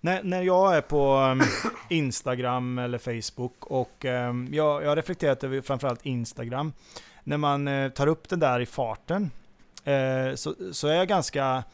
När, 0.00 0.22
när 0.22 0.42
jag 0.42 0.76
är 0.76 0.80
på 0.80 1.16
um, 1.16 1.42
Instagram 1.88 2.78
eller 2.78 2.98
Facebook 2.98 3.54
och 3.60 4.04
um, 4.04 4.48
jag, 4.54 4.82
jag 4.82 4.88
har 4.88 4.96
reflekterat 4.96 5.44
över 5.44 5.60
framförallt 5.60 6.06
Instagram. 6.06 6.72
När 7.24 7.36
man 7.36 7.68
eh, 7.68 7.88
tar 7.88 8.06
upp 8.06 8.28
den 8.28 8.40
där 8.40 8.60
i 8.60 8.66
farten 8.66 9.30
eh, 9.84 10.34
så, 10.34 10.54
så 10.72 10.88
är 10.88 10.94
jag 10.94 11.08
ganska... 11.08 11.64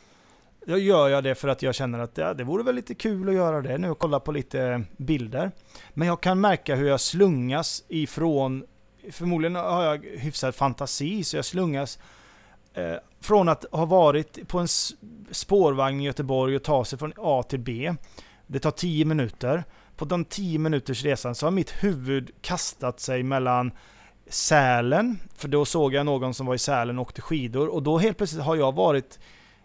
Då 0.67 0.79
gör 0.79 1.09
jag 1.09 1.25
det 1.25 1.35
för 1.35 1.49
att 1.49 1.63
jag 1.63 1.75
känner 1.75 1.99
att 1.99 2.19
ja, 2.19 2.35
det 2.35 2.45
vore 2.45 2.63
väl 2.63 2.75
lite 2.75 2.95
kul 2.95 3.29
att 3.29 3.35
göra 3.35 3.63
det 3.63 3.79
nu 3.79 3.91
och 3.91 3.99
kolla 3.99 4.21
på 4.21 4.33
lite 4.33 4.83
bilder. 4.97 5.51
Men 5.95 6.09
jag 6.09 6.21
kan 6.21 6.41
märka 6.41 6.75
hur 6.77 6.89
jag 6.89 7.01
slungas 7.01 7.85
ifrån... 7.89 8.65
Förmodligen 9.11 9.55
har 9.55 9.85
jag 9.85 10.05
hyfsad 10.05 10.55
fantasi 10.55 11.25
så 11.25 11.37
jag 11.37 11.45
slungas 11.45 11.99
eh, 12.75 12.95
från 13.21 13.49
att 13.49 13.65
ha 13.73 13.85
varit 13.85 14.49
på 14.49 14.59
en 14.59 14.69
spårvagn 15.31 16.01
i 16.01 16.05
Göteborg 16.05 16.57
och 16.57 16.63
ta 16.63 16.85
sig 16.85 16.99
från 16.99 17.13
A 17.17 17.43
till 17.43 17.61
B. 17.61 17.95
Det 18.47 18.59
tar 18.59 18.71
10 18.71 19.05
minuter. 19.05 19.65
På 19.97 20.05
de 20.05 20.25
10 20.25 20.59
minuters 20.59 21.05
resan 21.05 21.35
så 21.35 21.47
har 21.47 21.51
mitt 21.51 21.71
huvud 21.71 22.31
kastat 22.41 23.01
sig 23.01 23.23
mellan 23.23 23.73
Sälen, 24.31 25.19
för 25.35 25.49
då 25.49 25.65
såg 25.65 25.95
jag 25.95 26.07
någon 26.07 26.35
som 26.35 26.47
var 26.47 26.55
i 26.55 26.59
Sälen 26.59 26.99
och 26.99 27.03
åkte 27.03 27.23
skidor 27.23 27.69
och 27.69 27.83
då 27.83 27.99
helt 27.99 28.17
plötsligt 28.17 28.43
har 28.43 28.57
jag 28.57 28.75
varit 28.75 29.19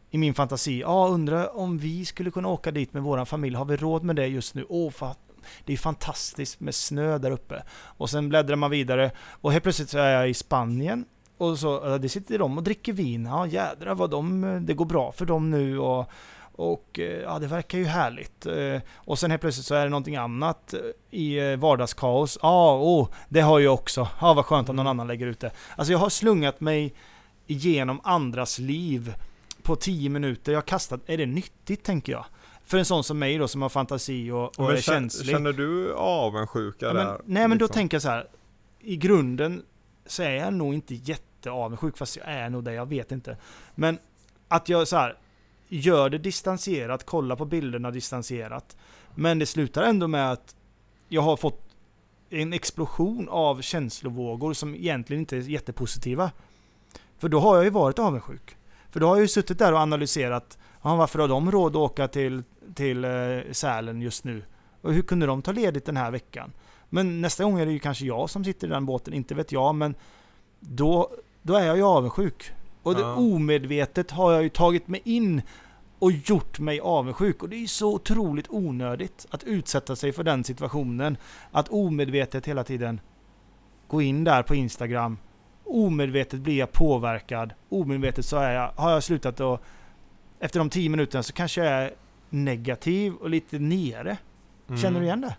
i 0.10 0.17
min 0.17 0.34
fantasi, 0.34 0.80
ja 0.80 0.88
ah, 0.88 1.08
undrar 1.08 1.58
om 1.58 1.78
vi 1.78 2.06
skulle 2.06 2.32
kunna 2.32 2.47
åka 2.47 2.71
dit 2.71 2.93
med 2.93 3.04
våran 3.04 3.25
familj, 3.25 3.56
har 3.56 3.65
vi 3.65 3.78
råd 3.78 4.04
med 4.04 4.15
det 4.15 4.28
just 4.28 4.56
nu? 4.56 4.65
Åh, 4.69 4.88
oh, 4.88 5.12
det 5.65 5.73
är 5.73 5.78
fantastiskt 5.78 6.60
med 6.60 6.75
snö 6.75 7.17
där 7.17 7.32
uppe. 7.32 7.63
Och 7.71 8.10
sen 8.10 8.30
bläddrar 8.30 8.56
man 8.56 8.71
vidare 8.71 9.12
och 9.30 9.51
helt 9.51 9.63
plötsligt 9.63 9.89
så 9.89 9.97
är 9.97 10.12
jag 10.12 10.30
i 10.30 10.34
Spanien 10.34 11.06
och 11.38 11.60
så, 11.60 11.82
ja, 11.84 11.97
det 11.97 12.10
sitter 12.10 12.39
de 12.39 12.58
och 12.58 12.63
dricker 12.63 12.93
vin. 12.93 13.25
Ja 13.25 13.47
jädrar 13.47 13.95
vad 13.95 14.10
de, 14.10 14.60
det 14.65 14.73
går 14.73 14.86
bra 14.86 15.12
för 15.12 15.25
dem 15.25 15.49
nu 15.49 15.80
och, 15.80 16.12
och 16.57 16.99
eh, 16.99 17.05
ja, 17.21 17.39
det 17.39 17.47
verkar 17.47 17.77
ju 17.77 17.85
härligt. 17.85 18.45
Eh, 18.45 18.81
Och 18.95 19.19
sen 19.19 19.31
helt 19.31 19.41
plötsligt 19.41 19.65
så 19.65 19.75
är 19.75 19.83
det 19.83 19.89
någonting 19.89 20.15
annat 20.15 20.73
eh, 20.73 20.79
i 21.19 21.55
vardagskaos. 21.55 22.37
Ja, 22.41 22.77
åh, 22.81 23.07
det 23.29 23.41
har 23.41 23.59
jag 23.59 23.73
också. 23.73 24.07
Ja, 24.21 24.33
vad 24.33 24.45
skönt 24.45 24.69
om 24.69 24.75
någon 24.75 24.87
annan 24.87 25.07
lägger 25.07 25.27
ut 25.27 25.39
det. 25.39 25.51
Alltså 25.75 25.91
jag 25.91 25.99
har 25.99 26.09
slungat 26.09 26.59
mig 26.61 26.93
igenom 27.47 28.01
andras 28.03 28.59
liv 28.59 29.15
på 29.63 29.75
10 29.75 30.09
minuter. 30.09 30.51
Jag 30.51 30.57
har 30.57 30.65
kastat, 30.67 30.99
är 31.05 31.17
det 31.17 31.25
nyttigt 31.25 31.83
tänker 31.83 32.11
jag? 32.11 32.25
För 32.65 32.77
en 32.77 32.85
sån 32.85 33.03
som 33.03 33.19
mig 33.19 33.37
då 33.37 33.47
som 33.47 33.61
har 33.61 33.69
fantasi 33.69 34.31
och, 34.31 34.59
och 34.59 34.71
är 34.71 34.75
kän- 34.75 34.81
känslig. 34.81 35.29
Känner 35.35 35.53
du 35.53 35.93
avundsjuka 35.95 36.85
Ja, 36.85 36.93
där? 36.93 37.05
men, 37.05 37.21
nej 37.25 37.47
men 37.47 37.57
då 37.57 37.65
liksom? 37.65 37.73
tänker 37.79 37.95
jag 37.95 38.01
så 38.01 38.09
här. 38.09 38.27
I 38.79 38.95
grunden 38.97 39.63
så 40.05 40.23
är 40.23 40.29
jag 40.35 40.53
nog 40.53 40.73
inte 40.73 40.95
jätteavundsjuk, 40.95 41.97
fast 41.97 42.17
jag 42.17 42.25
är 42.27 42.49
nog 42.49 42.63
det, 42.63 42.73
jag 42.73 42.85
vet 42.89 43.11
inte. 43.11 43.37
Men 43.75 43.97
att 44.47 44.69
jag 44.69 44.87
så 44.87 44.95
här 44.97 45.17
gör 45.67 46.10
det 46.10 46.17
distanserat, 46.17 47.06
kollar 47.06 47.36
på 47.36 47.45
bilderna 47.45 47.91
distanserat. 47.91 48.78
Men 49.15 49.39
det 49.39 49.45
slutar 49.45 49.84
ändå 49.84 50.08
med 50.08 50.32
att 50.32 50.56
jag 51.08 51.21
har 51.21 51.38
fått 51.38 51.62
en 52.30 52.54
explosion 52.54 53.30
av 53.30 53.62
känslovågor 53.62 54.54
som 54.54 54.75
egentligen 54.75 55.19
inte 55.19 55.38
är 55.38 55.41
jättepositiva. 55.41 56.32
För 57.17 57.30
då 57.30 57.39
har 57.39 57.56
jag 57.56 57.63
ju 57.63 57.69
varit 57.69 57.99
avundsjuk. 57.99 58.58
För 58.89 58.99
då 58.99 59.08
har 59.08 59.15
jag 59.15 59.21
ju 59.21 59.28
suttit 59.28 59.60
där 59.60 59.73
och 59.73 59.80
analyserat, 59.80 60.58
ja, 60.82 60.95
varför 60.95 61.19
har 61.19 61.28
de 61.28 61.51
råd 61.51 61.71
att 61.71 61.75
åka 61.75 62.08
till, 62.08 62.43
till 62.75 63.06
eh, 63.06 63.12
Sälen 63.51 64.01
just 64.01 64.23
nu? 64.23 64.43
Och 64.82 64.93
hur 64.93 65.01
kunde 65.01 65.25
de 65.25 65.41
ta 65.41 65.51
ledigt 65.51 65.86
den 65.86 65.97
här 65.97 66.12
veckan? 66.12 66.51
Men 66.89 67.21
nästa 67.21 67.43
gång 67.43 67.60
är 67.60 67.65
det 67.65 67.71
ju 67.71 67.80
kanske 67.80 68.06
jag 68.06 68.30
som 68.30 68.43
sitter 68.43 68.67
i 68.67 68.69
den 68.69 68.86
båten, 68.86 69.13
inte 69.13 69.36
vet 69.36 69.51
jag, 69.51 69.75
men 69.75 69.95
då, 70.60 71.12
då 71.41 71.56
är 71.56 71.65
jag 71.65 71.78
ju 71.78 71.84
avundsjuk. 71.84 72.51
Och 72.85 72.95
det 72.95 73.01
Ja. 73.01 73.15
omedvetet 73.15 74.11
har 74.11 74.33
jag 74.33 74.43
ju 74.43 74.49
tagit 74.49 74.87
mig 74.87 75.01
in 75.03 75.41
och 75.99 76.11
gjort 76.11 76.59
mig 76.59 76.79
avundsjuk. 76.79 77.43
Och 77.43 77.49
det 77.49 77.55
är 77.55 77.59
ju 77.59 77.67
så 77.67 77.93
otroligt 77.93 78.45
onödigt 78.49 79.25
att 79.29 79.43
utsätta 79.43 79.95
sig 79.95 80.11
för 80.11 80.23
den 80.23 80.43
situationen. 80.43 81.17
Att 81.51 81.69
omedvetet 81.69 82.45
hela 82.47 82.63
tiden 82.63 82.99
gå 83.87 84.01
in 84.01 84.23
där 84.23 84.43
på 84.43 84.55
Instagram. 84.55 85.17
Omedvetet 85.63 86.39
blir 86.39 86.57
jag 86.57 86.71
påverkad. 86.71 87.53
Omedvetet 87.69 88.25
så 88.25 88.37
är 88.37 88.53
jag, 88.53 88.71
har 88.75 88.91
jag 88.91 89.03
slutat 89.03 89.39
att... 89.39 89.61
Efter 90.39 90.59
de 90.59 90.69
tio 90.69 90.89
minuterna 90.89 91.23
så 91.23 91.33
kanske 91.33 91.63
jag 91.63 91.73
är 91.73 91.91
negativ 92.29 93.13
och 93.15 93.29
lite 93.29 93.59
nere. 93.59 94.17
Känner 94.67 94.87
Mm. 94.87 94.99
du 94.99 95.05
igen 95.05 95.21
det? 95.21 95.35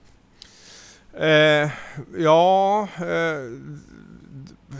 Eh, 1.18 1.70
ja, 2.22 2.88
eh, 2.96 3.40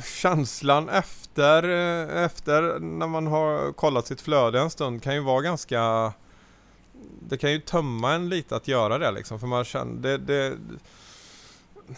känslan 0.05 0.89
efter, 0.89 1.63
eh, 1.63 2.25
efter 2.25 2.79
när 2.79 3.07
man 3.07 3.27
har 3.27 3.73
kollat 3.73 4.07
sitt 4.07 4.21
flöde 4.21 4.61
en 4.61 4.71
stund 4.71 5.03
kan 5.03 5.15
ju 5.15 5.21
vara 5.21 5.43
ganska 5.43 6.13
Det 7.29 7.37
kan 7.37 7.53
ju 7.53 7.61
tömma 7.61 8.13
en 8.13 8.29
lite 8.29 8.57
att 8.57 8.69
göra 8.69 8.99
det 8.99 9.11
liksom 9.11 9.41
för 9.41 9.47
man 9.47 9.65
känner 9.65 10.03
det, 10.03 10.19
det 10.19 10.57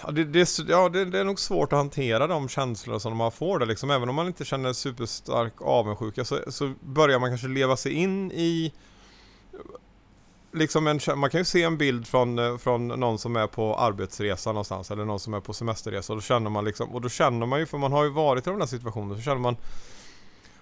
Ja, 0.03 0.11
det, 0.11 0.25
det, 0.25 0.41
är 0.41 0.71
ja 0.71 0.89
det, 0.89 1.05
det 1.05 1.19
är 1.19 1.25
nog 1.25 1.41
svårt 1.41 1.73
att 1.73 1.79
hantera 1.79 2.27
de 2.27 2.49
känslor 2.49 2.99
som 2.99 3.17
man 3.17 3.33
får 3.33 3.59
där 3.59 3.67
liksom. 3.67 3.91
Även 3.91 4.09
om 4.09 4.15
man 4.15 4.27
inte 4.27 4.45
känner 4.45 4.73
superstark 4.73 5.63
avundsjuka 5.63 6.25
så, 6.25 6.39
så 6.49 6.73
börjar 6.81 7.19
man 7.19 7.31
kanske 7.31 7.49
leva 7.49 7.77
sig 7.77 7.93
in 7.93 8.33
i 8.33 8.73
liksom 10.59 10.87
en, 10.87 11.01
man 11.17 11.31
kan 11.31 11.41
ju 11.41 11.45
se 11.45 11.63
en 11.63 11.79
bild 11.79 12.07
från, 12.07 12.39
eh, 12.39 12.57
från 12.57 12.89
någon 12.89 13.19
som 13.19 13.37
är 13.37 13.47
på 13.47 13.77
arbetsresa 13.77 14.53
någonstans 14.53 14.91
eller 14.91 15.05
någon 15.05 15.21
som 15.21 15.35
är 15.35 15.41
på 15.41 15.53
semesterresa 15.53 16.13
och 16.13 16.17
då 16.17 16.23
känner 16.23 16.51
man 16.51 16.65
liksom, 16.65 16.89
och 16.95 17.01
då 17.01 17.09
känner 17.09 17.47
man 17.47 17.59
ju, 17.61 17.67
för 17.67 17.79
man 17.79 17.93
har 17.93 18.05
ju 18.05 18.11
varit 18.11 18.47
i 18.47 18.51
de 18.51 18.59
där 18.59 18.67
situationerna, 18.67 19.15
så 19.15 19.23
känner 19.23 19.41
man 19.41 19.57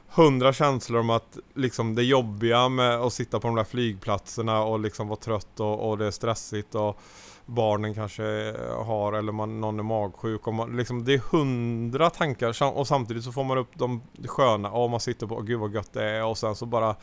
hundra 0.08 0.52
känslor 0.52 1.00
om 1.00 1.10
att 1.10 1.38
liksom 1.54 1.94
det 1.94 2.02
jobbiga 2.02 2.68
med 2.68 2.94
att 2.94 3.12
sitta 3.12 3.40
på 3.40 3.46
de 3.46 3.56
där 3.56 3.64
flygplatserna 3.64 4.62
och 4.62 4.80
liksom 4.80 5.08
vara 5.08 5.20
trött 5.20 5.60
och, 5.60 5.90
och 5.90 5.98
det 5.98 6.06
är 6.06 6.10
stressigt 6.10 6.74
och 6.74 7.00
barnen 7.46 7.94
kanske 7.94 8.24
eh, 8.24 8.84
har 8.84 9.12
eller 9.12 9.32
man, 9.32 9.60
någon 9.60 9.78
är 9.78 9.82
magsjuk 9.82 10.46
och 10.46 10.54
man, 10.54 10.76
liksom, 10.76 11.04
det 11.04 11.14
är 11.14 11.18
hundra 11.18 12.10
tankar 12.10 12.72
och 12.76 12.86
samtidigt 12.86 13.24
så 13.24 13.32
får 13.32 13.44
man 13.44 13.58
upp 13.58 13.70
de 13.74 14.02
sköna 14.26 14.70
och 14.70 14.90
man 14.90 15.00
sitter 15.00 15.26
på 15.26 15.40
gud 15.40 15.60
vad 15.60 15.74
gött 15.74 15.92
det 15.92 16.04
är 16.04 16.24
och 16.24 16.38
sen 16.38 16.56
så 16.56 16.66
bara 16.66 16.96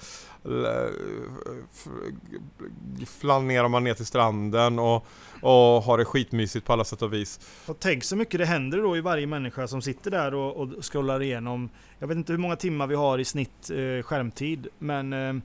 flanerar 3.08 3.68
man 3.68 3.84
ner 3.84 3.94
till 3.94 4.06
stranden 4.06 4.80
och, 4.80 5.06
och 5.42 5.84
har 5.84 5.98
det 5.98 6.06
skitmysigt 6.06 6.66
på 6.66 6.74
alla 6.74 6.84
sätt 6.84 7.02
och 7.02 7.14
vis. 7.14 7.40
Och 7.66 7.80
tänk 7.80 8.04
så 8.04 8.16
mycket 8.16 8.40
det 8.40 8.46
händer 8.46 8.78
då 8.78 8.98
i 8.98 9.02
varje 9.02 9.28
människa 9.28 9.68
som 9.68 9.82
sitter 9.82 10.12
där 10.12 10.34
och, 10.34 10.56
och 10.56 10.86
scrollar 10.86 11.22
igenom. 11.22 11.70
Jag 12.00 12.08
vet 12.08 12.18
inte 12.18 12.34
hur 12.34 12.40
många 12.40 12.56
timmar 12.56 12.88
vi 12.88 12.96
har 12.96 13.20
i 13.20 13.26
snitt 13.26 13.70
eh, 13.70 14.04
skärmtid, 14.04 14.68
men 14.80 15.14
eh, 15.14 15.44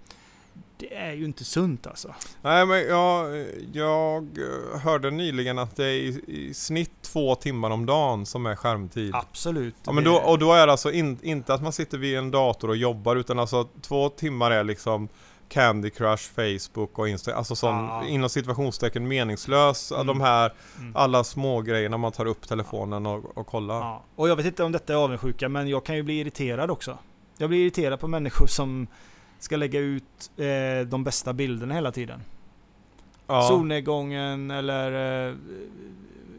det 0.76 0.94
är 0.94 1.12
ju 1.12 1.24
inte 1.24 1.44
sunt 1.44 1.86
alltså. 1.86 2.14
Nej 2.42 2.66
men 2.66 2.80
jag, 2.80 3.44
jag 3.72 4.22
eh, 4.38 4.80
hörde 4.80 5.10
nyligen 5.10 5.58
att 5.58 5.76
det 5.76 5.84
är 5.84 5.88
i, 5.90 6.20
i 6.26 6.54
snitt 6.54 6.92
två 7.02 7.34
timmar 7.34 7.70
om 7.70 7.86
dagen 7.86 8.26
som 8.26 8.46
är 8.46 8.54
skärmtid. 8.56 9.14
Absolut. 9.14 9.74
Ja 9.84 9.92
men 9.92 10.04
då, 10.04 10.14
och 10.16 10.38
då 10.38 10.52
är 10.52 10.66
det 10.66 10.72
alltså 10.72 10.92
in, 10.92 11.18
inte 11.22 11.54
att 11.54 11.62
man 11.62 11.72
sitter 11.72 11.98
vid 11.98 12.18
en 12.18 12.30
dator 12.30 12.68
och 12.68 12.76
jobbar 12.76 13.16
utan 13.16 13.38
alltså 13.38 13.68
två 13.82 14.08
timmar 14.08 14.50
är 14.50 14.64
liksom 14.64 15.08
Candy 15.48 15.90
Crush, 15.90 16.22
Facebook 16.34 16.98
och 16.98 17.08
Instagram. 17.08 17.38
Alltså 17.38 17.56
sån 17.56 17.74
Ja. 17.74 18.04
inom 18.08 18.28
situationstecken 18.30 19.08
meningslös. 19.08 19.92
Mm. 19.92 20.06
De 20.06 20.20
här 20.20 20.52
Mm. 20.78 20.96
alla 20.96 21.24
små 21.24 21.60
grejerna 21.60 21.96
man 21.96 22.12
tar 22.12 22.26
upp 22.26 22.48
telefonen 22.48 23.06
och, 23.06 23.38
och 23.38 23.46
kollar. 23.46 23.80
Ja. 23.80 24.04
Och 24.16 24.28
jag 24.28 24.36
vet 24.36 24.46
inte 24.46 24.64
om 24.64 24.72
detta 24.72 24.92
är 24.92 24.96
avundsjuka, 24.96 25.48
men 25.48 25.68
jag 25.68 25.84
kan 25.84 25.96
ju 25.96 26.02
bli 26.02 26.20
irriterad 26.20 26.70
också. 26.70 26.98
Jag 27.38 27.48
blir 27.50 27.60
irriterad 27.62 28.00
på 28.00 28.08
människor 28.08 28.46
som 28.46 28.86
ska 29.38 29.56
lägga 29.56 29.80
ut 29.80 30.30
eh, 30.36 30.88
de 30.88 31.04
bästa 31.04 31.32
bilderna 31.32 31.74
hela 31.74 31.92
tiden. 31.92 32.22
Ja. 33.26 33.42
Solnedgången 33.42 34.50
eller 34.50 35.28
eh, 35.28 35.34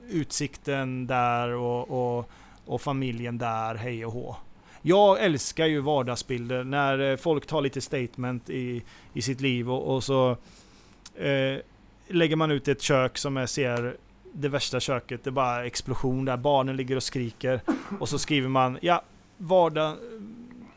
utsikten 0.09 1.07
där 1.07 1.49
och, 1.49 2.17
och, 2.19 2.29
och 2.65 2.81
familjen 2.81 3.37
där, 3.37 3.75
hej 3.75 4.05
och 4.05 4.13
hå. 4.13 4.35
Jag 4.81 5.23
älskar 5.23 5.65
ju 5.65 5.79
vardagsbilder 5.79 6.63
när 6.63 6.99
eh, 6.99 7.17
folk 7.17 7.45
tar 7.45 7.61
lite 7.61 7.81
statement 7.81 8.49
i, 8.49 8.83
i 9.13 9.21
sitt 9.21 9.41
liv 9.41 9.71
och, 9.71 9.95
och 9.95 10.03
så 10.03 10.31
eh, 11.15 11.57
lägger 12.07 12.35
man 12.35 12.51
ut 12.51 12.67
ett 12.67 12.81
kök 12.81 13.17
som 13.17 13.37
är, 13.37 13.45
ser 13.45 13.97
det 14.33 14.49
värsta 14.49 14.79
köket. 14.79 15.23
Det 15.23 15.29
är 15.29 15.31
bara 15.31 15.65
explosion 15.65 16.25
där. 16.25 16.37
Barnen 16.37 16.77
ligger 16.77 16.95
och 16.95 17.03
skriker. 17.03 17.61
Och 17.99 18.09
så 18.09 18.19
skriver 18.19 18.49
man 18.49 18.77
ja, 18.81 19.03
vardag, 19.37 19.97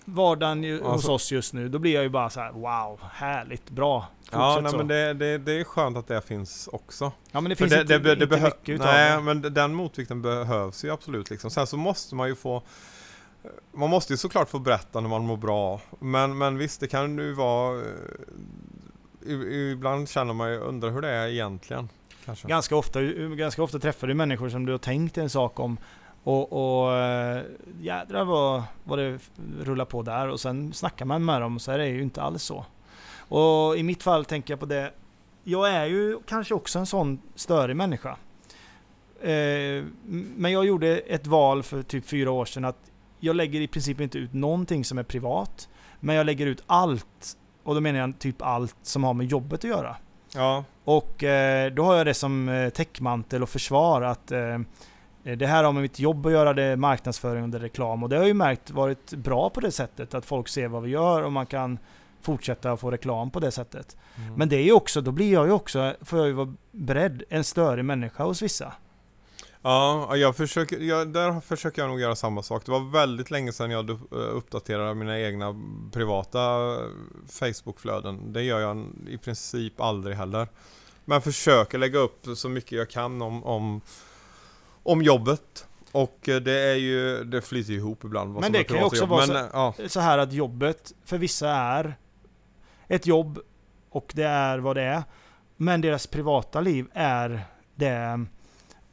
vardagen 0.04 0.64
ju- 0.64 0.80
hos 0.82 0.92
Alltså- 0.92 1.12
oss 1.12 1.32
just 1.32 1.52
nu. 1.52 1.68
Då 1.68 1.78
blir 1.78 1.94
jag 1.94 2.02
ju 2.02 2.08
bara 2.08 2.30
så 2.30 2.40
här: 2.40 2.52
wow, 2.52 3.00
härligt, 3.12 3.70
bra. 3.70 4.06
Ja, 4.30 4.54
Fortsätt 4.54 4.62
nej, 4.62 4.70
så. 4.70 4.76
men 4.78 4.88
det, 4.88 5.14
det, 5.14 5.38
det 5.38 5.52
är 5.60 5.64
skönt 5.64 5.96
att 5.96 6.06
det 6.06 6.20
finns 6.20 6.68
också. 6.72 7.12
Ja 7.30 7.40
men 7.40 7.50
det 7.50 7.56
finns 7.56 7.72
inte, 7.72 7.98
det, 7.98 8.12
inte 8.22 8.40
mycket 8.40 8.68
utav 8.68 8.86
Nej, 8.86 9.16
det. 9.16 9.20
men 9.22 9.42
den 9.54 9.74
motvikten 9.74 10.22
behövs 10.22 10.84
ju 10.84 10.90
absolut 10.90 11.30
liksom. 11.30 11.50
Sen 11.50 11.66
så 11.66 11.76
måste 11.76 12.14
man 12.14 12.28
ju 12.28 12.34
få 12.34 12.62
man 13.74 13.90
måste 13.90 14.12
ju 14.12 14.16
såklart 14.16 14.48
få 14.50 14.58
berätta 14.58 15.00
när 15.00 15.08
man 15.08 15.22
mår 15.26 15.36
bra. 15.36 15.80
Men, 15.98 16.38
men 16.38 16.58
visst, 16.58 16.80
det 16.80 16.88
kan 16.88 17.18
ju 17.18 17.32
vara... 17.32 17.80
eh, 19.26 19.72
Ibland 19.72 20.08
känner 20.08 20.32
man 20.34 20.50
ju, 20.50 20.58
undrar 20.58 20.90
hur 20.90 21.02
det 21.02 21.08
är 21.08 21.28
egentligen. 21.28 21.88
Kanske. 22.24 22.48
Ganska 22.48 22.76
ofta, 22.76 23.02
ganska 23.36 23.62
ofta 23.62 23.78
träffar 23.78 24.06
du 24.06 24.14
människor 24.14 24.48
som 24.48 24.66
du 24.66 24.72
har 24.72 24.78
tänkt 24.78 25.18
en 25.18 25.30
sak 25.30 25.60
om 25.60 25.76
och, 26.24 26.52
och 26.52 26.92
eh, 26.96 27.42
jädrar 27.80 28.24
vad, 28.24 28.62
vad 28.84 28.98
det 28.98 29.18
rullar 29.60 29.84
på 29.84 30.02
där 30.02 30.28
och 30.28 30.40
sen 30.40 30.72
snackar 30.72 31.04
man 31.04 31.24
med 31.24 31.40
dem 31.40 31.58
så 31.58 31.72
är 31.72 31.78
det 31.78 31.88
ju 31.88 32.02
inte 32.02 32.22
alls 32.22 32.42
så. 32.42 32.64
Och 33.28 33.76
i 33.76 33.82
mitt 33.82 34.02
fall 34.02 34.24
tänker 34.24 34.52
jag 34.52 34.60
på 34.60 34.66
det. 34.66 34.92
Jag 35.44 35.70
är 35.70 35.86
ju 35.86 36.18
kanske 36.26 36.54
också 36.54 36.78
en 36.78 36.86
sån 36.86 37.18
störig 37.34 37.76
människa. 37.76 38.16
Eh, 39.20 39.84
men 40.36 40.52
jag 40.52 40.66
gjorde 40.66 40.98
ett 40.98 41.26
val 41.26 41.62
för 41.62 41.82
typ 41.82 42.06
fyra 42.06 42.30
år 42.30 42.44
sedan 42.44 42.64
att 42.64 42.90
jag 43.20 43.36
lägger 43.36 43.60
i 43.60 43.68
princip 43.68 44.00
inte 44.00 44.18
ut 44.18 44.32
någonting 44.32 44.84
som 44.84 44.98
är 44.98 45.02
privat. 45.02 45.68
Men 46.00 46.16
jag 46.16 46.26
lägger 46.26 46.46
ut 46.46 46.62
allt. 46.66 47.36
Och 47.62 47.74
då 47.74 47.80
menar 47.80 47.98
jag 47.98 48.18
typ 48.18 48.42
allt 48.42 48.76
som 48.82 49.04
har 49.04 49.14
med 49.14 49.26
jobbet 49.26 49.64
att 49.64 49.70
göra. 49.70 49.96
Ja, 50.34 50.64
Och 50.84 51.24
eh, 51.24 51.72
då 51.72 51.84
har 51.84 51.96
jag 51.96 52.06
det 52.06 52.14
som 52.14 52.48
eh, 52.48 52.68
täckmantel 52.68 53.42
och 53.42 53.48
försvar 53.48 54.02
att 54.02 54.32
det 55.22 55.46
här 55.46 55.64
har 55.64 55.72
med 55.72 55.82
mitt 55.82 55.98
jobb 55.98 56.26
att 56.26 56.32
göra, 56.32 56.54
det 56.54 56.62
är 56.62 56.76
marknadsföring 56.76 57.42
och 57.42 57.48
det 57.48 57.58
är 57.58 57.62
reklam. 57.62 58.02
Och 58.02 58.08
det 58.08 58.16
har 58.16 58.24
ju 58.24 58.34
märkt 58.34 58.70
varit 58.70 59.14
bra 59.14 59.50
på 59.50 59.60
det 59.60 59.70
sättet, 59.70 60.14
att 60.14 60.24
folk 60.24 60.48
ser 60.48 60.68
vad 60.68 60.82
vi 60.82 60.90
gör 60.90 61.22
och 61.22 61.32
man 61.32 61.46
kan 61.46 61.78
fortsätta 62.22 62.76
få 62.76 62.90
reklam 62.90 63.30
på 63.30 63.40
det 63.40 63.50
sättet. 63.50 63.96
Mm. 64.16 64.34
Men 64.34 64.48
det 64.48 64.56
är 64.56 64.62
ju 64.62 64.72
också, 64.72 65.00
då 65.00 65.12
blir 65.12 65.32
jag 65.32 65.46
ju 65.46 65.52
också, 65.52 65.94
får 66.00 66.18
jag 66.18 66.28
ju 66.28 66.34
vara 66.34 66.54
beredd, 66.70 67.22
en 67.28 67.44
störig 67.44 67.84
människa 67.84 68.24
hos 68.24 68.42
vissa. 68.42 68.72
Ja, 69.62 70.16
jag 70.16 70.36
försöker, 70.36 70.78
jag, 70.78 71.08
där 71.08 71.40
försöker 71.40 71.82
jag 71.82 71.88
nog 71.88 72.00
göra 72.00 72.16
samma 72.16 72.42
sak. 72.42 72.66
Det 72.66 72.72
var 72.72 72.90
väldigt 72.92 73.30
länge 73.30 73.52
sedan 73.52 73.70
jag 73.70 73.90
eh, 73.90 73.96
uppdaterade 74.10 74.94
mina 74.94 75.20
egna 75.20 75.60
privata 75.92 76.72
eh, 76.72 76.80
Facebookflöden. 77.28 78.32
Det 78.32 78.42
gör 78.42 78.60
jag 78.60 78.86
i 79.08 79.18
princip 79.18 79.80
aldrig 79.80 80.16
heller. 80.16 80.48
Men 81.04 81.22
försöker 81.22 81.78
lägga 81.78 81.98
upp 81.98 82.26
så 82.36 82.48
mycket 82.48 82.72
jag 82.72 82.90
kan 82.90 83.22
om, 83.22 83.44
om, 83.44 83.80
om 84.82 85.02
jobbet. 85.02 85.66
Och 85.92 86.28
eh, 86.28 86.40
det 86.40 86.52
är 86.60 86.74
ju, 86.74 87.24
det 87.24 87.42
flyter 87.42 87.72
ihop 87.72 88.04
ibland. 88.04 88.34
vad 88.34 88.42
Men 88.42 88.52
det 88.52 88.64
kan 88.64 88.76
ju 88.76 88.84
också 88.84 89.06
vara 89.06 89.26
så- 89.26 89.36
eh, 89.36 89.46
ja, 89.52 89.74
Så 89.86 90.00
här 90.00 90.18
att 90.18 90.32
jobbet 90.32 90.94
för 91.04 91.18
vissa 91.18 91.48
är 91.50 91.94
ett 92.88 93.06
jobb 93.06 93.38
och 93.90 94.12
det 94.14 94.24
är 94.24 94.58
vad 94.58 94.76
det 94.76 94.82
är. 94.82 95.02
Men 95.56 95.80
deras 95.80 96.06
privata 96.06 96.60
liv 96.60 96.86
är 96.92 97.44
det 97.74 98.26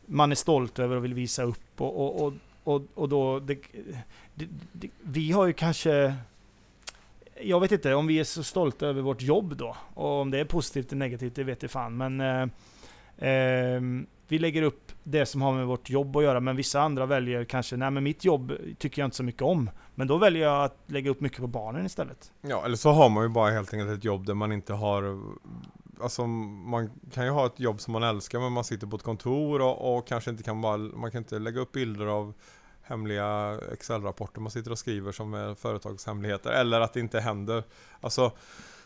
man 0.06 0.32
är 0.32 0.36
stolt 0.36 0.80
över 0.80 0.96
och 0.96 1.04
vill 1.04 1.14
visa 1.14 1.44
upp. 1.44 1.82
Och, 1.82 2.00
och, 2.00 2.26
och, 2.26 2.34
och, 2.64 2.82
och 2.96 3.10
då... 3.10 3.40
Det, 3.40 3.58
det, 4.36 4.48
det, 4.72 4.90
vi 5.02 5.32
har 5.32 5.46
ju 5.48 5.54
kanske... 5.54 6.16
Jag 7.42 7.60
vet 7.60 7.72
inte 7.72 7.94
om 7.94 8.08
vi 8.08 8.20
är 8.20 8.24
så 8.24 8.44
stolta 8.44 8.88
över 8.88 9.02
vårt 9.02 9.22
jobb 9.22 9.56
då. 9.58 9.78
Och 9.94 10.22
om 10.22 10.32
det 10.32 10.40
är 10.40 10.46
positivt 10.46 10.92
eller 10.92 11.00
negativt, 11.00 11.36
det 11.36 11.44
vet 11.44 11.62
jag 11.62 11.72
fan. 11.72 11.98
Men 11.98 12.22
eh, 12.22 12.48
ehm, 13.18 14.08
vi 14.32 14.40
lägger 14.40 14.62
upp 14.62 14.92
det 15.04 15.26
som 15.26 15.42
har 15.42 15.54
med 15.54 15.68
vårt 15.68 15.90
jobb 15.90 16.18
att 16.18 16.24
göra. 16.24 16.40
Men 16.40 16.56
vissa 16.56 16.82
andra 16.82 17.06
väljer 17.06 17.46
kanske, 17.46 17.78
nej 17.78 17.92
men 17.92 18.04
mitt 18.04 18.26
jobb 18.26 18.54
tycker 18.78 19.02
jag 19.02 19.08
inte 19.08 19.18
så 19.18 19.24
mycket 19.24 19.42
om. 19.42 19.70
Men 19.96 20.08
då 20.08 20.18
väljer 20.18 20.48
jag 20.48 20.64
att 20.64 20.78
lägga 20.86 21.12
upp 21.12 21.22
mycket 21.22 21.40
på 21.40 21.48
barnen 21.48 21.86
istället. 21.86 22.32
ja, 22.42 22.66
eller 22.66 22.76
så 22.76 22.92
har 22.92 23.10
man 23.10 23.24
ju 23.24 23.30
bara 23.30 23.52
helt 23.52 23.74
enkelt 23.74 23.92
ett 23.92 24.04
jobb 24.04 24.26
där 24.26 24.34
man 24.34 24.52
inte 24.52 24.74
har 24.74 25.20
Alltså 26.02 26.28
man 26.28 26.90
kan 27.14 27.26
ju 27.26 27.32
ha 27.32 27.46
ett 27.46 27.60
jobb 27.60 27.82
som 27.82 27.92
man 27.92 28.04
älskar 28.04 28.40
men 28.40 28.52
man 28.52 28.64
sitter 28.64 28.88
på 28.88 28.96
ett 28.96 29.04
kontor 29.04 29.62
och, 29.62 29.98
och 29.98 30.08
kanske 30.08 30.30
inte 30.32 30.44
kan 30.44 30.62
bara, 30.62 30.78
man 30.78 31.12
kan 31.12 31.18
inte 31.18 31.40
lägga 31.40 31.60
upp 31.60 31.72
bilder 31.72 32.06
av 32.06 32.34
hemliga 32.82 33.60
Excel-rapporter 33.74 34.42
man 34.42 34.52
sitter 34.52 34.72
och 34.72 34.80
skriver 34.80 35.12
som 35.12 35.34
är 35.34 35.56
företagshemligheter 35.56 36.50
eller 36.50 36.82
att 36.82 36.94
det 36.94 37.00
inte 37.00 37.20
händer. 37.20 37.64
Alltså 38.02 38.32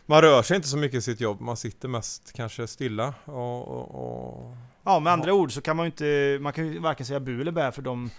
man 0.05 0.21
rör 0.21 0.41
sig 0.41 0.55
inte 0.55 0.67
så 0.67 0.77
mycket 0.77 0.97
i 0.97 1.01
sitt 1.01 1.21
jobb, 1.21 1.41
man 1.41 1.57
sitter 1.57 1.87
mest 1.87 2.33
kanske 2.33 2.67
stilla 2.67 3.13
och, 3.25 3.67
och, 3.67 3.95
och 3.95 4.57
Ja, 4.83 4.99
med 4.99 5.13
andra 5.13 5.33
ord 5.33 5.51
så 5.51 5.61
kan 5.61 5.75
man 5.77 5.85
ju 5.85 5.87
inte, 5.91 6.37
man 6.41 6.53
kan 6.53 6.67
ju 6.67 6.79
varken 6.79 7.05
säga 7.05 7.19
bu 7.19 7.41
eller 7.41 7.51
bä 7.51 7.71
för 7.71 7.81
de, 7.81 8.09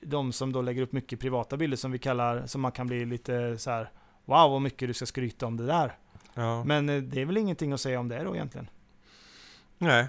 de 0.00 0.32
som 0.32 0.52
då 0.52 0.62
lägger 0.62 0.82
upp 0.82 0.92
mycket 0.92 1.20
privata 1.20 1.56
bilder 1.56 1.76
som 1.76 1.92
vi 1.92 1.98
kallar, 1.98 2.46
som 2.46 2.60
man 2.60 2.72
kan 2.72 2.86
bli 2.86 3.04
lite 3.04 3.58
så 3.58 3.70
här. 3.70 3.90
Wow 4.24 4.50
vad 4.50 4.62
mycket 4.62 4.88
du 4.88 4.94
ska 4.94 5.06
skryta 5.06 5.46
om 5.46 5.56
det 5.56 5.66
där. 5.66 5.96
ja. 6.34 6.64
Men 6.64 6.88
eh, 6.88 7.02
det 7.02 7.20
är 7.20 7.24
väl 7.26 7.36
ingenting 7.36 7.72
att 7.72 7.80
säga 7.80 8.00
om 8.00 8.08
det 8.08 8.24
då 8.24 8.34
egentligen. 8.34 8.68
Nej. 9.78 10.08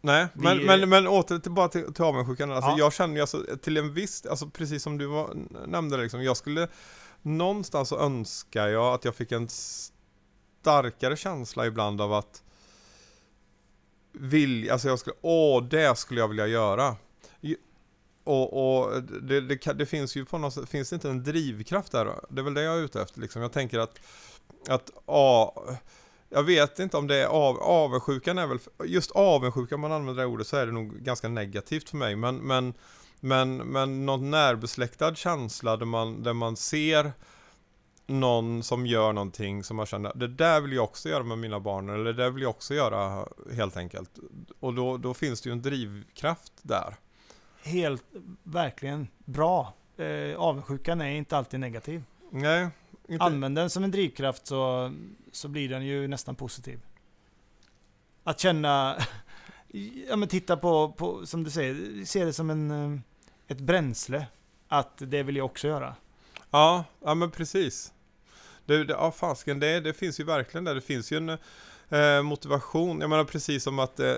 Nej, 0.00 0.26
Vi- 0.32 0.42
men, 0.42 0.66
men, 0.80 0.88
men 0.88 1.06
åter 1.06 1.38
till, 1.38 1.52
bara 1.52 1.68
till, 1.68 1.94
till 1.94 2.04
avundsjukan. 2.04 2.52
Alltså, 2.52 2.70
Ja. 2.70 2.78
Jag 2.78 2.92
känner 2.92 3.14
ju 3.14 3.20
alltså, 3.20 3.44
till 3.62 3.76
en 3.76 3.94
viss, 3.94 4.26
alltså 4.26 4.46
precis 4.50 4.82
som 4.82 4.98
du 4.98 5.06
var, 5.06 5.36
nämnde 5.66 5.96
liksom, 5.96 6.22
jag 6.22 6.36
skulle 6.36 6.68
någonstans 7.22 7.88
så 7.88 7.98
önskar 7.98 8.68
jag 8.68 8.94
att 8.94 9.04
jag 9.04 9.14
fick 9.14 9.32
en 9.32 9.48
starkare 10.62 11.16
känsla 11.16 11.66
ibland 11.66 12.00
av 12.00 12.12
att 12.12 12.42
vilja, 14.20 14.72
alltså 14.72 14.88
jag 14.88 14.98
skulle, 14.98 15.16
åh 15.20 15.64
det 15.64 15.98
skulle 15.98 16.20
jag 16.20 16.28
vilja 16.28 16.46
göra. 16.46 16.96
Och, 18.24 18.78
och 18.78 19.02
det, 19.02 19.40
det, 19.40 19.72
det 19.72 19.86
finns 19.86 20.16
ju 20.16 20.24
på 20.24 20.38
något 20.38 20.54
sätt, 20.54 20.68
finns 20.68 20.90
det 20.90 20.94
inte 20.94 21.10
en 21.10 21.24
drivkraft 21.24 21.92
där? 21.92 22.14
Det 22.28 22.40
är 22.40 22.44
väl 22.44 22.54
det 22.54 22.62
jag 22.62 22.78
är 22.78 22.84
ute 22.84 23.02
efter 23.02 23.20
liksom. 23.20 23.42
Jag 23.42 23.52
tänker 23.52 23.78
att, 23.78 24.00
att 24.68 24.90
ja, 25.06 25.64
jag 26.28 26.42
vet 26.42 26.78
inte 26.78 26.96
om 26.96 27.06
det 27.06 27.16
är 27.16 27.26
av, 27.26 27.58
avundsjukan 27.58 28.38
är 28.38 28.46
väl, 28.46 28.58
just 28.84 29.10
avundsjukan 29.10 29.76
om 29.76 29.80
man 29.80 29.92
använder 29.92 30.22
det 30.22 30.28
ordet 30.28 30.46
så 30.46 30.56
är 30.56 30.66
det 30.66 30.72
nog 30.72 30.92
ganska 30.98 31.28
negativt 31.28 31.88
för 31.90 31.96
mig. 31.96 32.16
Men, 32.16 32.36
men, 32.36 32.74
men, 33.20 33.56
men 33.56 34.06
någon 34.06 34.30
närbesläktad 34.30 35.14
känsla 35.14 35.76
där 35.76 35.86
man, 35.86 36.22
där 36.22 36.32
man 36.32 36.56
ser 36.56 37.12
någon 38.06 38.62
som 38.62 38.86
gör 38.86 39.12
någonting 39.12 39.64
som 39.64 39.76
man 39.76 39.86
känner, 39.86 40.12
det 40.14 40.28
där 40.28 40.60
vill 40.60 40.72
jag 40.72 40.84
också 40.84 41.08
göra 41.08 41.22
med 41.22 41.38
mina 41.38 41.60
barn, 41.60 41.88
eller 41.88 42.04
det 42.04 42.12
där 42.12 42.30
vill 42.30 42.42
jag 42.42 42.50
också 42.50 42.74
göra 42.74 43.26
helt 43.54 43.76
enkelt. 43.76 44.10
Och 44.60 44.74
då, 44.74 44.96
då 44.96 45.14
finns 45.14 45.40
det 45.40 45.48
ju 45.48 45.52
en 45.52 45.62
drivkraft 45.62 46.52
där. 46.62 46.94
Helt, 47.62 48.04
verkligen 48.42 49.08
bra. 49.24 49.74
Eh, 49.96 50.36
avundsjukan 50.38 51.00
är 51.00 51.10
inte 51.10 51.36
alltid 51.36 51.60
negativ. 51.60 52.02
Nej, 52.30 52.68
inte, 53.08 53.24
Använd 53.24 53.56
den 53.56 53.70
som 53.70 53.84
en 53.84 53.90
drivkraft 53.90 54.46
så, 54.46 54.92
så 55.32 55.48
blir 55.48 55.68
den 55.68 55.86
ju 55.86 56.08
nästan 56.08 56.34
positiv. 56.34 56.80
Att 58.24 58.40
känna, 58.40 58.96
ja 60.08 60.16
men 60.16 60.28
titta 60.28 60.56
på, 60.56 60.92
på 60.92 61.26
som 61.26 61.44
du 61.44 61.50
säger, 61.50 62.04
se 62.04 62.24
det 62.24 62.32
som 62.32 62.50
en, 62.50 62.70
eh, 62.70 63.00
ett 63.48 63.60
bränsle. 63.60 64.26
Att 64.68 64.92
det 64.98 65.22
vill 65.22 65.36
jag 65.36 65.46
också 65.46 65.68
göra. 65.68 65.94
Ja, 66.50 66.84
ja 67.00 67.14
men 67.14 67.30
precis. 67.30 67.92
Det, 68.66 68.84
det, 68.84 68.92
ja, 68.92 69.12
fasken, 69.12 69.60
det, 69.60 69.80
det 69.80 69.92
finns 69.92 70.20
ju 70.20 70.24
verkligen 70.24 70.64
där. 70.64 70.74
Det 70.74 70.80
finns 70.80 71.12
ju 71.12 71.16
en 71.16 71.28
eh, 71.88 72.22
motivation. 72.22 73.00
Jag 73.00 73.10
menar 73.10 73.24
precis 73.24 73.62
som 73.62 73.78
att 73.78 74.00
eh, 74.00 74.14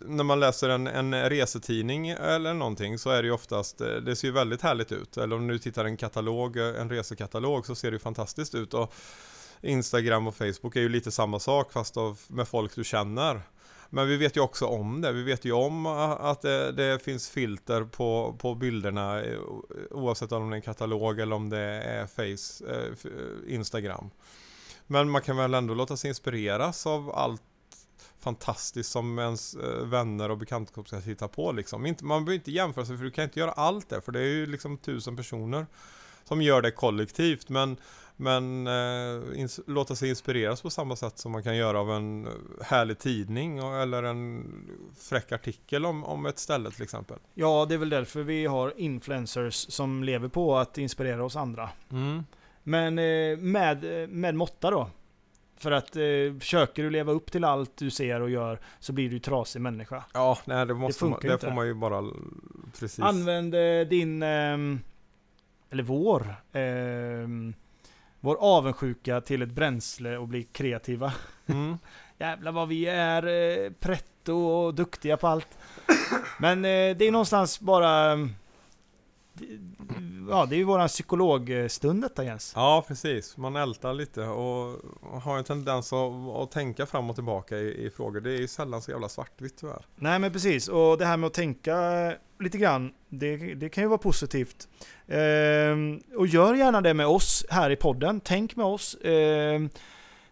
när 0.00 0.24
man 0.24 0.40
läser 0.40 0.68
en, 0.68 0.86
en 0.86 1.30
resetidning 1.30 2.08
eller 2.08 2.54
någonting 2.54 2.98
så 2.98 3.10
är 3.10 3.22
det 3.22 3.26
ju 3.26 3.34
oftast, 3.34 3.80
eh, 3.80 3.86
det 3.88 4.16
ser 4.16 4.28
ju 4.28 4.34
väldigt 4.34 4.62
härligt 4.62 4.92
ut. 4.92 5.16
Eller 5.16 5.36
om 5.36 5.48
du 5.48 5.58
tittar 5.58 5.84
en 5.84 5.96
katalog, 5.96 6.56
eh, 6.56 6.80
en 6.80 6.90
resekatalog 6.90 7.66
så 7.66 7.74
ser 7.74 7.90
det 7.90 7.94
ju 7.94 7.98
fantastiskt 7.98 8.54
ut. 8.54 8.74
Och 8.74 8.94
Instagram 9.60 10.26
och 10.26 10.36
Facebook 10.36 10.76
är 10.76 10.80
ju 10.80 10.88
lite 10.88 11.10
samma 11.10 11.40
sak 11.40 11.72
fast 11.72 11.96
av, 11.96 12.20
med 12.28 12.48
folk 12.48 12.74
du 12.74 12.84
känner. 12.84 13.42
Men 13.90 14.08
vi 14.08 14.16
vet 14.16 14.36
ju 14.36 14.40
också 14.40 14.66
om 14.66 15.00
det. 15.00 15.12
Vi 15.12 15.22
vet 15.22 15.44
ju 15.44 15.52
om 15.52 15.86
eh, 15.86 16.10
att 16.10 16.42
det, 16.42 16.72
det 16.72 17.02
finns 17.02 17.28
filter 17.28 17.84
på, 17.84 18.36
på 18.38 18.54
bilderna 18.54 19.22
eh, 19.22 19.38
oavsett 19.90 20.32
om 20.32 20.50
det 20.50 20.54
är 20.54 20.56
en 20.56 20.62
katalog 20.62 21.20
eller 21.20 21.36
om 21.36 21.50
det 21.50 21.60
är 21.60 22.06
Face, 22.06 22.64
eh, 22.72 23.54
Instagram. 23.54 24.10
Men 24.86 25.10
man 25.10 25.22
kan 25.22 25.36
väl 25.36 25.54
ändå 25.54 25.74
låta 25.74 25.96
sig 25.96 26.08
inspireras 26.08 26.86
av 26.86 27.10
allt 27.14 27.42
fantastiskt 28.20 28.90
som 28.90 29.18
ens 29.18 29.56
vänner 29.84 30.30
och 30.30 30.38
bekantskap 30.38 30.88
ska 30.88 30.98
hitta 30.98 31.28
på 31.28 31.52
liksom. 31.52 31.94
Man 32.02 32.24
behöver 32.24 32.38
inte 32.38 32.50
jämföra 32.50 32.86
sig 32.86 32.96
för 32.96 33.04
du 33.04 33.10
kan 33.10 33.24
inte 33.24 33.40
göra 33.40 33.52
allt 33.52 33.88
det 33.88 34.00
för 34.00 34.12
det 34.12 34.20
är 34.20 34.24
ju 34.24 34.46
liksom 34.46 34.78
tusen 34.78 35.16
personer 35.16 35.66
som 36.28 36.42
gör 36.42 36.62
det 36.62 36.70
kollektivt 36.70 37.48
men 37.48 37.76
men 38.20 38.66
eh, 38.66 39.48
låta 39.66 39.94
sig 39.94 40.08
inspireras 40.08 40.62
på 40.62 40.70
samma 40.70 40.96
sätt 40.96 41.18
som 41.18 41.32
man 41.32 41.42
kan 41.42 41.56
göra 41.56 41.80
av 41.80 41.92
en 41.92 42.28
härlig 42.62 42.98
tidning 42.98 43.62
och, 43.62 43.76
eller 43.76 44.02
en 44.02 44.46
fräck 44.98 45.32
artikel 45.32 45.86
om, 45.86 46.04
om 46.04 46.26
ett 46.26 46.38
ställe 46.38 46.70
till 46.70 46.82
exempel. 46.82 47.18
Ja, 47.34 47.66
det 47.68 47.74
är 47.74 47.78
väl 47.78 47.88
därför 47.88 48.22
vi 48.22 48.46
har 48.46 48.72
influencers 48.76 49.54
som 49.54 50.04
lever 50.04 50.28
på 50.28 50.56
att 50.56 50.78
inspirera 50.78 51.24
oss 51.24 51.36
andra. 51.36 51.70
Mm. 51.90 52.24
Men 52.62 52.98
eh, 52.98 53.38
med, 53.38 54.08
med 54.10 54.34
måtta 54.34 54.70
då. 54.70 54.90
För 55.56 55.70
att 55.70 55.96
eh, 55.96 56.38
försöker 56.40 56.82
du 56.82 56.90
leva 56.90 57.12
upp 57.12 57.32
till 57.32 57.44
allt 57.44 57.76
du 57.76 57.90
ser 57.90 58.20
och 58.20 58.30
gör 58.30 58.60
så 58.80 58.92
blir 58.92 59.08
du 59.08 59.14
ju 59.14 59.20
trasig 59.20 59.60
människa. 59.60 60.04
Ja, 60.12 60.38
nej 60.44 60.66
det 60.66 60.74
måste 60.74 61.04
man, 61.04 61.12
funkar 61.12 61.28
det 61.28 61.34
inte. 61.34 61.46
får 61.46 61.54
man 61.54 61.66
ju 61.66 61.74
bara 61.74 62.04
precis. 62.78 63.00
Använd 63.00 63.54
eh, 63.54 63.80
din, 63.88 64.22
ehm, 64.22 64.80
eller 65.70 65.82
vår, 65.82 66.34
ehm, 66.52 67.54
vår 68.20 68.36
avundsjuka 68.40 69.20
till 69.20 69.42
ett 69.42 69.48
bränsle 69.52 70.16
och 70.16 70.28
bli 70.28 70.42
kreativa. 70.42 71.12
Mm. 71.46 71.78
Jävlar 72.18 72.52
vad 72.52 72.68
vi 72.68 72.86
är 72.86 73.26
eh, 73.26 73.70
pretto 73.70 74.34
och 74.34 74.74
duktiga 74.74 75.16
på 75.16 75.26
allt. 75.26 75.58
Men 76.38 76.58
eh, 76.64 76.96
det 76.96 77.04
är 77.04 77.12
någonstans 77.12 77.60
bara... 77.60 78.12
Ja, 80.30 80.46
det 80.46 80.54
är 80.54 80.58
ju 80.58 80.64
våran 80.64 80.88
psykologstund 80.88 82.02
detta 82.02 82.24
Jens. 82.24 82.52
Ja, 82.56 82.84
precis. 82.88 83.36
Man 83.36 83.56
ältar 83.56 83.94
lite 83.94 84.22
och 84.22 84.80
har 85.22 85.38
en 85.38 85.44
tendens 85.44 85.92
att, 85.92 86.12
att 86.36 86.50
tänka 86.50 86.86
fram 86.86 87.10
och 87.10 87.16
tillbaka 87.16 87.56
i, 87.56 87.86
i 87.86 87.90
frågor. 87.90 88.20
Det 88.20 88.30
är 88.30 88.38
ju 88.38 88.48
sällan 88.48 88.82
så 88.82 88.90
jävla 88.90 89.08
svartvitt 89.08 89.56
tyvärr. 89.60 89.82
Nej 89.96 90.18
men 90.18 90.32
precis, 90.32 90.68
och 90.68 90.98
det 90.98 91.04
här 91.04 91.16
med 91.16 91.26
att 91.26 91.34
tänka 91.34 91.76
lite 92.40 92.58
grann, 92.58 92.92
det, 93.08 93.36
det 93.36 93.68
kan 93.68 93.84
ju 93.84 93.88
vara 93.88 93.98
positivt. 93.98 94.68
Ehm, 95.08 96.00
och 96.16 96.26
gör 96.26 96.54
gärna 96.54 96.80
det 96.80 96.94
med 96.94 97.06
oss 97.06 97.46
här 97.50 97.70
i 97.70 97.76
podden, 97.76 98.20
tänk 98.20 98.56
med 98.56 98.66
oss. 98.66 98.96
Ehm, 99.04 99.70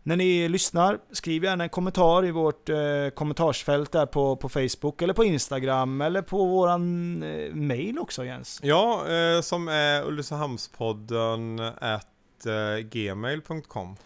när 0.06 0.16
ni 0.16 0.48
lyssnar, 0.48 0.98
skriv 1.12 1.44
gärna 1.44 1.64
en 1.64 1.70
kommentar 1.70 2.24
i 2.26 2.30
vårt 2.30 2.68
eh, 2.68 2.76
kommentarsfält 3.14 3.92
där 3.92 4.06
på, 4.06 4.36
på 4.36 4.48
Facebook 4.48 5.02
eller 5.02 5.14
på 5.14 5.24
Instagram 5.24 6.00
eller 6.00 6.22
på 6.22 6.46
våran 6.46 7.22
eh, 7.22 7.54
mail 7.54 7.98
också 7.98 8.24
Jens. 8.24 8.60
Ja, 8.62 9.04
eh, 9.08 9.40
som 9.40 9.68
är 9.68 10.06
Ulricehamnspodden 10.06 11.60
at 11.78 12.46
eh, 12.46 12.84
gmail.com. 12.90 13.96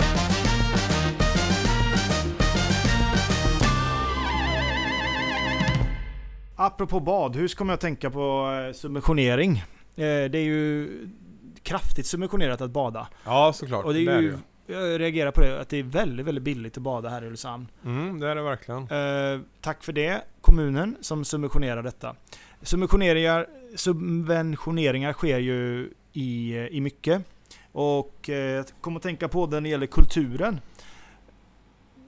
Apropå 6.56 7.00
badhus 7.00 7.54
kommer 7.54 7.72
jag 7.72 7.74
att 7.76 7.80
tänka 7.80 8.10
på 8.10 8.52
eh, 8.68 8.74
subventionering. 8.74 9.56
Eh, 9.56 10.04
det 10.04 10.38
är 10.38 10.44
ju 10.44 10.88
kraftigt 11.62 12.06
subventionerat 12.06 12.60
att 12.60 12.70
bada. 12.70 13.08
Ja, 13.24 13.52
såklart. 13.54 13.84
Och 13.84 13.94
det 13.94 14.00
är 14.00 14.16
det 14.16 14.22
ju, 14.22 14.38
jag 14.70 15.00
reagerar 15.00 15.30
på 15.30 15.40
det, 15.40 15.60
att 15.60 15.68
det 15.68 15.76
är 15.76 15.82
väldigt, 15.82 16.26
väldigt 16.26 16.44
billigt 16.44 16.76
att 16.76 16.82
bada 16.82 17.08
här 17.08 17.22
i 17.22 17.26
Ulricehamn. 17.26 17.68
Mm, 17.84 18.20
det 18.20 18.28
är 18.28 18.34
det 18.34 18.42
verkligen. 18.42 18.82
Eh, 18.82 19.40
tack 19.60 19.84
för 19.84 19.92
det, 19.92 20.22
kommunen 20.40 20.96
som 21.00 21.24
subventionerar 21.24 21.82
detta. 21.82 22.16
Subventioneringar, 22.62 23.46
subventioneringar 23.76 25.12
sker 25.12 25.38
ju 25.38 25.90
i, 26.12 26.56
i 26.70 26.80
mycket. 26.80 27.22
Och 27.72 28.30
eh, 28.30 28.34
jag 28.34 28.66
kommer 28.80 28.96
att 28.96 29.02
tänka 29.02 29.28
på 29.28 29.46
det 29.46 29.52
när 29.52 29.60
det 29.60 29.68
gäller 29.68 29.86
kulturen. 29.86 30.60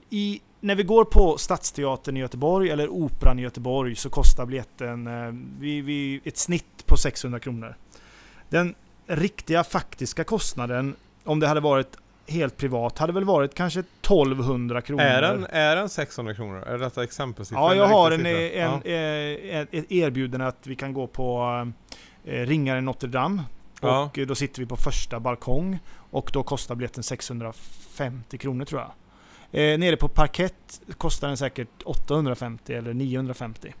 I, 0.09 0.41
när 0.59 0.75
vi 0.75 0.83
går 0.83 1.05
på 1.05 1.37
Stadsteatern 1.37 2.17
i 2.17 2.19
Göteborg 2.19 2.69
eller 2.69 2.89
Operan 2.89 3.39
i 3.39 3.41
Göteborg 3.41 3.95
så 3.95 4.09
kostar 4.09 4.45
biljetten 4.45 5.07
eh, 5.07 5.33
vi, 5.59 5.81
vi, 5.81 6.21
ett 6.23 6.37
snitt 6.37 6.85
på 6.85 6.97
600 6.97 7.39
kronor. 7.39 7.75
Den 8.49 8.75
riktiga 9.07 9.63
faktiska 9.63 10.23
kostnaden 10.23 10.95
om 11.23 11.39
det 11.39 11.47
hade 11.47 11.59
varit 11.59 11.97
helt 12.27 12.57
privat 12.57 12.97
hade 12.99 13.13
väl 13.13 13.23
varit 13.23 13.55
kanske 13.55 13.79
1200 13.79 14.81
kronor. 14.81 15.03
Är 15.03 15.21
den, 15.21 15.45
är 15.49 15.75
den 15.75 15.89
600 15.89 16.33
kronor? 16.35 16.63
Är 16.67 16.77
detta 16.77 17.03
exempelsiffra? 17.03 17.61
Ja, 17.61 17.75
jag 17.75 17.87
har 17.87 18.11
en, 18.11 18.17
riktig 18.17 18.59
en, 18.59 18.81
siffra? 18.81 18.91
eh, 18.91 19.67
ett 19.71 19.91
erbjudande 19.91 20.45
att 20.47 20.67
vi 20.67 20.75
kan 20.75 20.93
gå 20.93 21.07
på 21.07 21.43
eh, 22.25 22.45
Ringaren 22.45 22.85
Notre 22.85 23.09
Dame. 23.09 23.43
Ja. 23.81 24.03
Och 24.03 24.17
eh, 24.17 24.27
då 24.27 24.35
sitter 24.35 24.59
vi 24.61 24.65
på 24.65 24.75
första 24.75 25.19
balkong. 25.19 25.79
Och 26.11 26.29
då 26.33 26.43
kostar 26.43 26.75
biljetten 26.75 27.03
650 27.03 28.37
kronor 28.37 28.65
tror 28.65 28.81
jag. 28.81 28.91
Eh, 29.51 29.79
nere 29.79 29.97
på 29.97 30.07
parkett 30.07 30.81
kostar 30.97 31.27
den 31.27 31.37
säkert 31.37 31.83
850 31.85 32.73
eller 32.73 32.93
950. 32.93 33.73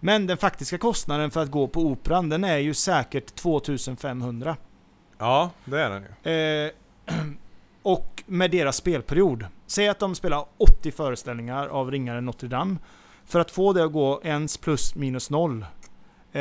Men 0.00 0.26
den 0.26 0.36
faktiska 0.36 0.78
kostnaden 0.78 1.30
för 1.30 1.42
att 1.42 1.50
gå 1.50 1.68
på 1.68 1.80
Operan 1.80 2.28
den 2.28 2.44
är 2.44 2.58
ju 2.58 2.74
säkert 2.74 3.34
2500. 3.34 4.56
Ja, 5.18 5.50
det 5.64 5.80
är 5.80 5.90
den 5.90 6.02
ju. 6.02 6.30
Eh, 6.32 6.70
och 7.82 8.22
med 8.26 8.50
deras 8.50 8.76
spelperiod. 8.76 9.46
Säg 9.66 9.88
att 9.88 9.98
de 9.98 10.14
spelar 10.14 10.44
80 10.56 10.90
föreställningar 10.90 11.68
av 11.68 11.90
Ringaren 11.90 12.24
Notre 12.24 12.48
Dame. 12.48 12.76
För 13.24 13.40
att 13.40 13.50
få 13.50 13.72
det 13.72 13.84
att 13.84 13.92
gå 13.92 14.20
ens 14.24 14.56
plus 14.56 14.94
minus 14.94 15.30
noll. 15.30 15.62
Eh, 16.32 16.40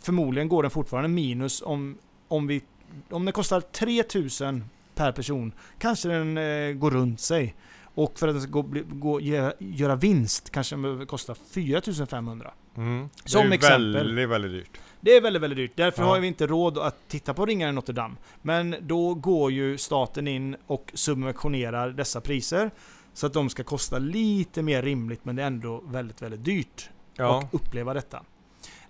förmodligen 0.00 0.48
går 0.48 0.62
den 0.62 0.70
fortfarande 0.70 1.08
minus 1.08 1.62
om, 1.62 1.98
om, 2.28 2.46
vi, 2.46 2.62
om 3.10 3.24
den 3.24 3.32
kostar 3.32 3.60
3000 3.60 4.64
per 4.94 5.12
person. 5.12 5.52
Kanske 5.78 6.08
den 6.08 6.38
eh, 6.38 6.72
går 6.72 6.90
runt 6.90 7.20
sig. 7.20 7.54
Och 7.94 8.18
för 8.18 8.28
att 8.28 8.34
den 8.34 8.42
ska 8.42 8.50
gå, 8.50 8.62
bli, 8.62 8.82
gå, 8.86 9.20
göra 9.58 9.96
vinst 9.96 10.50
kanske 10.50 10.74
den 10.74 10.82
behöver 10.82 11.04
kosta 11.04 11.34
4500. 11.34 12.52
Mm. 12.76 13.08
Det 13.24 13.30
Som 13.30 13.40
är 13.40 13.44
ju 13.46 13.52
exempel. 13.52 13.92
väldigt, 13.94 14.28
väldigt 14.28 14.50
dyrt. 14.52 14.80
Det 15.00 15.16
är 15.16 15.20
väldigt, 15.20 15.42
väldigt 15.42 15.56
dyrt. 15.56 15.72
Därför 15.74 16.02
Ja. 16.02 16.08
har 16.08 16.20
vi 16.20 16.26
inte 16.26 16.46
råd 16.46 16.78
att 16.78 17.08
titta 17.08 17.34
på 17.34 17.46
Ringaren 17.46 17.74
Notre 17.74 17.92
Dame. 17.94 18.14
Men 18.42 18.76
då 18.80 19.14
går 19.14 19.52
ju 19.52 19.78
staten 19.78 20.28
in 20.28 20.56
och 20.66 20.90
subventionerar 20.94 21.90
dessa 21.90 22.20
priser. 22.20 22.70
Så 23.12 23.26
att 23.26 23.32
de 23.32 23.48
ska 23.50 23.62
kosta 23.64 23.98
lite 23.98 24.62
mer 24.62 24.82
rimligt, 24.82 25.24
men 25.24 25.36
det 25.36 25.42
är 25.42 25.46
ändå 25.46 25.82
väldigt, 25.86 26.22
väldigt 26.22 26.44
dyrt 26.44 26.90
Ja. 27.16 27.38
att 27.38 27.54
uppleva 27.54 27.94
detta. 27.94 28.22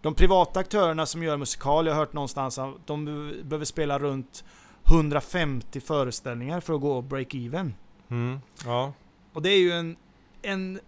De 0.01 0.15
privata 0.15 0.61
aktörerna 0.61 1.07
som 1.07 1.23
gör 1.23 1.37
musikal, 1.37 1.87
jag 1.87 1.93
har 1.95 2.01
hört 2.01 2.13
någonstans 2.13 2.59
att 2.59 2.87
de 2.87 3.05
be- 3.05 3.43
behöver 3.45 3.65
spela 3.65 3.99
runt 3.99 4.45
150 4.91 5.81
föreställningar 5.81 6.61
för 6.61 6.75
att 6.75 6.81
gå 6.81 7.01
break-even. 7.03 7.73
Mm. 8.09 8.39
Ja. 8.65 8.93
Och 9.33 9.43
det 9.43 9.49
är 9.51 9.59
ju 9.59 9.73
en, 9.73 9.97
en 10.43 10.81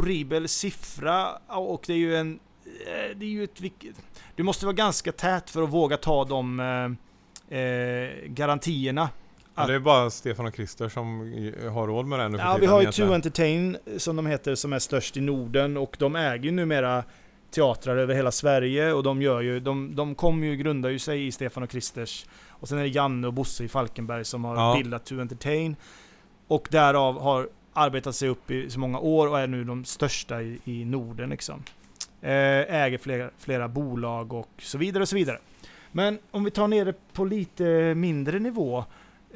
horribel 0.00 0.48
siffra 0.48 1.28
och 1.48 1.84
det 1.86 1.92
är 1.92 1.96
ju 1.96 2.16
en... 2.16 2.38
eh, 2.86 3.16
Det 3.16 3.24
är 3.26 3.30
ju 3.30 3.44
ett... 3.44 3.60
Du 4.34 4.42
måste 4.42 4.66
vara 4.66 4.74
ganska 4.74 5.12
tät 5.12 5.50
för 5.50 5.62
att 5.62 5.70
våga 5.70 5.96
ta 5.96 6.24
de 6.24 6.60
eh, 7.50 7.58
eh, 7.58 8.10
garantierna. 8.26 9.08
Ja, 9.54 9.66
det 9.66 9.74
är 9.74 9.78
bara 9.78 10.10
Stefan 10.10 10.46
och 10.46 10.54
Christer 10.54 10.88
som 10.88 11.18
har 11.72 11.86
råd 11.86 12.06
med 12.06 12.18
det 12.18 12.28
nu 12.28 12.38
för 12.38 12.44
Ja, 12.44 12.56
vi 12.60 12.66
har 12.66 12.82
ju. 12.82 12.92
To 12.92 13.12
Entertain 13.14 13.76
som 13.96 14.16
de 14.16 14.26
heter 14.26 14.54
som 14.54 14.72
är 14.72 14.78
störst 14.78 15.16
i 15.16 15.20
Norden 15.20 15.76
och 15.76 15.96
de 15.98 16.16
äger 16.16 16.44
ju 16.44 16.50
numera 16.50 17.04
teatrar 17.50 17.96
över 17.96 18.14
hela 18.14 18.30
Sverige 18.30 18.92
och 18.92 19.02
de 19.02 19.22
gör 19.22 19.40
ju, 19.40 19.60
de, 19.60 19.94
de 19.96 20.14
kommer 20.14 20.46
ju, 20.46 20.56
grundar 20.56 20.90
ju 20.90 20.98
sig 20.98 21.26
i 21.26 21.32
Stefan 21.32 21.62
och 21.62 21.70
Christers 21.70 22.26
och 22.48 22.68
sen 22.68 22.78
är 22.78 22.82
det 22.82 22.88
Janne 22.88 23.26
och 23.26 23.32
Bosse 23.32 23.64
i 23.64 23.68
Falkenberg 23.68 24.24
som 24.24 24.44
har 24.44 24.56
Ja. 24.56 24.74
bildat 24.78 25.06
To 25.06 25.20
Entertain 25.20 25.76
och 26.48 26.68
därav 26.70 27.20
har 27.20 27.48
arbetat 27.76 28.16
sig 28.16 28.28
upp 28.28 28.50
i 28.50 28.70
så 28.70 28.80
många 28.80 28.98
år 28.98 29.28
och 29.28 29.40
är 29.40 29.46
nu 29.46 29.64
de 29.64 29.84
största 29.84 30.42
i, 30.42 30.58
i 30.64 30.84
Norden 30.84 31.30
liksom. 31.30 31.62
Eh, 32.20 32.74
äger 32.74 32.98
flera, 32.98 33.30
flera 33.38 33.68
bolag 33.68 34.32
och 34.32 34.50
så 34.58 34.78
vidare 34.78 35.02
och 35.02 35.08
så 35.08 35.16
vidare. 35.16 35.38
Men 35.92 36.18
om 36.30 36.44
vi 36.44 36.50
tar 36.50 36.68
ner 36.68 36.84
det 36.84 37.12
på 37.12 37.24
lite 37.24 37.94
mindre 37.94 38.38
nivå 38.38 38.84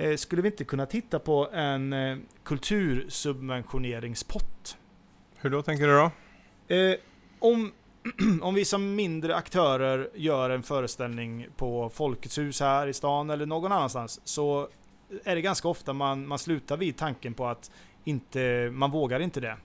Eh, 0.01 0.17
skulle 0.17 0.43
vi 0.43 0.49
inte 0.49 0.65
kunna 0.65 0.87
titta 0.87 1.19
på 1.19 1.49
en 1.53 1.93
eh, 1.93 2.19
kultursubventioneringspott? 2.43 4.77
Hur 5.37 5.51
då 5.51 5.63
tänker 5.63 5.87
du 5.87 5.93
då? 5.93 6.11
Om, 7.39 7.73
om 8.43 8.55
vi 8.55 8.65
som 8.65 8.95
mindre 8.95 9.37
aktörer 9.37 10.11
gör 10.15 10.51
en 10.51 10.63
föreställning 10.63 11.47
på 11.57 11.91
Folkets 11.91 12.39
hus 12.39 12.61
här 12.61 12.87
i 12.87 12.93
stan 12.93 13.31
eller 13.31 13.47
någon 13.47 13.73
annanstans 13.73 14.21
så 14.25 14.69
är 15.25 15.35
det 15.35 15.41
ganska 15.41 15.69
ofta 15.69 15.93
man, 15.93 16.27
man 16.27 16.39
slutar 16.39 16.77
vid 16.77 16.97
tanken 16.97 17.35
på 17.35 17.47
att 17.47 17.71
inte, 18.05 18.71
man 18.73 18.91
vågar 18.91 19.21
inte 19.21 19.41
det. 19.41 19.57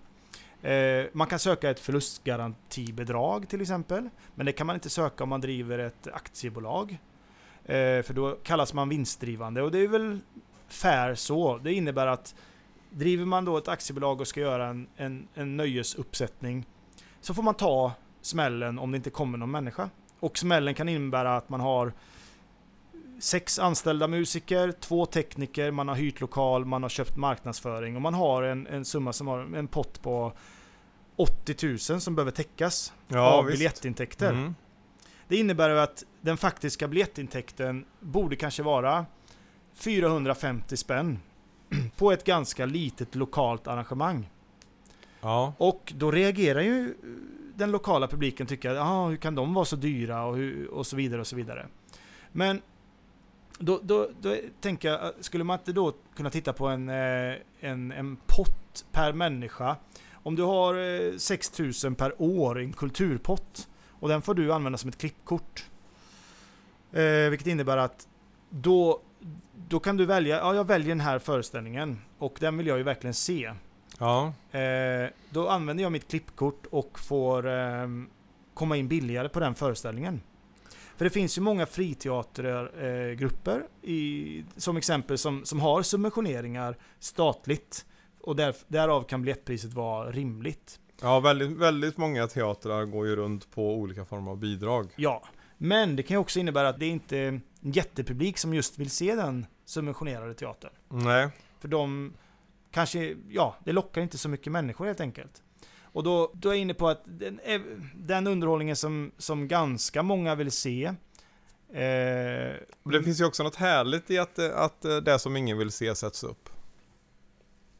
Eh, 0.70 1.08
man 1.14 1.28
kan 1.28 1.40
söka 1.40 1.70
ett 1.70 1.80
förlustgarantibidrag 1.80 3.50
till 3.50 3.62
exempel, 3.62 4.10
men 4.36 4.46
det 4.46 4.52
kan 4.52 4.68
man 4.68 4.74
inte 4.74 4.90
söka 4.90 5.24
om 5.24 5.30
man 5.30 5.42
driver 5.42 5.80
ett 5.80 6.08
aktiebolag. 6.14 6.98
Eh, 7.66 8.02
för 8.02 8.14
då 8.14 8.38
kallas 8.44 8.74
man 8.74 8.90
vinstdrivande 8.90 9.62
och 9.62 9.72
det 9.72 9.80
är 9.80 9.88
väl 9.88 10.20
fair 10.68 11.16
så. 11.16 11.58
Det 11.58 11.74
innebär 11.74 12.08
att 12.08 12.36
driver 12.90 13.26
man 13.26 13.46
då 13.46 13.58
ett 13.58 13.68
aktiebolag 13.68 14.22
och 14.22 14.28
ska 14.28 14.40
göra 14.40 14.68
en, 14.68 14.88
en, 14.96 15.28
en 15.34 15.58
nöjesuppsättning 15.58 16.66
så 17.22 17.34
får 17.34 17.44
man 17.44 17.54
ta 17.54 17.92
smällen 18.22 18.80
om 18.80 18.92
det 18.92 18.96
inte 18.96 19.10
kommer 19.10 19.38
någon 19.38 19.52
människa. 19.52 19.90
Och 20.20 20.38
smällen 20.38 20.74
kan 20.74 20.90
innebära 20.90 21.38
att 21.38 21.50
man 21.50 21.60
har 21.60 21.94
sex 23.20 23.60
anställda 23.60 24.08
musiker, 24.08 24.72
två 24.80 25.06
tekniker, 25.06 25.72
man 25.72 25.88
har 25.88 25.96
hyrt 25.96 26.22
lokal, 26.22 26.66
man 26.66 26.82
har 26.84 26.90
köpt 26.90 27.16
marknadsföring 27.16 27.96
och 27.96 28.02
man 28.02 28.14
har 28.14 28.44
en, 28.44 28.68
en 28.68 28.86
summa 28.86 29.14
som 29.14 29.28
har 29.28 29.40
en 29.40 29.68
pott 29.68 30.02
på 30.02 30.34
80 31.16 31.68
000 31.68 32.02
som 32.02 32.16
behöver 32.16 32.32
täckas 32.32 32.94
Ja, 33.08 33.32
av 33.32 33.46
visst. 33.46 33.58
biljettintäkter. 33.58 34.32
Mm. 34.32 34.56
Det 35.28 35.38
innebär 35.38 35.70
att 35.70 36.04
den 36.22 36.38
faktiska 36.38 36.88
biljettintäkten 36.88 37.86
borde 38.00 38.36
kanske 38.36 38.64
vara 38.64 39.06
450 39.74 40.78
spänn 40.78 41.20
på 41.98 42.12
ett 42.12 42.24
ganska 42.24 42.66
litet 42.66 43.16
lokalt 43.16 43.68
arrangemang. 43.68 44.30
Ja. 45.22 45.54
Och 45.58 45.94
då 45.96 46.12
reagerar 46.12 46.62
ju 46.62 46.96
den 47.56 47.72
lokala 47.72 48.08
publiken 48.08 48.48
tycker 48.48 48.70
att 48.70 48.78
ah, 48.88 49.08
hur 49.08 49.18
kan 49.18 49.36
de 49.36 49.54
vara 49.54 49.66
så 49.66 49.76
dyra 49.76 50.26
och, 50.26 50.36
hur, 50.36 50.68
och 50.68 50.88
så 50.88 50.96
vidare 50.96 51.22
och 51.22 51.28
så 51.28 51.36
vidare. 51.36 51.68
Men 52.32 52.62
då, 53.60 53.80
då, 53.84 54.10
då 54.22 54.36
tänker 54.62 54.90
jag, 54.90 55.14
skulle 55.20 55.44
man 55.44 55.60
inte 55.60 55.74
då 55.74 55.94
kunna 56.16 56.30
titta 56.30 56.54
på 56.54 56.68
en, 56.68 56.90
eh, 56.90 57.36
en, 57.60 57.92
en 57.92 58.18
pott 58.28 58.86
per 58.92 59.14
människa? 59.14 59.76
Om 60.14 60.36
du 60.36 60.44
har 60.44 60.76
eh, 60.76 61.18
6000 61.18 61.96
per 61.96 62.22
år 62.22 62.62
i 62.62 62.64
en 62.64 62.74
kulturpott 62.74 63.68
och 64.00 64.10
den 64.10 64.22
får 64.22 64.34
du 64.34 64.54
använda 64.54 64.78
som 64.78 64.90
ett 64.90 64.98
klippkort. 64.98 65.66
Eh, 66.92 67.30
vilket 67.30 67.48
innebär 67.48 67.78
att 67.78 68.08
då, 68.50 69.02
då 69.70 69.80
kan 69.80 69.98
du 69.98 70.06
välja, 70.06 70.38
ja 70.38 70.56
jag 70.56 70.68
väljer 70.68 70.90
den 70.90 71.00
här 71.00 71.20
föreställningen 71.20 72.02
och 72.18 72.38
den 72.40 72.58
vill 72.58 72.68
jag 72.68 72.78
ju 72.78 72.84
verkligen 72.84 73.14
se. 73.14 73.54
Ja. 74.00 74.34
Eh, 74.60 75.10
då 75.30 75.50
använder 75.50 75.84
jag 75.84 75.92
mitt 75.92 76.08
klippkort 76.08 76.66
och 76.70 77.00
får 77.00 77.48
ehm, 77.48 78.10
komma 78.54 78.78
in 78.78 78.88
billigare 78.88 79.30
på 79.30 79.40
den 79.40 79.56
föreställningen. 79.56 80.22
För 80.98 81.06
det 81.06 81.10
finns 81.10 81.38
ju 81.38 81.42
många 81.42 81.66
friteatergrupper 81.66 83.58
eh, 83.58 83.90
i, 83.90 84.46
som 84.58 84.78
exempel 84.78 85.18
som, 85.18 85.46
som 85.46 85.60
har 85.60 85.82
subventioneringar 85.82 86.78
statligt. 87.00 87.86
Och 88.22 88.36
där, 88.36 88.56
därav 88.68 89.04
kan 89.04 89.22
biljettpriset 89.22 89.74
vara 89.74 90.12
rimligt. 90.12 90.80
Ja, 91.02 91.20
väldigt, 91.20 91.52
väldigt 91.52 91.98
många 91.98 92.28
teatrar 92.28 92.86
går 92.86 93.08
ju 93.08 93.16
runt 93.16 93.52
på 93.52 93.76
olika 93.76 94.06
former 94.06 94.32
av 94.32 94.38
bidrag. 94.38 94.88
Ja, 94.96 95.24
men 95.58 95.96
det 95.96 96.04
kan 96.04 96.16
ju 96.16 96.20
också 96.20 96.40
innebära 96.40 96.70
att 96.70 96.80
det 96.80 96.88
inte 96.88 97.18
är 97.18 97.28
en 97.28 97.42
jättepublik 97.62 98.38
som 98.38 98.54
just 98.54 98.80
vill 98.80 98.90
se 98.90 99.16
den 99.16 99.46
subventionerade 99.66 100.34
teatern. 100.34 100.72
Nej. 100.90 101.30
För 101.60 101.68
de 101.68 102.14
kanske, 102.72 103.16
ja, 103.30 103.56
det 103.64 103.72
lockar 103.72 104.02
inte 104.02 104.18
så 104.18 104.30
mycket 104.30 104.52
människor 104.52 104.86
helt 104.86 105.02
enkelt. 105.02 105.44
Och 105.96 106.04
då, 106.04 106.32
då 106.34 106.50
är 106.50 106.54
jag 106.54 106.62
inne 106.62 106.74
på 106.74 106.88
att 106.90 107.02
den, 107.06 107.40
är- 107.44 107.92
den 107.96 108.28
underhållningen 108.28 108.76
som, 108.76 109.12
som 109.18 109.48
ganska 109.48 110.04
många 110.04 110.36
vill 110.36 110.52
se. 110.52 110.86
Eh, 111.74 112.54
det 112.84 113.04
finns 113.04 113.22
ju 113.22 113.26
också 113.26 113.44
något 113.44 113.56
härligt 113.56 114.12
i 114.12 114.18
att, 114.18 114.40
eh, 114.40 114.56
att 114.56 114.86
eh, 114.86 114.98
det 114.98 115.20
som 115.20 115.38
ingen 115.38 115.58
vill 115.58 115.72
se 115.72 115.96
sätts 115.96 116.24
upp. 116.24 116.50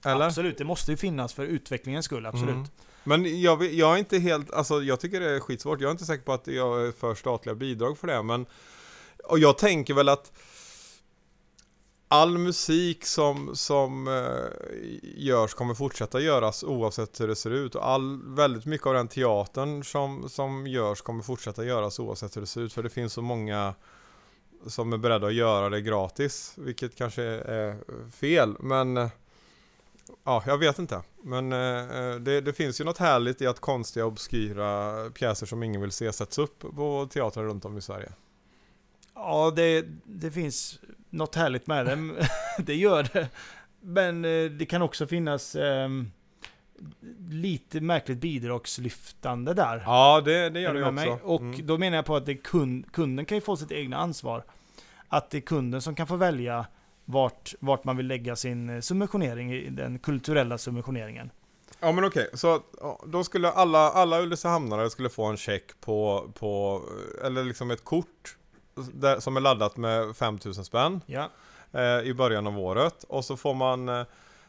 Eller? 0.06 0.26
Absolut, 0.26 0.58
det 0.58 0.64
måste 0.66 0.92
ju 0.92 0.98
finnas 0.98 1.34
för 1.34 1.44
utvecklingens 1.46 2.06
skull, 2.06 2.26
absolut. 2.26 2.56
Mm. 2.56 2.68
Men 3.04 3.42
jag, 3.42 3.64
jag 3.64 3.94
är 3.94 3.98
inte 3.98 4.20
helt, 4.20 4.52
alltså 4.52 4.84
jag 4.84 5.00
tycker 5.00 5.20
det 5.20 5.36
är 5.36 5.40
skitsvårt. 5.40 5.82
Jag 5.82 5.88
är 5.88 5.92
inte 5.92 6.06
säker 6.06 6.24
på 6.24 6.34
att 6.34 6.48
jag 6.48 6.88
är 6.88 6.92
för 6.92 7.16
statliga 7.16 7.56
bidrag 7.56 7.98
för 7.98 8.08
det, 8.08 8.24
men 8.24 8.46
och 9.24 9.40
jag 9.40 9.58
tänker 9.58 9.94
väl 9.94 10.10
att 10.10 10.32
all 12.16 12.38
musik 12.38 13.06
som, 13.06 13.56
som 13.56 14.08
eh, 14.08 14.94
görs 15.02 15.54
kommer 15.54 15.74
fortsätta 15.74 16.20
göras 16.20 16.64
oavsett 16.64 17.22
hur 17.22 17.28
det 17.28 17.36
ser 17.36 17.52
ut. 17.52 17.76
Och 17.76 17.88
all, 17.88 18.36
väldigt 18.36 18.66
mycket 18.66 18.88
av 18.88 18.94
den 18.94 19.08
teatern 19.08 19.84
som, 19.84 20.30
som 20.30 20.68
görs 20.68 21.02
kommer 21.02 21.24
fortsätta 21.24 21.66
göras 21.66 22.00
oavsett 22.00 22.36
hur 22.36 22.42
det 22.42 22.48
ser 22.48 22.62
ut. 22.62 22.74
För 22.74 22.84
det 22.84 22.90
finns 22.90 23.14
så 23.14 23.22
många 23.22 23.74
som 24.68 24.94
är 24.94 24.98
beredda 24.98 25.28
att 25.28 25.34
göra 25.34 25.70
det 25.70 25.82
gratis, 25.82 26.54
vilket 26.58 26.96
kanske 26.96 27.24
är 27.24 27.78
fel, 28.12 28.56
men 28.60 28.98
eh, 28.98 29.10
Ja, 30.24 30.44
jag 30.48 30.58
vet 30.58 30.80
inte. 30.80 31.02
Men 31.24 31.54
eh, 31.54 32.00
eh, 32.00 32.16
det, 32.16 32.42
det 32.42 32.54
finns 32.54 32.82
ju 32.82 32.84
något 32.84 32.98
härligt 32.98 33.42
i 33.42 33.48
att 33.48 33.60
konstiga, 33.60 34.06
obskyra 34.06 35.10
pjäser 35.10 35.46
som 35.46 35.64
ingen 35.64 35.82
vill 35.82 35.92
se 35.92 36.14
sätts 36.14 36.38
upp 36.38 36.60
på 36.60 37.08
teatrar 37.12 37.44
runt 37.44 37.66
om 37.66 37.78
i 37.78 37.82
Sverige. 37.82 38.12
Ja, 39.16 39.54
det, 39.56 39.86
det 40.04 40.32
finns 40.32 40.80
något 41.16 41.36
härligt 41.36 41.68
med 41.68 41.86
det. 41.86 42.28
det 42.64 42.76
gör 42.76 43.10
det. 43.14 43.30
Men 43.82 44.26
eh, 44.26 44.52
det 44.52 44.66
kan 44.66 44.82
också 44.82 45.08
finnas 45.08 45.56
ehm, 45.56 46.12
lite 47.30 47.82
märkligt 47.82 48.18
bidragslyftande 48.18 49.54
där. 49.54 49.84
Ja, 49.86 50.22
det, 50.26 50.50
det 50.50 50.60
gör 50.60 50.74
det 50.74 50.80
med 50.80 50.88
också. 50.90 50.94
mig? 50.94 51.20
Och 51.24 51.42
Mm. 51.42 51.68
då 51.68 51.78
menar 51.78 51.98
jag 51.98 52.06
på 52.06 52.16
att 52.16 52.26
det 52.26 52.36
kund, 52.36 52.92
kunden 52.94 53.26
kan 53.26 53.38
ju 53.38 53.42
få 53.42 53.58
sitt 53.58 53.72
egna 53.72 53.98
ansvar. 53.98 54.44
Att 55.10 55.30
det 55.30 55.38
är 55.38 55.42
kunden 55.42 55.82
som 55.82 55.96
kan 55.96 56.08
få 56.08 56.16
välja 56.16 56.66
vart, 57.06 57.54
vart 57.60 57.84
man 57.84 57.98
vill 57.98 58.08
lägga 58.08 58.36
sin 58.36 58.70
eh, 58.70 58.80
subventionering, 58.80 59.76
den 59.76 60.00
kulturella 60.00 60.58
subventioneringen. 60.58 61.30
Ja 61.80 61.92
men 61.92 62.06
okej, 62.06 62.30
så 62.34 62.62
ja, 62.82 63.04
då 63.08 63.24
skulle 63.24 63.52
alla, 63.52 63.80
alla 63.80 64.22
Ulricehamnare 64.22 64.90
skulle 64.90 65.10
få 65.10 65.26
en 65.26 65.38
check 65.38 65.82
på, 65.82 66.30
på 66.40 66.82
eller 67.26 67.44
liksom 67.44 67.72
ett 67.72 67.84
kort 67.84 68.38
där, 68.94 69.20
som 69.20 69.38
är 69.38 69.42
laddat 69.42 69.78
med 69.78 70.16
5000 70.16 70.66
spänn 70.66 71.02
Ja, 71.06 71.30
eh, 71.72 72.00
i 72.00 72.14
början 72.14 72.48
av 72.48 72.60
året 72.60 73.04
och 73.04 73.26
så 73.26 73.38
får 73.38 73.54
man 73.54 73.90
eh, 73.90 74.04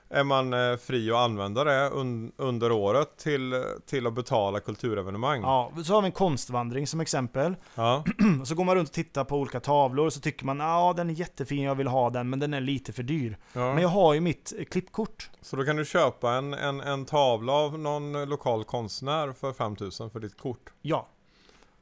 är 0.09 0.25
man 0.25 0.53
eh, 0.53 0.77
fri 0.77 1.11
att 1.11 1.17
använda 1.17 1.65
det 1.65 1.91
un, 1.91 2.33
under 2.37 2.73
året 2.73 3.17
till, 3.17 3.65
till 3.87 4.07
att 4.07 4.13
betala 4.13 4.61
kulturevenemang. 4.61 5.41
ja, 5.43 5.73
så 5.85 5.95
har 5.95 6.03
vi 6.03 6.07
en 6.07 6.13
konstvandring 6.13 6.87
som 6.87 7.01
exempel. 7.01 7.57
Ja. 7.75 8.05
Så 8.45 8.55
går 8.55 8.65
man 8.65 8.75
runt 8.75 8.89
och 8.89 8.95
tittar 8.95 9.25
på 9.25 9.37
olika 9.37 9.61
tavlor 9.61 10.07
och 10.07 10.13
så 10.13 10.21
tycker 10.21 10.45
man 10.47 10.59
ja 10.59 10.95
den 10.97 11.11
är 11.11 11.15
jättefin, 11.15 11.63
jag 11.63 11.75
vill 11.75 11.87
ha 11.87 12.11
den, 12.11 12.31
men 12.31 12.39
den 12.39 12.55
är 12.55 12.61
lite 12.61 12.93
för 12.93 13.03
dyr. 13.03 13.39
Ja. 13.53 13.75
Men 13.75 13.83
jag 13.83 13.89
har 13.89 14.15
ju 14.15 14.21
mitt 14.21 14.53
eh, 14.59 14.65
klippkort. 14.65 15.31
Så 15.43 15.57
då 15.57 15.65
kan 15.65 15.77
du 15.77 15.85
köpa 15.85 16.33
en, 16.33 16.55
en, 16.55 16.81
en 16.81 17.05
tavla 17.05 17.53
av 17.53 17.79
någon 17.79 18.25
lokal 18.25 18.65
konstnär 18.65 19.33
för 19.33 19.53
5000 19.53 20.11
för 20.11 20.21
ditt 20.21 20.39
kort. 20.39 20.71
Ja. 20.83 21.09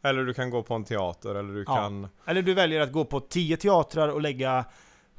Eller 0.05 0.25
du 0.25 0.35
kan 0.35 0.51
gå 0.51 0.63
på 0.63 0.75
en 0.75 0.85
teater 0.85 1.35
eller 1.35 1.55
du 1.55 1.65
Ja. 1.67 1.75
kan... 1.77 2.09
Eller 2.27 2.43
du 2.43 2.55
väljer 2.55 2.81
att 2.81 2.93
gå 2.93 3.05
på 3.05 3.21
10 3.21 3.57
teatrar 3.57 4.09
och 4.09 4.21
lägga 4.21 4.65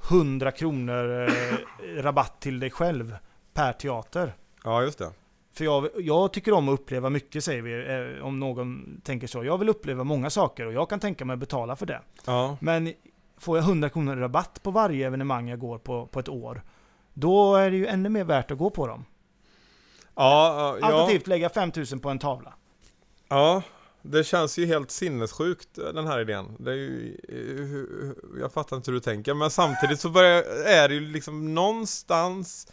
100 0.10 0.52
kronor 0.52 1.28
eh, 1.30 1.56
rabatt 2.02 2.40
till 2.42 2.60
dig 2.60 2.72
själv 2.72 3.18
per 3.54 3.74
teater. 3.74 4.36
Ja, 4.64 4.82
just 4.82 5.00
det. 5.00 5.12
För 5.54 5.66
jag, 5.66 5.90
jag 5.98 6.34
tycker 6.34 6.54
om 6.54 6.70
att 6.70 6.80
uppleva 6.80 7.10
mycket 7.10 7.44
säger 7.44 7.62
vi, 7.62 7.74
eh, 8.18 8.26
om 8.26 8.40
någon 8.40 9.02
tänker 9.04 9.28
så. 9.28 9.44
Jag 9.44 9.58
vill 9.58 9.70
uppleva 9.70 10.04
många 10.04 10.30
saker 10.30 10.66
och 10.66 10.74
jag 10.74 10.90
kan 10.90 11.00
tänka 11.00 11.26
mig 11.26 11.34
att 11.34 11.40
betala 11.40 11.76
för 11.76 11.86
det. 11.86 12.02
Ja. 12.26 12.58
Men 12.62 12.94
får 13.38 13.58
jag 13.58 13.66
100 13.66 13.90
kronor 13.90 14.16
rabatt 14.16 14.64
på 14.64 14.72
varje 14.72 15.08
evenemang 15.08 15.50
jag 15.50 15.60
går 15.60 15.78
på, 15.78 16.08
på 16.08 16.20
ett 16.20 16.30
år, 16.30 16.62
då 17.14 17.56
är 17.56 17.72
det 17.72 17.78
ju 17.78 17.88
ännu 17.88 18.10
mer 18.10 18.24
värt 18.24 18.52
att 18.52 18.58
gå 18.58 18.70
på 18.70 18.88
dem. 18.88 19.06
Ja, 20.16 20.76
ja, 20.82 20.88
Alternativt 20.88 21.28
lägga 21.28 21.50
5000 21.50 22.00
på 22.00 22.10
en 22.10 22.20
tavla. 22.20 22.54
ja, 23.30 23.62
det 24.12 24.24
känns 24.24 24.58
ju 24.58 24.66
helt 24.66 24.92
sinnessjukt 24.92 25.70
den 25.76 26.08
här 26.08 26.20
idén. 26.20 26.56
Det 26.60 26.72
är 26.72 26.76
ju, 26.76 27.18
eh, 27.30 28.40
jag 28.42 28.54
fattar 28.54 28.78
inte 28.78 28.92
hur 28.92 28.96
du 28.96 29.04
tänker, 29.04 29.34
men 29.34 29.50
samtidigt 29.50 30.00
så 30.00 30.10
börjar, 30.10 30.44
är 30.66 30.90
det 30.90 30.96
ju 30.96 31.02
liksom 31.02 31.54
någonstans 31.54 32.68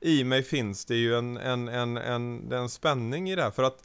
i 0.00 0.24
mig 0.24 0.42
finns 0.42 0.84
det 0.84 0.96
ju 0.96 1.18
en, 1.18 1.36
en, 1.36 1.68
en, 1.68 1.96
en, 1.96 2.52
en 2.52 2.68
spänning 2.68 3.30
i 3.30 3.34
det 3.34 3.42
här. 3.42 3.50
För 3.50 3.62
att 3.62 3.82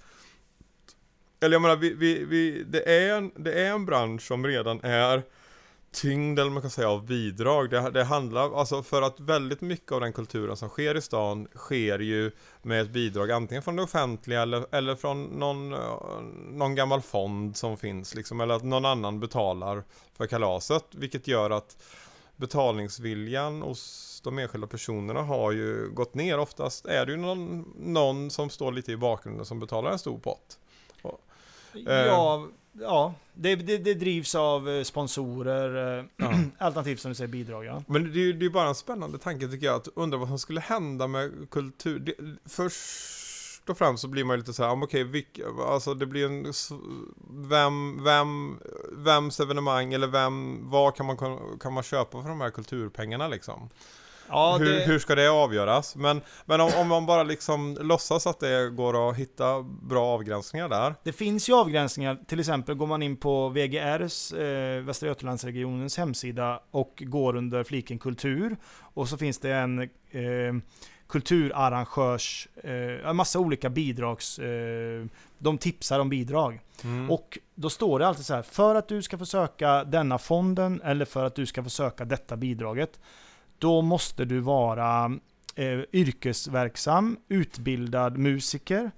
eller 1.39 1.55
jag 1.55 1.61
menar, 1.61 1.75
vi, 1.75 1.93
vi, 1.93 2.25
vi, 2.25 2.63
det, 2.63 2.89
är 2.89 3.17
en, 3.17 3.31
det 3.35 3.53
är 3.53 3.71
en 3.71 3.85
bransch 3.85 4.21
som 4.21 4.47
redan 4.47 4.79
är 4.83 5.23
tyngd, 5.91 6.39
eller 6.39 6.51
man 6.51 6.61
kan 6.61 6.71
säga, 6.71 6.89
av 6.89 7.05
bidrag. 7.05 7.69
Det, 7.69 7.91
det 7.91 8.03
handlar, 8.03 8.59
alltså 8.59 8.83
för 8.83 9.01
att 9.01 9.19
väldigt 9.19 9.61
mycket 9.61 9.91
av 9.91 10.01
den 10.01 10.13
kulturen 10.13 10.57
som 10.57 10.69
sker 10.69 10.97
i 10.97 11.01
stan 11.01 11.47
sker 11.55 11.99
ju 11.99 12.31
med 12.61 12.81
ett 12.81 12.89
bidrag 12.89 13.31
antingen 13.31 13.61
från 13.61 13.75
det 13.75 13.83
offentliga 13.83 14.41
eller, 14.41 14.65
eller 14.75 14.95
från 14.95 15.23
någon, 15.23 15.69
någon 16.57 16.75
gammal 16.75 17.01
fond 17.01 17.57
som 17.57 17.77
finns 17.77 18.15
liksom, 18.15 18.41
eller 18.41 18.55
att 18.55 18.63
någon 18.63 18.85
annan 18.85 19.19
betalar 19.19 19.83
för 20.17 20.27
kalaset, 20.27 20.85
vilket 20.91 21.27
gör 21.27 21.49
att 21.49 21.77
betalningsviljan 22.35 23.61
hos 23.61 24.21
de 24.23 24.39
enskilda 24.39 24.67
personerna 24.67 25.21
har 25.21 25.51
ju 25.51 25.89
gått 25.89 26.13
ner. 26.13 26.39
Oftast 26.39 26.85
är 26.85 27.05
det 27.05 27.11
ju 27.11 27.17
någon, 27.17 27.73
någon 27.77 28.29
som 28.29 28.49
står 28.49 28.71
lite 28.71 28.91
i 28.91 28.97
bakgrunden 28.97 29.45
som 29.45 29.59
betalar 29.59 29.91
en 29.91 29.99
stor 29.99 30.19
pott. 30.19 30.59
Och, 31.01 31.21
Ja, 31.85 32.47
ja 32.73 33.13
det, 33.33 33.55
det, 33.55 33.77
det 33.77 33.93
drivs 33.93 34.35
av 34.35 34.69
eh, 34.69 34.83
sponsorer, 34.83 35.99
eh, 35.99 36.05
Ja. 36.17 36.31
alternativt 36.57 36.99
som 36.99 37.11
du 37.11 37.15
säger 37.15 37.27
bidrag. 37.27 37.65
Ja. 37.65 37.83
Men 37.87 38.03
det 38.13 38.19
är 38.19 38.23
ju 38.23 38.33
det 38.33 38.45
är 38.45 38.49
bara 38.49 38.67
en 38.67 38.75
spännande 38.75 39.17
tanke 39.17 39.47
tycker 39.47 39.65
jag, 39.65 39.75
att 39.75 39.87
undra 39.95 40.17
vad 40.17 40.27
som 40.27 40.39
skulle 40.39 40.59
hända 40.59 41.07
med 41.07 41.49
kultur. 41.51 41.99
Det, 41.99 42.13
först 42.49 43.69
och 43.69 43.77
främst 43.77 44.01
så 44.01 44.07
blir 44.07 44.23
man 44.23 44.33
ju 44.33 44.37
lite 44.37 44.53
så 44.53 44.63
här, 44.63 44.83
okej, 44.83 45.03
vilka, 45.03 45.43
alltså 45.67 45.93
det 45.93 46.05
blir 46.05 46.25
en, 46.25 46.53
vem, 47.29 48.03
vem, 48.03 48.59
vems 48.91 49.39
evenemang 49.39 49.93
eller 49.93 50.07
vem, 50.07 50.69
vad 50.69 50.95
kan 50.95 51.05
man, 51.05 51.17
kan 51.59 51.73
man 51.73 51.83
köpa 51.83 52.21
för 52.21 52.29
de 52.29 52.41
här 52.41 52.49
kulturpengarna 52.49 53.27
liksom? 53.27 53.69
Ja, 54.29 54.57
hur, 54.57 54.65
det, 54.65 54.79
hur 54.85 54.99
ska 54.99 55.15
det 55.15 55.27
avgöras? 55.27 55.95
Men, 55.95 56.21
men 56.45 56.61
om, 56.61 56.71
om 56.77 56.87
man 56.87 57.05
bara 57.05 57.23
liksom 57.23 57.77
låtsas 57.81 58.27
att 58.27 58.39
det 58.39 58.69
går 58.69 59.09
att 59.09 59.15
hitta 59.15 59.61
bra 59.61 60.05
avgränsningar 60.05 60.69
där. 60.69 60.95
det 61.03 61.13
finns 61.13 61.49
ju 61.49 61.53
avgränsningar. 61.53 62.17
Till 62.27 62.39
exempel 62.39 62.75
går 62.75 62.87
man 62.87 63.03
in 63.03 63.17
på 63.17 63.49
VGRs, 63.49 64.31
eh, 64.31 64.81
Västra 64.81 65.07
Götalandsregionens 65.07 65.97
hemsida 65.97 66.59
och 66.71 67.03
går 67.05 67.35
under 67.35 67.63
fliken 67.63 67.99
kultur. 67.99 68.57
Och 68.93 69.09
så 69.09 69.17
finns 69.17 69.37
det 69.37 69.53
en 69.53 69.81
eh, 69.81 70.53
kulturarrangörs, 71.09 72.47
eh, 72.63 73.09
en 73.09 73.15
massa 73.15 73.39
olika 73.39 73.69
bidrags, 73.69 74.39
eh, 74.39 75.05
de 75.37 75.57
tipsar 75.57 75.99
om 75.99 76.09
bidrag. 76.09 76.59
Mm. 76.83 77.11
Och 77.11 77.37
då 77.55 77.69
står 77.69 77.99
det 77.99 78.07
alltid 78.07 78.25
så 78.25 78.33
här, 78.33 78.41
för 78.41 78.75
att 78.75 78.87
du 78.87 79.01
ska 79.01 79.17
få 79.17 79.25
söka 79.25 79.83
denna 79.83 80.17
fonden 80.17 80.81
eller 80.81 81.05
för 81.05 81.25
att 81.25 81.35
du 81.35 81.45
ska 81.45 81.63
få 81.63 81.69
söka 81.69 82.05
detta 82.05 82.37
bidraget, 82.37 82.99
då 83.59 83.81
måste 83.81 84.25
du 84.25 84.39
vara 84.39 85.11
eh, 85.55 85.79
yrkesverksam, 85.93 87.17
utbildad 87.27 88.17
musiker 88.17 88.91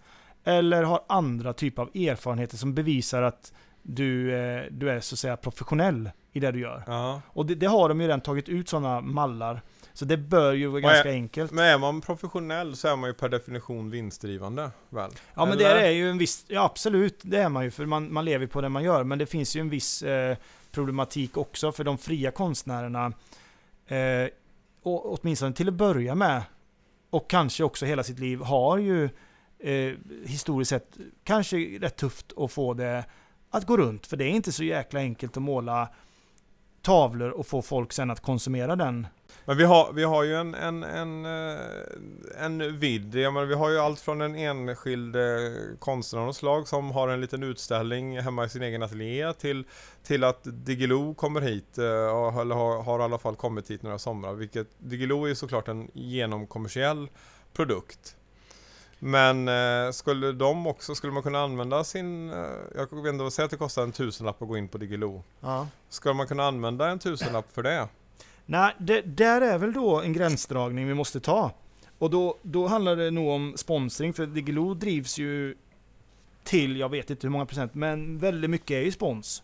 eller 0.43 0.83
har 0.83 1.01
andra 1.09 1.53
typer 1.53 1.81
av 1.81 1.89
erfarenheter 1.97 2.57
som 2.57 2.73
bevisar 2.73 3.21
att 3.21 3.53
du, 3.83 4.35
eh, 4.35 4.63
du 4.71 4.89
är 4.89 4.99
så 4.99 5.15
att 5.15 5.19
säga 5.19 5.37
professionell 5.37 6.09
i 6.33 6.39
det 6.39 6.51
du 6.51 6.59
gör. 6.59 6.83
ja. 6.87 7.21
Och 7.27 7.45
det, 7.45 7.55
det 7.55 7.65
har 7.65 7.89
de 7.89 8.01
ju 8.01 8.07
redan 8.07 8.21
tagit 8.21 8.49
ut 8.49 8.69
sådana 8.69 9.01
mallar. 9.01 9.61
Så 9.93 10.05
det 10.05 10.17
bör 10.17 10.53
ju 10.53 10.67
vara 10.67 10.79
är- 10.79 10.83
ganska 10.83 11.09
enkelt. 11.11 11.51
Men 11.51 11.65
är 11.65 11.77
man 11.77 12.01
professionell 12.01 12.75
så 12.75 12.87
är 12.87 12.95
man 12.95 13.09
ju 13.09 13.13
per 13.13 13.29
definition 13.29 13.89
vinstdrivande, 13.89 14.71
väl? 14.89 15.11
Ja 15.33 15.45
men 15.45 15.53
Eller? 15.53 15.75
det 15.75 15.87
är 15.87 15.91
ju 15.91 16.09
en 16.09 16.17
viss, 16.17 16.45
ja 16.47 16.63
absolut, 16.65 17.19
det 17.21 17.37
är 17.37 17.49
man 17.49 17.63
ju 17.63 17.71
för 17.71 17.85
man, 17.85 18.13
man 18.13 18.25
lever 18.25 18.47
på 18.47 18.61
det 18.61 18.69
man 18.69 18.83
gör. 18.83 19.03
Men 19.03 19.19
det 19.19 19.25
finns 19.25 19.55
ju 19.55 19.59
en 19.61 19.69
viss 19.69 20.03
eh, 20.03 20.37
problematik 20.71 21.37
också 21.37 21.71
för 21.71 21.83
de 21.83 21.97
fria 21.97 22.31
konstnärerna. 22.31 23.05
Eh, 23.87 24.27
och, 24.83 25.19
åtminstone 25.19 25.53
till 25.53 25.67
att 25.67 25.73
börja 25.73 26.15
med, 26.15 26.43
och 27.09 27.29
kanske 27.29 27.63
också 27.63 27.85
hela 27.85 28.03
sitt 28.03 28.19
liv, 28.19 28.39
har 28.41 28.77
ju 28.77 29.09
eh, 29.59 29.93
historiskt 30.25 30.69
sett 30.69 30.97
kanske 31.23 31.57
rätt 31.57 31.95
tufft 31.95 32.33
att 32.37 32.51
få 32.51 32.73
det 32.73 33.05
att 33.49 33.65
gå 33.65 33.77
runt. 33.77 34.07
För 34.07 34.17
det 34.17 34.25
är 34.25 34.29
inte 34.29 34.51
så 34.51 34.63
jäkla 34.63 34.99
enkelt 34.99 35.37
att 35.37 35.43
måla 35.43 35.89
tavlor 36.81 37.29
och 37.29 37.47
få 37.47 37.61
folk 37.61 37.93
sen 37.93 38.11
att 38.11 38.19
konsumera 38.19 38.75
den. 38.75 39.07
Men 39.45 39.57
vi 39.57 39.63
har, 39.63 39.93
vi 39.93 40.03
har 40.03 40.23
ju 40.23 40.35
en, 40.35 40.55
en, 40.55 40.83
en, 40.83 41.25
eh, 41.25 41.59
en 42.37 42.79
vidd, 42.79 43.15
jag 43.15 43.33
menar, 43.33 43.47
vi 43.47 43.55
har 43.55 43.69
ju 43.69 43.79
allt 43.79 43.99
från 43.99 44.21
en 44.21 44.35
enskild 44.35 45.15
eh, 45.15 45.21
konstnär 45.79 46.19
av 46.19 46.25
något 46.25 46.35
slag 46.35 46.67
som 46.67 46.91
har 46.91 47.07
en 47.07 47.21
liten 47.21 47.43
utställning 47.43 48.19
hemma 48.19 48.45
i 48.45 48.49
sin 48.49 48.61
egen 48.61 48.83
ateljé 48.83 49.33
till, 49.33 49.63
till 50.03 50.23
att 50.23 50.39
Diggiloo 50.43 51.13
kommer 51.13 51.41
hit, 51.41 51.77
eh, 51.77 52.37
eller 52.41 52.55
har, 52.55 52.83
har 52.83 52.99
i 52.99 53.03
alla 53.03 53.17
fall 53.17 53.35
kommit 53.35 53.71
hit 53.71 53.83
några 53.83 53.99
somrar, 53.99 54.33
vilket 54.33 54.67
Diggiloo 54.77 55.25
är 55.25 55.29
ju 55.29 55.35
såklart 55.35 55.67
en 55.67 55.91
genomkommersiell 55.93 57.09
produkt. 57.53 58.15
Men 59.03 59.47
eh, 59.47 59.91
skulle 59.91 60.31
de 60.31 60.67
också, 60.67 60.95
skulle 60.95 61.13
man 61.13 61.23
kunna 61.23 61.39
använda 61.39 61.83
sin, 61.83 62.29
eh, 62.29 62.35
jag 62.75 63.03
vet 63.03 63.13
inte, 63.13 63.31
säg 63.31 63.45
att 63.45 63.51
det 63.51 63.57
kostar 63.57 63.83
en 63.83 63.91
tusenlapp 63.91 64.41
att 64.41 64.47
gå 64.47 64.57
in 64.57 64.67
på 64.67 64.77
Diggiloo. 64.77 65.23
Ja. 65.39 65.67
Ska 65.89 66.13
man 66.13 66.27
kunna 66.27 66.43
använda 66.43 66.89
en 66.89 66.99
tusenlapp 66.99 67.45
för 67.53 67.63
det? 67.63 67.87
Nej, 68.45 68.75
det, 68.79 69.01
där 69.01 69.41
är 69.41 69.57
väl 69.57 69.73
då 69.73 70.01
en 70.01 70.13
gränsdragning 70.13 70.87
vi 70.87 70.93
måste 70.93 71.19
ta. 71.19 71.51
Och 71.97 72.09
då, 72.09 72.37
då 72.41 72.67
handlar 72.67 72.95
det 72.95 73.11
nog 73.11 73.29
om 73.29 73.53
sponsring, 73.57 74.13
för 74.13 74.25
Diggiloo 74.25 74.73
drivs 74.73 75.17
ju 75.17 75.55
till, 76.43 76.77
jag 76.77 76.89
vet 76.89 77.09
inte 77.09 77.27
hur 77.27 77.31
många 77.31 77.45
procent, 77.45 77.73
men 77.73 78.17
väldigt 78.17 78.49
mycket 78.49 78.71
är 78.71 78.81
ju 78.81 78.91
spons. 78.91 79.43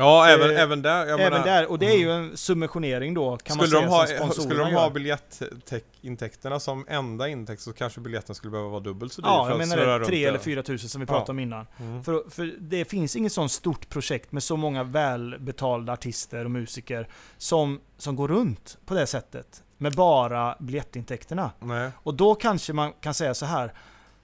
Ja, 0.00 0.28
även, 0.28 0.50
Eh, 0.50 0.62
även 0.62 0.82
där. 0.82 1.06
Även 1.06 1.16
menar, 1.32 1.44
där, 1.44 1.70
och 1.70 1.78
det 1.78 1.86
är 1.86 1.98
ju 1.98 2.10
en 2.10 2.36
subventionering 2.36 3.14
då, 3.14 3.36
kan 3.36 3.56
skulle 3.58 3.80
man 3.80 3.90
de, 4.00 4.06
säga, 4.06 4.20
ha, 4.24 4.32
som 4.32 4.44
skulle 4.44 4.60
de 4.64 4.74
ha 4.74 4.90
biljettintäkterna 4.90 6.60
som 6.60 6.84
enda 6.88 7.28
intäkt 7.28 7.62
så 7.62 7.72
kanske 7.72 8.00
biljetten 8.00 8.34
skulle 8.34 8.50
behöva 8.50 8.68
vara 8.70 8.80
dubbelt 8.80 9.12
så 9.12 9.20
dyr 9.20 9.28
Ja, 9.28 9.48
jag 9.48 9.58
menar 9.58 9.76
det, 9.76 9.98
runt 9.98 10.06
3 10.08 10.16
det. 10.18 10.24
eller 10.24 10.38
4 10.38 10.62
tusen 10.62 10.88
som 10.88 11.00
vi 11.00 11.06
pratade 11.06 11.26
Ja. 11.28 11.30
om 11.32 11.38
innan. 11.38 11.66
Mm. 11.80 12.04
För, 12.04 12.30
för 12.30 12.54
det 12.58 12.84
finns 12.84 13.16
inget 13.16 13.32
sånt 13.32 13.52
stort 13.52 13.88
projekt 13.88 14.32
med 14.32 14.42
så 14.42 14.56
många 14.56 14.82
välbetalda 14.84 15.92
artister 15.92 16.44
och 16.44 16.50
musiker 16.50 17.08
som, 17.38 17.80
som 17.96 18.16
går 18.16 18.28
runt 18.28 18.78
på 18.86 18.94
det 18.94 19.06
sättet. 19.06 19.62
Med 19.78 19.94
bara 19.94 20.56
biljettintäkterna. 20.60 21.50
Nej. 21.60 21.90
Och 22.02 22.14
då 22.14 22.34
kanske 22.34 22.72
man 22.72 22.92
kan 22.92 23.14
säga 23.14 23.34
så 23.34 23.46
här. 23.46 23.72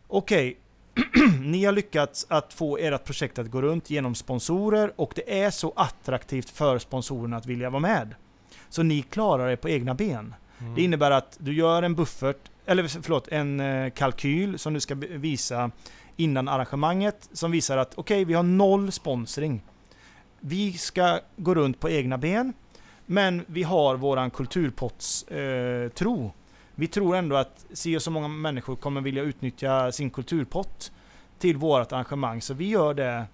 Okej, 0.09 0.59
ni 1.41 1.65
har 1.65 1.73
lyckats 1.73 2.27
att 2.29 2.53
få 2.53 2.79
ert 2.79 3.05
projekt 3.05 3.39
att 3.39 3.51
gå 3.51 3.63
runt 3.63 3.91
genom 3.91 4.15
sponsorer 4.15 4.93
och 4.97 5.13
det 5.17 5.41
är 5.41 5.51
så 5.51 5.73
attraktivt 5.77 6.51
för 6.51 6.79
sponsorerna 6.79 7.37
att 7.37 7.47
vilja 7.47 7.71
vara 7.71 7.81
med. 7.81 8.15
Så 8.69 8.83
ni 8.83 9.03
klarar 9.03 9.49
er 9.49 9.57
på 9.57 9.69
egna 9.69 9.95
ben. 9.95 10.35
Mm. 10.59 10.75
Det 10.75 10.83
innebär 10.83 11.11
att 11.11 11.37
du 11.41 11.55
gör 11.55 11.83
en 11.83 11.95
buffert, 11.95 12.51
eller 12.67 13.03
förlåt, 13.03 13.29
en 13.29 13.61
eh, 13.61 13.91
kalkyl 13.91 14.59
som 14.59 14.75
du 14.75 14.81
ska 14.81 14.95
visa 14.95 15.71
innan 16.17 16.49
arrangemanget 16.49 17.29
som 17.33 17.51
visar 17.51 17.77
att 17.77 17.95
okej, 17.95 18.25
vi 18.25 18.35
har 18.35 18.43
noll 18.43 18.93
sponsring. 18.93 19.63
Vi 20.41 20.73
ska 20.73 21.21
gå 21.37 21.55
runt 21.55 21.81
på 21.81 21.91
egna 21.91 22.19
ben, 22.19 22.53
men 23.07 23.45
vi 23.47 23.63
har 23.63 23.97
våran 23.97 24.31
kulturpottstro. 24.31 25.37
Eh, 25.37 25.89
tro 25.89 26.33
vi 26.75 26.87
tror 26.87 27.17
ändå 27.17 27.37
att 27.37 27.67
si 27.73 27.97
och 27.97 28.03
så 28.03 28.11
många 28.11 28.29
människor 28.29 28.77
kommer 28.77 29.01
vilja 29.01 29.23
utnyttja 29.23 29.93
sin 29.93 30.11
kulturpott 30.11 30.93
till 31.39 31.57
vårt 31.57 31.93
arrangemang, 31.93 32.43
så 32.43 32.55
vi 32.55 32.69
gör 32.69 32.95
det 32.95 33.27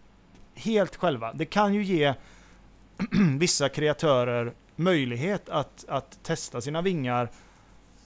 helt 0.54 0.96
själva. 0.96 1.32
Det 1.32 1.44
kan 1.44 1.74
ju 1.74 1.84
ge 1.84 2.14
vissa 3.38 3.68
kreatörer 3.68 4.52
möjlighet 4.76 5.48
att, 5.48 5.84
att 5.88 6.22
testa 6.22 6.60
sina 6.60 6.82
vingar 6.82 7.30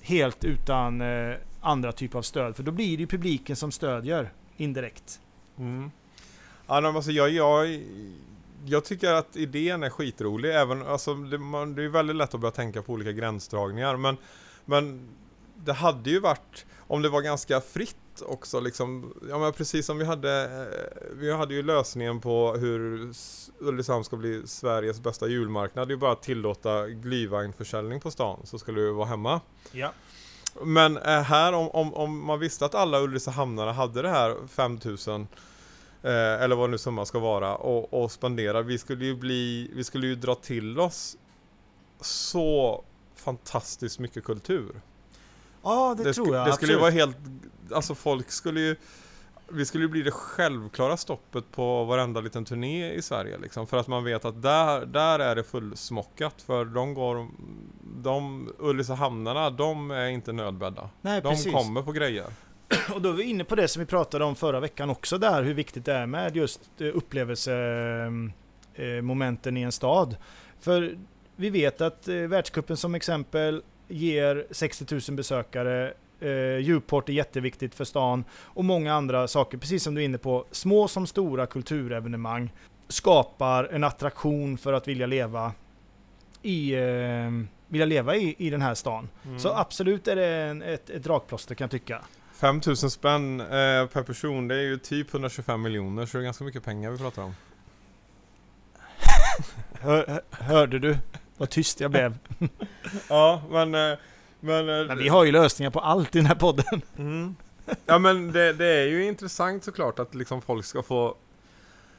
helt 0.00 0.44
utan 0.44 1.00
eh, 1.00 1.36
andra 1.60 1.92
typer 1.92 2.18
av 2.18 2.22
stöd. 2.22 2.56
För 2.56 2.62
då 2.62 2.72
blir 2.72 2.96
det 2.96 3.00
ju 3.00 3.06
publiken 3.06 3.56
som 3.56 3.72
stödjer 3.72 4.32
indirekt. 4.56 5.20
Mm. 5.58 5.90
Ja, 6.66 6.88
alltså 6.88 7.10
jag, 7.10 7.30
jag, 7.30 7.82
jag 8.64 8.84
tycker 8.84 9.12
att 9.12 9.36
idén 9.36 9.82
är 9.82 9.90
skitrolig. 9.90 10.54
Även, 10.54 10.86
alltså, 10.86 11.14
det, 11.14 11.38
man, 11.38 11.74
det 11.74 11.82
är 11.82 11.88
väldigt 11.88 12.16
lätt 12.16 12.34
att 12.34 12.40
börja 12.40 12.52
tänka 12.52 12.82
på 12.82 12.92
olika 12.92 13.12
gränsdragningar. 13.12 13.96
Men, 13.96 14.16
men 14.64 15.08
det 15.64 15.72
hade 15.72 16.10
ju 16.10 16.20
varit, 16.20 16.66
om 16.78 17.02
det 17.02 17.08
var 17.08 17.20
ganska 17.20 17.60
fritt 17.60 17.96
också, 18.22 18.60
liksom, 18.60 19.14
ja, 19.28 19.38
men 19.38 19.52
precis 19.52 19.86
som 19.86 19.98
vi 19.98 20.04
hade, 20.04 20.42
eh, 20.42 21.16
vi 21.16 21.32
hade 21.32 21.54
ju 21.54 21.62
lösningen 21.62 22.20
på 22.20 22.52
hur 22.52 23.12
Ulricehamn 23.58 24.04
ska 24.04 24.16
bli 24.16 24.46
Sveriges 24.46 25.00
bästa 25.00 25.28
julmarknad. 25.28 25.88
Det 25.88 25.92
är 25.92 25.94
ju 25.94 26.00
bara 26.00 26.12
att 26.12 26.22
tillåta 26.22 26.88
glyvagnförsäljning 26.88 28.00
på 28.00 28.10
stan 28.10 28.40
så 28.44 28.58
skulle 28.58 28.80
du 28.80 28.90
vara 28.90 29.06
hemma. 29.06 29.40
Ja. 29.72 29.92
Men 30.62 30.96
eh, 30.96 31.22
här 31.22 31.52
om, 31.52 31.70
om, 31.70 31.94
om 31.94 32.24
man 32.24 32.38
visste 32.38 32.64
att 32.64 32.74
alla 32.74 33.00
Ulricehamnare 33.00 33.70
hade 33.70 34.02
det 34.02 34.08
här 34.08 34.36
5000 34.48 35.28
eh, 36.02 36.10
eller 36.12 36.56
vad 36.56 36.70
nu 36.70 36.78
summan 36.78 37.06
ska 37.06 37.18
vara 37.18 37.56
och, 37.56 38.02
och 38.02 38.12
spendera. 38.12 38.62
Vi 38.62 38.78
skulle 38.78 39.04
ju 39.04 39.14
bli, 39.14 39.70
vi 39.74 39.84
skulle 39.84 40.06
ju 40.06 40.14
dra 40.14 40.34
till 40.34 40.80
oss 40.80 41.16
så 42.00 42.84
fantastiskt 43.14 43.98
mycket 43.98 44.24
kultur. 44.24 44.80
Ja, 45.64 45.94
det, 45.98 46.04
det 46.04 46.12
tror 46.12 46.36
jag. 46.36 46.46
Det 46.46 46.52
skulle 46.52 46.72
ju 46.72 46.78
vara 46.78 46.90
helt, 46.90 47.16
alltså 47.72 47.94
folk 47.94 48.30
skulle 48.30 48.60
ju 48.60 48.76
vi 49.48 49.64
skulle 49.64 49.84
ju 49.84 49.88
bli 49.88 50.02
det 50.02 50.10
självklara 50.10 50.96
stoppet 50.96 51.52
på 51.52 51.84
varenda 51.84 52.20
liten 52.20 52.44
turné 52.44 52.92
i 52.92 53.02
Sverige 53.02 53.38
liksom. 53.38 53.66
För 53.66 53.76
att 53.76 53.86
man 53.86 54.04
vet 54.04 54.24
att 54.24 54.42
där, 54.42 54.86
där 54.86 55.18
är 55.18 55.36
det 55.36 55.44
fullsmockat. 55.44 56.42
För 56.42 56.64
de 56.64 56.94
går, 56.94 57.28
de 58.02 58.48
Ulricehamnarna, 58.58 59.50
de 59.50 59.90
är 59.90 60.06
inte 60.06 60.32
nödbedda. 60.32 60.90
Nej, 61.00 61.22
De 61.22 61.28
precis. 61.28 61.52
kommer 61.52 61.82
på 61.82 61.92
grejer. 61.92 62.26
Och 62.94 63.02
då 63.02 63.08
är 63.08 63.12
vi 63.12 63.22
inne 63.22 63.44
på 63.44 63.54
det 63.54 63.68
som 63.68 63.80
vi 63.80 63.86
pratade 63.86 64.24
om 64.24 64.36
förra 64.36 64.60
veckan 64.60 64.90
också 64.90 65.18
där, 65.18 65.42
hur 65.42 65.54
viktigt 65.54 65.84
det 65.84 65.92
är 65.92 66.06
med 66.06 66.36
just 66.36 66.60
eh, 66.78 66.96
upplevelsemomenten 66.96 69.56
i 69.56 69.62
en 69.62 69.72
stad. 69.72 70.16
För 70.60 70.98
vi 71.36 71.50
vet 71.50 71.80
att 71.80 72.08
eh, 72.08 72.14
världscupen 72.14 72.76
som 72.76 72.94
exempel 72.94 73.62
ger 73.88 74.46
60 74.50 74.94
000 75.08 75.16
besökare, 75.16 75.92
eh, 76.20 76.58
Djurport 76.58 77.08
är 77.08 77.12
jätteviktigt 77.12 77.74
för 77.74 77.84
stan 77.84 78.24
och 78.42 78.64
många 78.64 78.94
andra 78.94 79.28
saker, 79.28 79.58
precis 79.58 79.82
som 79.82 79.94
du 79.94 80.00
är 80.00 80.04
inne 80.04 80.18
på, 80.18 80.44
små 80.50 80.88
som 80.88 81.06
stora 81.06 81.46
kulturevenemang 81.46 82.52
skapar 82.88 83.64
en 83.64 83.84
attraktion 83.84 84.58
för 84.58 84.72
att 84.72 84.88
vilja 84.88 85.06
leva 85.06 85.52
i, 86.42 86.74
eh, 86.74 87.30
vilja 87.68 87.86
leva 87.86 88.16
i, 88.16 88.34
i 88.38 88.50
den 88.50 88.62
här 88.62 88.74
stan. 88.74 89.08
Mm. 89.26 89.38
Så 89.38 89.52
absolut 89.54 90.08
är 90.08 90.16
det 90.16 90.26
en, 90.26 90.62
ett, 90.62 90.90
ett 90.90 91.02
dragplåster 91.04 91.54
kan 91.54 91.64
jag 91.64 91.70
tycka. 91.70 92.02
5000 92.34 92.90
spänn 92.90 93.40
eh, 93.40 93.46
per 93.86 94.02
person, 94.02 94.48
det 94.48 94.54
är 94.54 94.60
ju 94.62 94.78
typ 94.78 95.14
125 95.14 95.62
miljoner 95.62 96.06
så 96.06 96.16
det 96.16 96.22
är 96.22 96.24
ganska 96.24 96.44
mycket 96.44 96.64
pengar 96.64 96.90
vi 96.90 96.98
pratar 96.98 97.22
om. 97.22 97.34
Hör, 99.80 100.06
hör- 100.08 100.22
hörde 100.30 100.78
du 100.78 100.98
vad 101.36 101.50
tyst 101.50 101.80
jag 101.80 101.90
blev? 101.90 102.18
Ja, 103.08 103.42
men... 103.50 103.74
eh, 103.74 103.98
Men, 104.40 104.68
eh, 104.80 104.86
Men 104.86 104.98
vi 104.98 105.08
har 105.08 105.24
ju 105.24 105.32
lösningar 105.32 105.70
på 105.70 105.80
allt 105.80 106.14
i 106.16 106.18
den 106.18 106.26
här 106.26 106.34
podden. 106.34 106.82
Mm. 106.98 107.36
Ja 107.86 107.98
men 107.98 108.32
det, 108.32 108.52
det 108.52 108.66
är 108.66 108.86
ju 108.86 109.04
intressant 109.06 109.64
såklart 109.64 109.98
att 109.98 110.14
liksom 110.14 110.42
folk 110.42 110.64
ska 110.64 110.82
få 110.82 111.14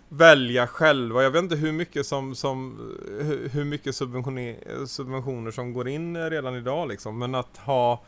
välja 0.10 0.68
själva. 0.68 1.24
Jag 1.24 1.32
vet 1.32 1.44
inte 1.44 1.56
hur 1.56 1.72
mycket 1.72 2.06
som, 2.06 2.36
som 2.36 2.78
hur- 3.22 3.50
hur 3.50 3.64
mycket 3.66 3.96
subventioner, 3.96 4.86
subventioner 4.86 5.52
som 5.52 5.74
går 5.74 5.88
in 5.88 6.30
redan 6.30 6.56
idag 6.56 6.88
liksom. 6.88 7.20
Men 7.20 7.36
att 7.36 7.58
ha 7.58 8.02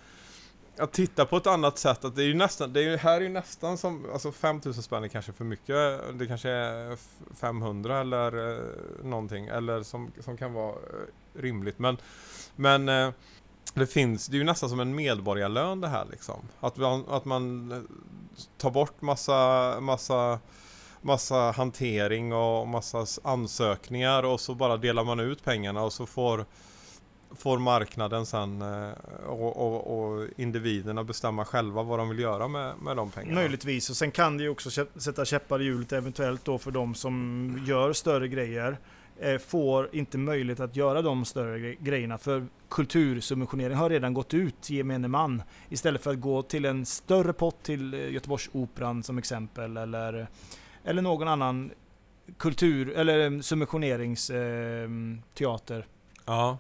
att 0.79 0.91
titta 0.91 1.25
på 1.25 1.37
ett 1.37 1.47
annat 1.47 1.77
sätt, 1.77 2.05
att 2.05 2.15
det 2.15 2.23
är 2.23 2.27
ju 2.27 2.33
nästan, 2.33 2.73
det 2.73 2.79
är 2.79 2.83
ju, 2.83 2.97
här 2.97 3.17
är 3.17 3.21
ju 3.21 3.29
nästan 3.29 3.77
som, 3.77 4.05
alltså 4.13 4.31
5000 4.31 4.83
spänn 4.83 5.03
är 5.03 5.07
kanske 5.07 5.33
för 5.33 5.45
mycket, 5.45 6.01
det 6.13 6.27
kanske 6.27 6.49
är 6.49 6.97
500 7.35 7.99
eller 7.99 8.53
eh, 8.53 8.63
någonting, 9.03 9.47
eller 9.47 9.83
som, 9.83 10.11
som 10.19 10.37
kan 10.37 10.53
vara 10.53 10.71
eh, 10.71 11.41
rimligt. 11.41 11.79
Men, 11.79 11.97
men 12.55 12.89
eh, 12.89 13.09
det 13.73 13.87
finns, 13.87 14.27
det 14.27 14.35
är 14.35 14.39
ju 14.39 14.45
nästan 14.45 14.69
som 14.69 14.79
en 14.79 14.95
medborgarlön 14.95 15.81
det 15.81 15.87
här 15.87 16.05
liksom. 16.11 16.41
Att 16.59 16.77
man, 16.77 17.05
att 17.09 17.25
man 17.25 17.71
eh, 17.71 17.79
tar 18.57 18.71
bort 18.71 19.01
massa, 19.01 19.77
massa 19.79 20.39
massa 21.01 21.51
hantering 21.51 22.33
och 22.33 22.67
massa 22.67 23.05
ansökningar 23.23 24.23
och 24.23 24.41
så 24.41 24.55
bara 24.55 24.77
delar 24.77 25.03
man 25.03 25.19
ut 25.19 25.43
pengarna 25.43 25.83
och 25.83 25.93
så 25.93 26.05
får 26.05 26.45
får 27.35 27.59
marknaden 27.59 28.25
sen 28.25 28.61
eh, 28.61 28.91
och, 29.27 29.57
och, 29.57 29.99
och 29.99 30.27
individerna 30.37 31.03
bestämma 31.03 31.45
själva 31.45 31.83
vad 31.83 31.99
de 31.99 32.09
vill 32.09 32.19
göra 32.19 32.47
med, 32.47 32.73
med 32.81 32.97
de 32.97 33.11
pengarna. 33.11 33.35
Möjligtvis, 33.35 33.89
och 33.89 33.95
sen 33.95 34.11
kan 34.11 34.37
det 34.37 34.43
ju 34.43 34.49
också 34.49 34.85
sätta 34.95 35.25
käppar 35.25 35.61
i 35.61 35.65
hjulet 35.65 35.91
eventuellt 35.93 36.45
då 36.45 36.57
för 36.57 36.71
de 36.71 36.95
som 36.95 37.63
gör 37.67 37.93
större 37.93 38.27
grejer. 38.27 38.77
Eh, 39.19 39.37
får 39.37 39.89
inte 39.95 40.17
möjlighet 40.17 40.59
att 40.59 40.75
göra 40.75 41.01
de 41.01 41.25
större 41.25 41.57
gre- 41.57 41.77
grejerna 41.79 42.17
för 42.17 42.47
kultursubventionering 42.69 43.77
har 43.77 43.89
redan 43.89 44.13
gått 44.13 44.33
ut 44.33 44.69
gemene 44.69 45.07
man. 45.07 45.43
Istället 45.69 46.03
för 46.03 46.11
att 46.11 46.21
gå 46.21 46.41
till 46.41 46.65
en 46.65 46.85
större 46.85 47.33
pott 47.33 47.63
till 47.63 47.93
eh, 47.93 48.09
Göteborgsoperan 48.11 49.03
som 49.03 49.17
exempel 49.17 49.77
eller, 49.77 50.27
eller 50.83 51.01
någon 51.01 51.27
annan 51.27 51.71
kultur 52.37 52.89
eller 52.89 53.41
subventioneringsteater. 53.41 55.21
Teater. 55.33 55.85
Ja. 56.25 56.57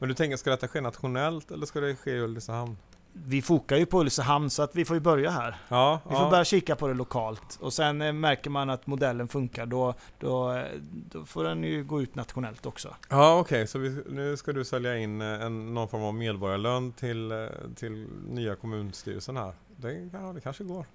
Men 0.00 0.08
du 0.08 0.14
tänker, 0.14 0.36
ska 0.36 0.50
detta 0.50 0.68
ske 0.68 0.80
nationellt 0.80 1.50
eller 1.50 1.66
ska 1.66 1.80
det 1.80 1.96
ske 1.96 2.10
i 2.10 2.20
Ulricehamn? 2.20 2.76
vi 3.12 3.42
fokar 3.42 3.76
ju 3.76 3.86
på 3.86 4.00
Ulricehamn 4.00 4.50
så 4.50 4.62
att 4.62 4.76
vi 4.76 4.84
får 4.84 4.96
ju 4.96 5.00
börja 5.00 5.30
här. 5.30 5.56
Ja, 5.68 6.00
Vi 6.08 6.14
ja. 6.14 6.20
får 6.20 6.30
börja 6.30 6.44
kika 6.44 6.76
på 6.76 6.88
det 6.88 6.94
lokalt 6.94 7.58
och 7.60 7.72
sen 7.72 8.02
eh, 8.02 8.12
märker 8.12 8.50
man 8.50 8.70
att 8.70 8.86
modellen 8.86 9.28
funkar 9.28 9.66
då, 9.66 9.94
då, 10.18 10.62
då 11.10 11.24
får 11.24 11.44
den 11.44 11.64
ju 11.64 11.84
gå 11.84 12.02
ut 12.02 12.14
nationellt 12.14 12.66
också. 12.66 12.94
Ja 13.08 13.38
okej, 13.38 13.66
så 13.66 13.78
vi, 13.78 14.02
nu 14.08 14.36
ska 14.36 14.52
du 14.52 14.64
sälja 14.64 14.96
in 14.96 15.20
eh, 15.20 15.42
en, 15.42 15.74
någon 15.74 15.88
form 15.88 16.02
av 16.02 16.14
medborgarlön 16.14 16.92
till, 16.92 17.32
eh, 17.32 17.46
till 17.76 18.06
nya 18.28 18.56
kommunstyrelsen 18.56 19.36
här. 19.36 19.52
Det, 19.76 20.10
ja, 20.12 20.32
det 20.34 20.40
kanske 20.40 20.64
går. 20.64 20.86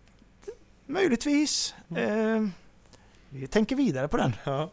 Möjligtvis. 0.86 1.76
Eh, 1.96 2.48
vi 3.30 3.48
tänker 3.48 3.76
vidare 3.76 4.08
på 4.08 4.18
den. 4.18 4.34
Ja. 4.44 4.70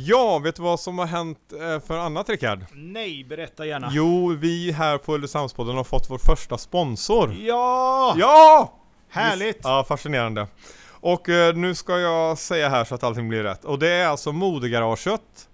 Ja, 0.00 0.38
vet 0.38 0.56
du 0.56 0.62
vad 0.62 0.80
som 0.80 0.98
har 0.98 1.06
hänt 1.06 1.52
eh, 1.52 1.80
för 1.80 1.98
annat 1.98 2.28
Rickard? 2.28 2.64
Nej, 2.72 3.24
berätta 3.24 3.66
gärna. 3.66 3.88
Jo, 3.92 4.36
vi 4.38 4.72
här 4.72 4.98
på 4.98 5.14
Ulricehamnspodden 5.14 5.76
har 5.76 5.84
fått 5.84 6.10
vår 6.10 6.18
första 6.18 6.58
sponsor. 6.58 7.34
Ja! 7.40 8.14
Ja! 8.18 8.72
Härligt! 9.08 9.60
Ja, 9.62 9.84
fascinerande. 9.88 10.46
Och 10.88 11.28
eh, 11.28 11.54
nu 11.54 11.74
ska 11.74 11.98
jag 11.98 12.38
säga 12.38 12.68
här 12.68 12.84
så 12.84 12.94
att 12.94 13.02
allting 13.02 13.28
blir 13.28 13.42
rätt. 13.42 13.64
Och 13.64 13.78
det 13.78 13.88
är 13.88 14.06
alltså 14.06 14.32
Modegaraget 14.32 15.48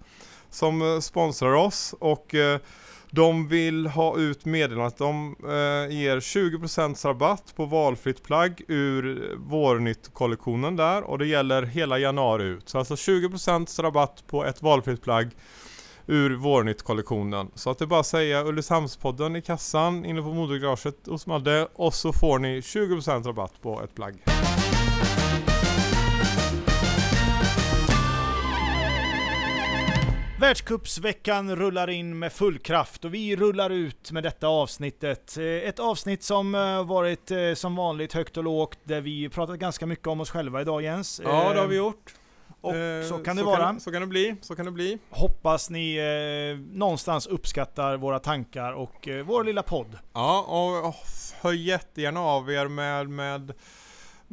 som 0.49 0.81
eh, 0.81 0.99
sponsrar 0.99 1.53
oss 1.53 1.95
och 1.99 2.35
de 3.15 3.47
vill 3.47 3.87
ha 3.87 4.17
ut 4.17 4.45
meddelandet 4.45 4.97
de 4.97 5.35
eh, 5.43 5.95
ger 5.97 6.19
20% 6.19 7.07
rabatt 7.07 7.53
på 7.55 7.65
valfritt 7.65 8.23
plagg 8.23 8.61
ur 8.67 9.35
Vårnytt-kollektionen 9.37 10.75
där 10.75 11.01
och 11.03 11.17
det 11.17 11.25
gäller 11.25 11.63
hela 11.63 11.99
januari 11.99 12.43
ut. 12.43 12.69
Så 12.69 12.79
alltså 12.79 12.95
20% 12.95 13.81
rabatt 13.81 14.23
på 14.27 14.45
ett 14.45 14.61
valfritt 14.61 15.01
plagg 15.01 15.31
ur 16.07 16.35
Vårnytt-kollektionen. 16.35 17.51
Så 17.55 17.69
att 17.69 17.79
det 17.79 17.85
är 17.85 17.87
bara 17.87 17.99
att 17.99 18.05
säga 18.05 18.43
Ulricehamnspodden 18.43 19.35
i 19.35 19.41
kassan 19.41 20.05
inne 20.05 20.21
på 20.21 20.33
modegaraget 20.33 21.07
hos 21.07 21.27
Madde 21.27 21.67
och 21.73 21.93
så 21.93 22.13
får 22.13 22.39
ni 22.39 22.59
20% 22.59 23.23
rabatt 23.23 23.61
på 23.61 23.81
ett 23.83 23.95
plagg. 23.95 24.15
Världscupsveckan 30.39 31.55
rullar 31.55 31.89
in 31.89 32.19
med 32.19 32.33
full 32.33 32.59
kraft 32.59 33.05
och 33.05 33.13
vi 33.13 33.35
rullar 33.35 33.69
ut 33.69 34.11
med 34.11 34.23
detta 34.23 34.47
avsnittet. 34.47 35.37
Eh, 35.37 35.43
Ett 35.45 35.79
avsnitt 35.79 36.23
som 36.23 36.55
eh, 36.55 36.83
varit 36.85 37.31
eh, 37.31 37.53
som 37.53 37.75
vanligt 37.75 38.13
högt 38.13 38.37
och 38.37 38.43
lågt 38.43 38.79
där 38.83 39.01
vi 39.01 39.29
pratat 39.29 39.59
ganska 39.59 39.85
mycket 39.85 40.07
om 40.07 40.21
oss 40.21 40.29
själva 40.29 40.61
idag 40.61 40.81
Jens. 40.81 41.21
Ja, 41.23 41.53
det 41.53 41.59
har 41.59 41.67
vi 41.67 41.75
gjort. 41.75 42.13
Och 42.61 42.75
Eh, 42.75 43.07
så 43.09 43.17
kan 43.17 43.35
det 43.35 43.43
vara. 43.43 43.79
så 43.79 43.91
kan 43.91 44.01
det 44.01 44.07
bli, 44.07 44.35
så 44.41 44.55
kan 44.55 44.65
det 44.65 44.71
bli. 44.71 44.97
Hoppas 45.09 45.69
ni 45.69 45.95
eh, 45.97 46.59
någonstans 46.77 47.27
uppskattar 47.27 47.97
våra 47.97 48.19
tankar 48.19 48.73
och 48.73 49.07
eh, 49.07 49.25
vår 49.25 49.43
lilla 49.43 49.63
podd. 49.63 49.97
Ja, 50.13 50.45
och 50.47 50.87
och 50.89 50.95
hör 51.41 51.53
jättegärna 51.53 52.19
av 52.19 52.51
er 52.51 52.67
med, 52.67 53.09
med, 53.09 53.53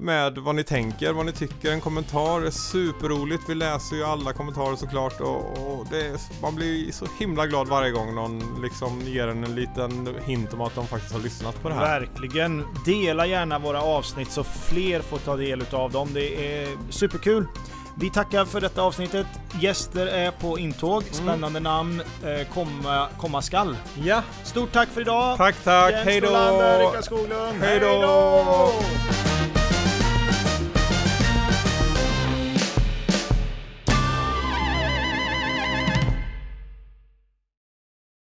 med 0.03 0.39
vad 0.39 0.55
ni 0.55 0.65
tänker, 0.65 1.13
vad 1.13 1.27
ni 1.27 1.33
tycker, 1.33 1.73
en 1.73 1.81
kommentar. 1.81 2.43
Är 2.43 2.51
superroligt. 2.51 3.43
Vi 3.49 3.55
läser 3.55 3.97
ju 3.97 4.05
alla 4.05 4.33
kommentarer 4.33 4.77
såklart 4.77 5.21
och, 5.21 5.39
och 5.39 5.87
det 5.91 6.21
man 6.43 6.55
blir 6.55 6.93
så 6.93 7.07
himla 7.19 7.47
glad 7.47 7.69
varje 7.69 7.91
gång 7.91 8.15
någon 8.15 8.63
liksom 8.63 9.01
ger 9.01 9.29
en 9.29 9.43
en 9.45 9.55
liten 9.55 10.17
hint 10.25 10.53
om 10.53 10.61
att 10.61 10.75
de 10.75 10.87
faktiskt 10.87 11.13
har 11.15 11.21
lyssnat 11.21 11.63
på 11.63 11.69
det 11.69 11.75
här. 11.75 12.01
Verkligen. 12.01 12.65
Dela 12.87 13.27
gärna 13.27 13.59
våra 13.59 13.83
avsnitt 13.83 14.31
så 14.31 14.45
fler 14.45 15.01
får 15.01 15.19
ta 15.19 15.37
del 15.37 15.65
av 15.71 15.91
dem. 15.91 16.09
Det 16.15 16.63
är 16.63 16.69
superkul. 16.91 17.47
Vi 17.95 18.11
tackar 18.11 18.45
för 18.45 18.61
detta 18.61 18.83
avsnittet. 18.83 19.27
Gäster 19.61 20.07
är 20.07 20.31
på 20.31 20.59
intåg. 20.59 21.03
Mm. 21.03 21.15
Spännande 21.15 21.61
namn. 21.61 22.03
Eh, 22.25 22.49
komma, 22.55 23.09
komma 23.19 23.43
skall. 23.43 23.77
Ja, 24.05 24.23
Stort 24.45 24.73
tack 24.73 24.89
för 24.89 25.01
idag! 25.01 25.37
tack 25.37 25.55
tack, 25.65 25.95
hej 25.95 26.21
då! 26.21 26.29
Rickard 26.29 27.05
Skoglund. 27.05 27.59
Hej 27.61 27.81
då! 27.81 29.32